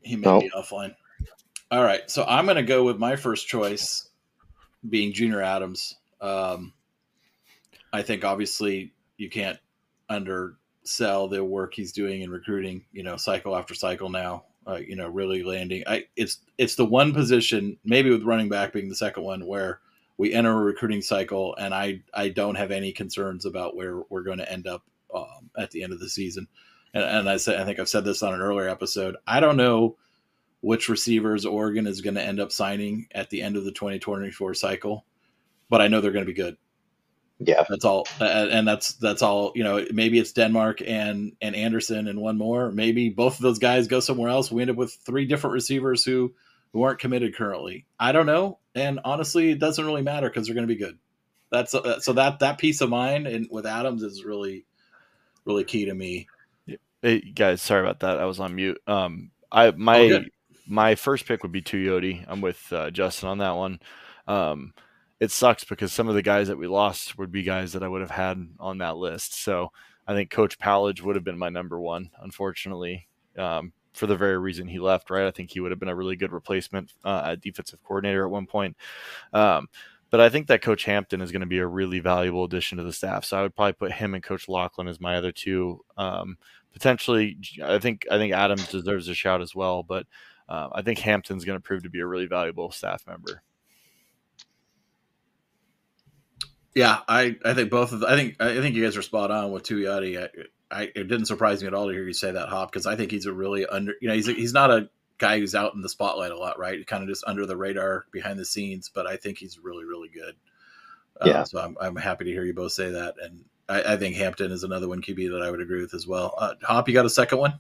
he 0.02 0.16
may 0.16 0.28
Nope. 0.28 0.44
be 0.44 0.52
offline. 0.52 0.96
All 1.70 1.84
right, 1.84 2.10
so 2.10 2.24
I'm 2.26 2.46
going 2.46 2.56
to 2.56 2.64
go 2.64 2.84
with 2.84 2.98
my 2.98 3.16
first 3.18 3.48
choice 3.48 4.10
being 4.90 5.12
Junior 5.12 5.42
Adams. 5.42 5.96
Um, 6.22 6.74
I 7.92 8.02
think 8.02 8.24
obviously 8.24 8.94
you 9.18 9.30
can't 9.30 9.60
undersell 10.10 11.28
the 11.28 11.44
work 11.44 11.74
he's 11.74 11.92
doing 11.92 12.22
in 12.22 12.30
recruiting. 12.32 12.86
You 12.94 13.04
know, 13.04 13.18
cycle 13.18 13.56
after 13.56 13.74
cycle 13.74 14.10
now. 14.10 14.46
Uh, 14.68 14.76
you 14.76 14.96
know, 14.96 15.08
really 15.08 15.44
landing. 15.44 15.84
I 15.88 16.06
it's 16.16 16.40
it's 16.58 16.76
the 16.76 16.86
one 16.86 17.14
position, 17.14 17.78
maybe 17.86 18.10
with 18.10 18.24
running 18.24 18.50
back 18.50 18.74
being 18.74 18.90
the 18.90 18.96
second 18.96 19.24
one, 19.24 19.46
where 19.46 19.80
we 20.18 20.34
enter 20.34 20.52
a 20.52 20.62
recruiting 20.62 21.02
cycle, 21.02 21.56
and 21.56 21.74
I 21.74 22.02
I 22.14 22.30
don't 22.30 22.56
have 22.56 22.72
any 22.72 22.92
concerns 22.92 23.46
about 23.46 23.76
where 23.76 24.02
we're 24.10 24.24
going 24.24 24.40
to 24.40 24.52
end 24.52 24.68
up 24.68 24.84
um, 25.14 25.50
at 25.58 25.72
the 25.72 25.84
end 25.84 25.94
of 25.94 26.00
the 26.00 26.10
season. 26.10 26.48
And, 26.94 27.04
and 27.04 27.30
I 27.30 27.38
said 27.38 27.60
I 27.62 27.66
think 27.66 27.80
I've 27.80 27.90
said 27.90 28.04
this 28.04 28.24
on 28.24 28.34
an 28.34 28.42
earlier 28.42 28.68
episode. 28.68 29.16
I 29.26 29.40
don't 29.40 29.58
know 29.58 29.96
which 30.62 30.90
receivers 30.90 31.46
Oregon 31.46 31.88
is 31.88 32.02
going 32.02 32.16
to 32.16 32.24
end 32.24 32.40
up 32.40 32.52
signing 32.52 33.08
at 33.14 33.30
the 33.30 33.42
end 33.42 33.56
of 33.56 33.64
the 33.64 33.72
2024 33.72 34.56
cycle, 34.56 35.06
but 35.70 35.82
I 35.82 35.88
know 35.88 36.02
they're 36.02 36.12
going 36.12 36.26
to 36.26 36.32
be 36.32 36.36
good. 36.36 36.58
Yeah, 37.40 37.64
that's 37.70 37.86
all, 37.86 38.08
and 38.20 38.68
that's 38.68 38.94
that's 38.94 39.22
all. 39.22 39.52
You 39.54 39.64
know, 39.64 39.86
maybe 39.92 40.18
it's 40.18 40.32
Denmark 40.32 40.82
and 40.86 41.34
and 41.40 41.56
Anderson 41.56 42.08
and 42.08 42.20
one 42.20 42.38
more. 42.38 42.72
Maybe 42.72 43.10
both 43.10 43.36
of 43.36 43.42
those 43.42 43.60
guys 43.60 43.88
go 43.88 44.00
somewhere 44.00 44.30
else. 44.30 44.52
We 44.52 44.64
end 44.64 44.72
up 44.72 44.78
with 44.78 44.94
three 45.06 45.26
different 45.26 45.54
receivers 45.54 46.04
who 46.04 46.34
who 46.74 46.82
aren't 46.82 47.00
committed 47.00 47.36
currently. 47.36 47.86
I 48.00 48.12
don't 48.12 48.26
know, 48.26 48.58
and 48.74 49.00
honestly, 49.06 49.52
it 49.52 49.60
doesn't 49.60 49.86
really 49.86 50.02
matter 50.02 50.30
because 50.30 50.48
they're 50.48 50.56
going 50.56 50.68
to 50.68 50.74
be 50.74 50.80
good. 50.80 50.98
That's 51.52 51.76
uh, 51.76 52.00
so 52.00 52.14
that 52.14 52.40
that 52.40 52.58
peace 52.58 52.82
of 52.82 52.90
mind 52.90 53.28
and 53.28 53.48
with 53.52 53.68
Adams 53.68 54.02
is 54.02 54.26
really 54.26 54.66
really 55.46 55.64
key 55.64 55.86
to 55.86 55.94
me. 55.94 56.28
Hey 57.04 57.20
guys, 57.22 57.62
sorry 57.62 57.82
about 57.82 58.00
that. 58.00 58.20
I 58.20 58.26
was 58.26 58.40
on 58.40 58.56
mute. 58.56 58.82
Um, 58.88 59.30
I 59.52 59.72
my 59.72 60.00
oh, 60.00 60.24
my 60.68 60.96
first 60.96 61.28
pick 61.28 61.44
would 61.44 61.52
be 61.52 61.62
Tuioti. 61.62 62.26
I'm 62.28 62.42
with 62.42 62.74
uh, 62.74 62.90
Justin 62.90 63.30
on 63.30 63.38
that 63.38 63.56
one. 63.56 63.80
Um, 64.28 64.74
it 65.20 65.32
sucks 65.32 65.64
because 65.64 65.92
some 65.92 66.08
of 66.08 66.16
the 66.16 66.22
guys 66.22 66.48
that 66.48 66.58
we 66.58 66.68
lost 66.68 67.18
would 67.18 67.32
be 67.32 67.44
guys 67.44 67.74
that 67.74 67.84
I 67.84 67.88
would 67.88 68.02
have 68.02 68.12
had 68.12 68.48
on 68.60 68.78
that 68.80 68.98
list. 68.98 69.42
So 69.42 69.72
I 70.08 70.14
think 70.14 70.30
Coach 70.30 70.60
Powledge 70.60 71.02
would 71.02 71.16
have 71.16 71.26
been 71.26 71.38
my 71.38 71.50
number 71.50 71.80
one, 71.80 72.10
unfortunately, 72.22 73.08
um, 73.38 73.74
for 73.94 74.08
the 74.08 74.16
very 74.16 74.38
reason 74.38 74.68
he 74.68 74.80
left. 74.80 75.10
Right, 75.10 75.28
I 75.28 75.32
think 75.32 75.52
he 75.52 75.60
would 75.60 75.72
have 75.72 75.80
been 75.80 75.90
a 75.90 75.96
really 75.96 76.16
good 76.16 76.32
replacement 76.32 76.94
uh, 77.04 77.24
at 77.26 77.42
defensive 77.42 77.84
coordinator 77.84 78.26
at 78.26 78.32
one 78.32 78.46
point. 78.46 78.78
Um, 79.34 79.68
but 80.10 80.22
I 80.22 80.30
think 80.30 80.48
that 80.48 80.62
Coach 80.62 80.86
Hampton 80.86 81.22
is 81.22 81.32
going 81.32 81.42
to 81.42 81.48
be 81.48 81.58
a 81.60 81.68
really 81.68 82.00
valuable 82.00 82.46
addition 82.46 82.78
to 82.78 82.84
the 82.84 82.94
staff. 82.94 83.26
So 83.26 83.38
I 83.38 83.42
would 83.42 83.56
probably 83.56 83.74
put 83.74 83.92
him 83.92 84.14
and 84.14 84.24
Coach 84.24 84.48
Lachlan 84.48 84.88
as 84.88 85.02
my 85.02 85.18
other 85.18 85.34
two. 85.34 85.84
Um, 85.98 86.38
potentially, 86.72 87.38
I 87.62 87.80
think 87.80 88.06
I 88.10 88.18
think 88.18 88.34
Adams 88.34 88.68
deserves 88.68 89.10
a 89.10 89.14
shout 89.14 89.42
as 89.42 89.54
well, 89.54 89.84
but 89.84 90.06
uh, 90.48 90.70
I 90.72 90.82
think 90.82 91.00
Hampton's 91.00 91.44
going 91.44 91.58
to 91.58 91.64
prove 91.64 91.84
to 91.84 91.90
be 91.90 92.00
a 92.00 92.08
really 92.08 92.28
valuable 92.28 92.72
staff 92.72 93.06
member. 93.06 93.44
Yeah, 96.78 97.00
I, 97.08 97.36
I 97.44 97.56
think 97.56 97.72
both 97.72 97.92
of 97.92 98.02
the, 98.02 98.08
I 98.08 98.16
think 98.16 98.36
I 98.40 98.62
think 98.62 98.76
you 98.76 98.84
guys 98.84 98.96
are 98.96 99.02
spot 99.02 99.32
on 99.32 99.52
with 99.52 99.64
Tuioti. 99.64 100.22
I, 100.22 100.30
I 100.70 100.84
it 100.84 101.08
didn't 101.08 101.26
surprise 101.26 101.60
me 101.60 101.68
at 101.68 101.74
all 101.74 101.88
to 101.88 101.92
hear 101.92 102.04
you 102.04 102.14
say 102.14 102.30
that 102.30 102.50
hop 102.50 102.72
because 102.72 102.86
I 102.86 102.96
think 102.96 103.10
he's 103.10 103.26
a 103.26 103.34
really 103.34 103.66
under 103.66 103.96
you 104.00 104.08
know 104.08 104.14
he's 104.14 104.28
a, 104.28 104.34
he's 104.34 104.54
not 104.54 104.70
a 104.70 104.88
guy 105.18 105.40
who's 105.40 105.56
out 105.56 105.74
in 105.74 105.82
the 105.82 105.90
spotlight 105.90 106.30
a 106.30 106.38
lot 106.38 106.60
right 106.60 106.86
kind 106.86 107.02
of 107.02 107.10
just 107.10 107.24
under 107.26 107.48
the 107.48 107.58
radar 107.58 108.06
behind 108.12 108.38
the 108.38 108.46
scenes 108.46 108.92
but 108.94 109.08
I 109.08 109.16
think 109.16 109.40
he's 109.40 109.58
really 109.58 109.86
really 109.86 110.10
good. 110.10 110.36
Uh, 111.20 111.26
yeah. 111.26 111.44
So 111.46 111.60
I'm 111.60 111.76
I'm 111.82 111.96
happy 111.96 112.26
to 112.26 112.32
hear 112.32 112.46
you 112.46 112.54
both 112.54 112.74
say 112.74 112.92
that 112.92 113.16
and 113.24 113.44
I, 113.68 113.94
I, 113.94 113.98
think 113.98 114.16
Hampton 114.16 114.52
is 114.52 114.64
another 114.64 114.88
one 114.88 115.02
QB 115.02 115.32
that 115.32 115.42
I 115.44 115.50
would 115.50 115.62
agree 115.62 115.82
with 115.82 115.96
as 115.96 116.06
well. 116.06 116.36
Uh, 116.38 116.54
Hop, 116.62 116.88
you 116.88 116.94
got 116.94 117.08
a 117.08 117.10
second 117.10 117.40
one? 117.40 117.56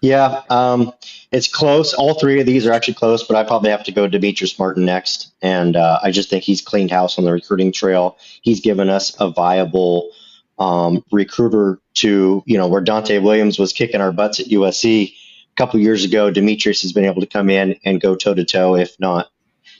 Yeah, 0.00 0.42
um, 0.48 0.92
it's 1.30 1.48
close. 1.48 1.92
All 1.92 2.14
three 2.14 2.40
of 2.40 2.46
these 2.46 2.66
are 2.66 2.72
actually 2.72 2.94
close, 2.94 3.22
but 3.22 3.36
I 3.36 3.44
probably 3.44 3.70
have 3.70 3.84
to 3.84 3.92
go 3.92 4.08
Demetrice 4.08 4.58
Martin 4.58 4.86
next. 4.86 5.32
And 5.42 5.76
uh, 5.76 6.00
I 6.02 6.10
just 6.10 6.30
think 6.30 6.42
he's 6.42 6.62
cleaned 6.62 6.90
house 6.90 7.18
on 7.18 7.24
the 7.24 7.32
recruiting 7.32 7.70
trail. 7.70 8.16
He's 8.40 8.60
given 8.60 8.88
us 8.88 9.14
a 9.20 9.30
viable 9.30 10.10
um, 10.58 11.04
recruiter 11.12 11.80
to, 11.94 12.42
you 12.46 12.58
know, 12.58 12.68
where 12.68 12.82
Donte 12.82 13.22
Williams 13.22 13.58
was 13.58 13.72
kicking 13.74 14.00
our 14.00 14.12
butts 14.12 14.40
at 14.40 14.46
USC 14.46 15.12
a 15.12 15.56
couple 15.56 15.80
years 15.80 16.04
ago. 16.04 16.32
Demetrice 16.32 16.82
has 16.82 16.92
been 16.92 17.04
able 17.04 17.20
to 17.20 17.26
come 17.26 17.50
in 17.50 17.76
and 17.84 18.00
go 18.00 18.16
toe 18.16 18.34
to 18.34 18.44
toe, 18.44 18.76
if 18.76 18.98
not 18.98 19.30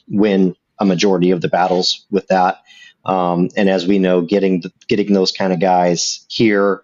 win 0.07 0.55
a 0.79 0.85
majority 0.85 1.31
of 1.31 1.41
the 1.41 1.49
battles 1.49 2.05
with 2.11 2.27
that. 2.29 2.63
Um, 3.05 3.49
and 3.57 3.71
as 3.71 3.87
we 3.87 3.99
know, 3.99 4.21
getting 4.21 4.63
getting 4.87 5.15
those 5.15 5.33
kind 5.33 5.53
of 5.53 5.61
guys 5.61 6.27
here 6.29 6.83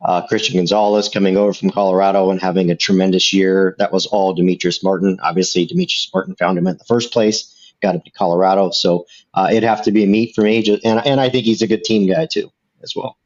uh, 0.00 0.26
Christian 0.26 0.56
Gonzalez 0.56 1.08
coming 1.08 1.36
over 1.36 1.52
from 1.52 1.70
Colorado 1.70 2.30
and 2.30 2.40
having 2.40 2.70
a 2.70 2.76
tremendous 2.76 3.32
year. 3.32 3.74
That 3.78 3.92
was 3.92 4.06
all 4.06 4.36
Demetrice 4.36 4.82
Martin. 4.82 5.18
Obviously, 5.22 5.66
Demetrice 5.66 6.08
Martin 6.14 6.36
found 6.36 6.58
him 6.58 6.66
in 6.66 6.76
the 6.76 6.84
first 6.84 7.12
place. 7.12 7.54
Got 7.80 7.94
him 7.94 8.02
to 8.02 8.10
Colorado, 8.10 8.70
so 8.70 9.06
uh, 9.34 9.48
it'd 9.50 9.62
have 9.62 9.82
to 9.82 9.92
be 9.92 10.02
a 10.02 10.06
Meat 10.06 10.34
for 10.34 10.42
me. 10.42 10.58
And 10.84 11.06
and 11.06 11.20
I 11.20 11.28
think 11.28 11.44
he's 11.44 11.62
a 11.62 11.68
good 11.68 11.84
team 11.84 12.08
guy 12.08 12.26
too, 12.26 12.50
as 12.82 12.94
well. 12.96 13.16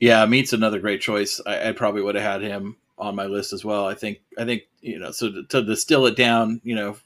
Yeah, 0.00 0.26
Meat's 0.26 0.52
another 0.52 0.80
great 0.80 1.00
choice. 1.00 1.40
I, 1.46 1.68
I, 1.68 1.72
probably 1.72 2.02
would 2.02 2.14
have 2.14 2.24
had 2.24 2.42
him 2.42 2.76
on 2.98 3.14
my 3.14 3.26
list 3.26 3.52
as 3.52 3.64
well. 3.64 3.86
I 3.86 3.94
think 3.94 4.18
I 4.36 4.44
think 4.44 4.62
you 4.80 4.98
know 4.98 5.12
so 5.12 5.30
to, 5.30 5.44
to 5.44 5.62
distill 5.62 6.06
it 6.06 6.16
down, 6.16 6.60
you 6.64 6.74
know, 6.74 6.96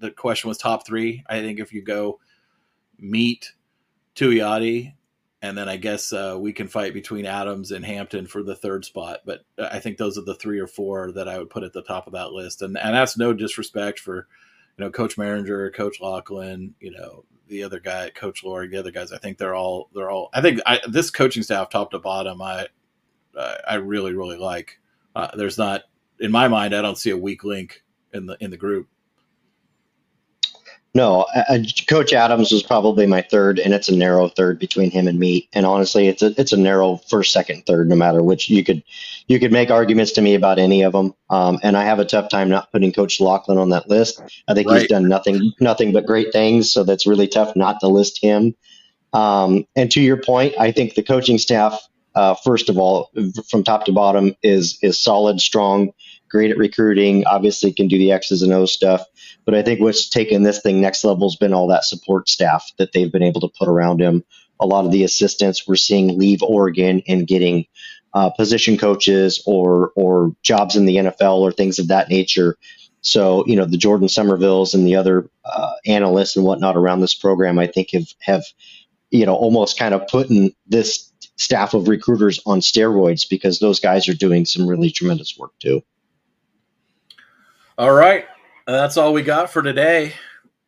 the 0.00 0.10
question 0.10 0.48
was 0.48 0.56
top 0.56 0.86
three. 0.86 1.22
I 1.28 1.40
think 1.40 1.58
if 1.58 1.72
you 1.72 1.82
go 1.82 2.18
Meat, 2.98 3.52
Tuioti, 4.14 4.94
and 5.44 5.58
then 5.58 5.68
I 5.68 5.76
guess 5.76 6.10
uh, 6.10 6.38
we 6.40 6.54
can 6.54 6.68
fight 6.68 6.94
between 6.94 7.26
Adams 7.26 7.70
and 7.70 7.84
Hampton 7.84 8.26
for 8.26 8.42
the 8.42 8.56
third 8.56 8.82
spot. 8.86 9.20
But 9.26 9.44
I 9.58 9.78
think 9.78 9.98
those 9.98 10.16
are 10.16 10.24
the 10.24 10.34
three 10.34 10.58
or 10.58 10.66
four 10.66 11.12
that 11.12 11.28
I 11.28 11.36
would 11.36 11.50
put 11.50 11.64
at 11.64 11.74
the 11.74 11.82
top 11.82 12.06
of 12.06 12.14
that 12.14 12.32
list. 12.32 12.62
And 12.62 12.78
and 12.78 12.94
that's 12.94 13.18
no 13.18 13.34
disrespect 13.34 13.98
for 13.98 14.26
you 14.78 14.84
know 14.84 14.90
Coach 14.90 15.18
Mehringer, 15.18 15.74
Coach 15.74 16.00
Lachlan, 16.00 16.74
you 16.80 16.92
know 16.92 17.26
the 17.46 17.62
other 17.62 17.78
guy, 17.78 18.08
Coach 18.08 18.42
Lorig, 18.42 18.70
the 18.70 18.78
other 18.78 18.90
guys. 18.90 19.12
I 19.12 19.18
think 19.18 19.36
they're 19.36 19.54
all 19.54 19.90
they're 19.94 20.08
all. 20.08 20.30
I 20.32 20.40
think 20.40 20.60
I, 20.64 20.80
this 20.88 21.10
coaching 21.10 21.42
staff, 21.42 21.68
top 21.68 21.90
to 21.90 21.98
bottom, 21.98 22.40
I 22.40 22.68
I 23.68 23.74
really 23.74 24.14
really 24.14 24.38
like. 24.38 24.80
Uh, 25.14 25.28
there's 25.36 25.58
not 25.58 25.82
in 26.20 26.32
my 26.32 26.48
mind, 26.48 26.74
I 26.74 26.80
don't 26.80 26.96
see 26.96 27.10
a 27.10 27.18
weak 27.18 27.44
link 27.44 27.82
in 28.14 28.24
the 28.24 28.38
in 28.40 28.50
the 28.50 28.56
group. 28.56 28.88
No, 30.96 31.22
uh, 31.34 31.58
Coach 31.88 32.12
Adams 32.12 32.52
was 32.52 32.62
probably 32.62 33.04
my 33.06 33.20
third, 33.20 33.58
and 33.58 33.74
it's 33.74 33.88
a 33.88 33.96
narrow 33.96 34.28
third 34.28 34.60
between 34.60 34.92
him 34.92 35.08
and 35.08 35.18
me. 35.18 35.48
And 35.52 35.66
honestly, 35.66 36.06
it's 36.06 36.22
a 36.22 36.32
it's 36.40 36.52
a 36.52 36.56
narrow 36.56 36.98
first, 37.08 37.32
second, 37.32 37.66
third, 37.66 37.88
no 37.88 37.96
matter 37.96 38.22
which. 38.22 38.48
You 38.48 38.62
could 38.62 38.84
you 39.26 39.40
could 39.40 39.50
make 39.50 39.72
arguments 39.72 40.12
to 40.12 40.22
me 40.22 40.36
about 40.36 40.60
any 40.60 40.82
of 40.82 40.92
them, 40.92 41.12
um, 41.30 41.58
and 41.64 41.76
I 41.76 41.84
have 41.84 41.98
a 41.98 42.04
tough 42.04 42.28
time 42.28 42.48
not 42.48 42.70
putting 42.70 42.92
Coach 42.92 43.20
Lachlan 43.20 43.58
on 43.58 43.70
that 43.70 43.88
list. 43.88 44.22
I 44.46 44.54
think 44.54 44.70
right. 44.70 44.82
he's 44.82 44.88
done 44.88 45.08
nothing 45.08 45.52
nothing 45.58 45.92
but 45.92 46.06
great 46.06 46.32
things, 46.32 46.70
so 46.70 46.84
that's 46.84 47.08
really 47.08 47.26
tough 47.26 47.56
not 47.56 47.80
to 47.80 47.88
list 47.88 48.22
him. 48.22 48.54
Um, 49.12 49.66
and 49.74 49.90
to 49.92 50.00
your 50.00 50.18
point, 50.18 50.54
I 50.60 50.70
think 50.70 50.94
the 50.94 51.02
coaching 51.02 51.38
staff, 51.38 51.80
uh, 52.14 52.34
first 52.34 52.68
of 52.68 52.78
all, 52.78 53.10
from 53.48 53.64
top 53.64 53.86
to 53.86 53.92
bottom, 53.92 54.36
is 54.44 54.78
is 54.80 55.00
solid, 55.00 55.40
strong, 55.40 55.90
great 56.34 56.50
at 56.50 56.58
recruiting. 56.58 57.24
Obviously, 57.24 57.72
can 57.72 57.88
do 57.88 57.96
the 57.96 58.12
X's 58.12 58.42
and 58.42 58.52
O's 58.52 58.74
stuff 58.74 59.06
but 59.44 59.54
I 59.54 59.62
think 59.62 59.80
what's 59.80 60.08
taken 60.08 60.42
this 60.42 60.60
thing 60.60 60.80
next 60.80 61.04
level 61.04 61.28
has 61.28 61.36
been 61.36 61.52
all 61.52 61.68
that 61.68 61.84
support 61.84 62.28
staff 62.28 62.70
that 62.78 62.92
they've 62.92 63.12
been 63.12 63.22
able 63.22 63.42
to 63.42 63.52
put 63.58 63.68
around 63.68 64.00
him. 64.00 64.24
A 64.60 64.66
lot 64.66 64.84
of 64.86 64.92
the 64.92 65.04
assistants 65.04 65.66
we're 65.66 65.76
seeing 65.76 66.18
leave 66.18 66.42
Oregon 66.42 67.02
and 67.06 67.26
getting 67.26 67.66
uh, 68.14 68.30
position 68.30 68.78
coaches 68.78 69.42
or 69.46 69.90
or 69.96 70.34
jobs 70.42 70.76
in 70.76 70.86
the 70.86 70.96
NFL 70.96 71.40
or 71.40 71.52
things 71.52 71.78
of 71.78 71.88
that 71.88 72.08
nature. 72.08 72.56
So 73.00 73.44
you 73.46 73.56
know 73.56 73.64
the 73.64 73.76
Jordan 73.76 74.08
Somervilles 74.08 74.74
and 74.74 74.86
the 74.86 74.96
other 74.96 75.28
uh, 75.44 75.72
analysts 75.86 76.36
and 76.36 76.44
whatnot 76.44 76.76
around 76.76 77.00
this 77.00 77.14
program, 77.14 77.58
I 77.58 77.66
think 77.66 77.90
have 77.92 78.06
have 78.20 78.44
you 79.10 79.26
know 79.26 79.34
almost 79.34 79.78
kind 79.78 79.92
of 79.92 80.06
putting 80.06 80.54
this 80.66 81.10
staff 81.36 81.74
of 81.74 81.88
recruiters 81.88 82.40
on 82.46 82.60
steroids 82.60 83.28
because 83.28 83.58
those 83.58 83.80
guys 83.80 84.08
are 84.08 84.14
doing 84.14 84.44
some 84.46 84.68
really 84.68 84.90
tremendous 84.90 85.36
work 85.36 85.50
too. 85.58 85.82
All 87.76 87.92
right, 87.92 88.24
uh, 88.68 88.72
that's 88.72 88.96
all 88.96 89.12
we 89.12 89.22
got 89.22 89.50
for 89.50 89.60
today. 89.60 90.12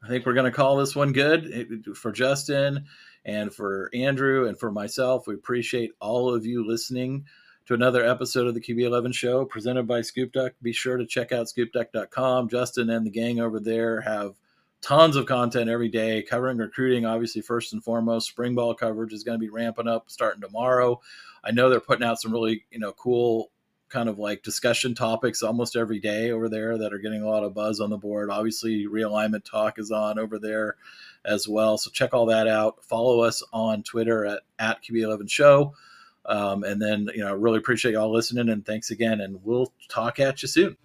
I 0.02 0.08
think 0.08 0.26
we're 0.26 0.32
going 0.34 0.50
to 0.50 0.56
call 0.56 0.74
this 0.74 0.96
one 0.96 1.12
good 1.12 1.48
eh, 1.54 1.92
for 1.94 2.10
Justin 2.10 2.84
and 3.24 3.54
for 3.54 3.90
Andrew 3.94 4.48
and 4.48 4.58
for 4.58 4.72
myself. 4.72 5.28
We 5.28 5.34
appreciate 5.34 5.92
all 6.00 6.34
of 6.34 6.44
you 6.44 6.66
listening 6.66 7.24
to 7.66 7.74
another 7.74 8.04
episode 8.04 8.48
of 8.48 8.54
the 8.54 8.60
QB11 8.60 9.14
show 9.14 9.44
presented 9.44 9.86
by 9.86 10.00
Scoop 10.00 10.32
Duck. 10.32 10.54
Be 10.62 10.72
sure 10.72 10.96
to 10.96 11.06
check 11.06 11.30
out 11.30 11.46
scoopduck.com. 11.46 12.48
Justin 12.48 12.90
and 12.90 13.06
the 13.06 13.10
gang 13.10 13.38
over 13.38 13.60
there 13.60 14.00
have 14.00 14.34
tons 14.80 15.14
of 15.14 15.26
content 15.26 15.70
every 15.70 15.88
day 15.88 16.24
covering 16.24 16.58
recruiting, 16.58 17.06
obviously, 17.06 17.40
first 17.40 17.72
and 17.72 17.84
foremost. 17.84 18.30
Spring 18.30 18.56
ball 18.56 18.74
coverage 18.74 19.12
is 19.12 19.22
going 19.22 19.38
to 19.38 19.46
be 19.46 19.48
ramping 19.48 19.86
up 19.86 20.10
starting 20.10 20.40
tomorrow. 20.40 21.00
I 21.44 21.52
know 21.52 21.70
they're 21.70 21.78
putting 21.78 22.04
out 22.04 22.20
some 22.20 22.32
really, 22.32 22.64
you 22.72 22.80
know, 22.80 22.90
cool 22.94 23.52
kind 23.96 24.10
of 24.10 24.18
like 24.18 24.42
discussion 24.42 24.94
topics 24.94 25.42
almost 25.42 25.74
every 25.74 25.98
day 25.98 26.30
over 26.30 26.50
there 26.50 26.76
that 26.76 26.92
are 26.92 26.98
getting 26.98 27.22
a 27.22 27.26
lot 27.26 27.42
of 27.42 27.54
buzz 27.54 27.80
on 27.80 27.88
the 27.88 27.96
board. 27.96 28.28
Obviously, 28.28 28.86
realignment 28.86 29.42
talk 29.42 29.78
is 29.78 29.90
on 29.90 30.18
over 30.18 30.38
there 30.38 30.76
as 31.24 31.48
well. 31.48 31.78
So 31.78 31.90
check 31.90 32.12
all 32.12 32.26
that 32.26 32.46
out. 32.46 32.84
Follow 32.84 33.20
us 33.20 33.42
on 33.54 33.82
Twitter 33.82 34.26
at, 34.26 34.40
at 34.58 34.82
QB11 34.84 35.30
Show. 35.30 35.72
Um, 36.26 36.62
and 36.62 36.80
then, 36.82 37.08
you 37.14 37.24
know, 37.24 37.34
really 37.34 37.56
appreciate 37.56 37.92
y'all 37.92 38.12
listening 38.12 38.50
and 38.50 38.66
thanks 38.66 38.90
again. 38.90 39.22
And 39.22 39.42
we'll 39.42 39.72
talk 39.88 40.20
at 40.20 40.42
you 40.42 40.48
soon. 40.48 40.76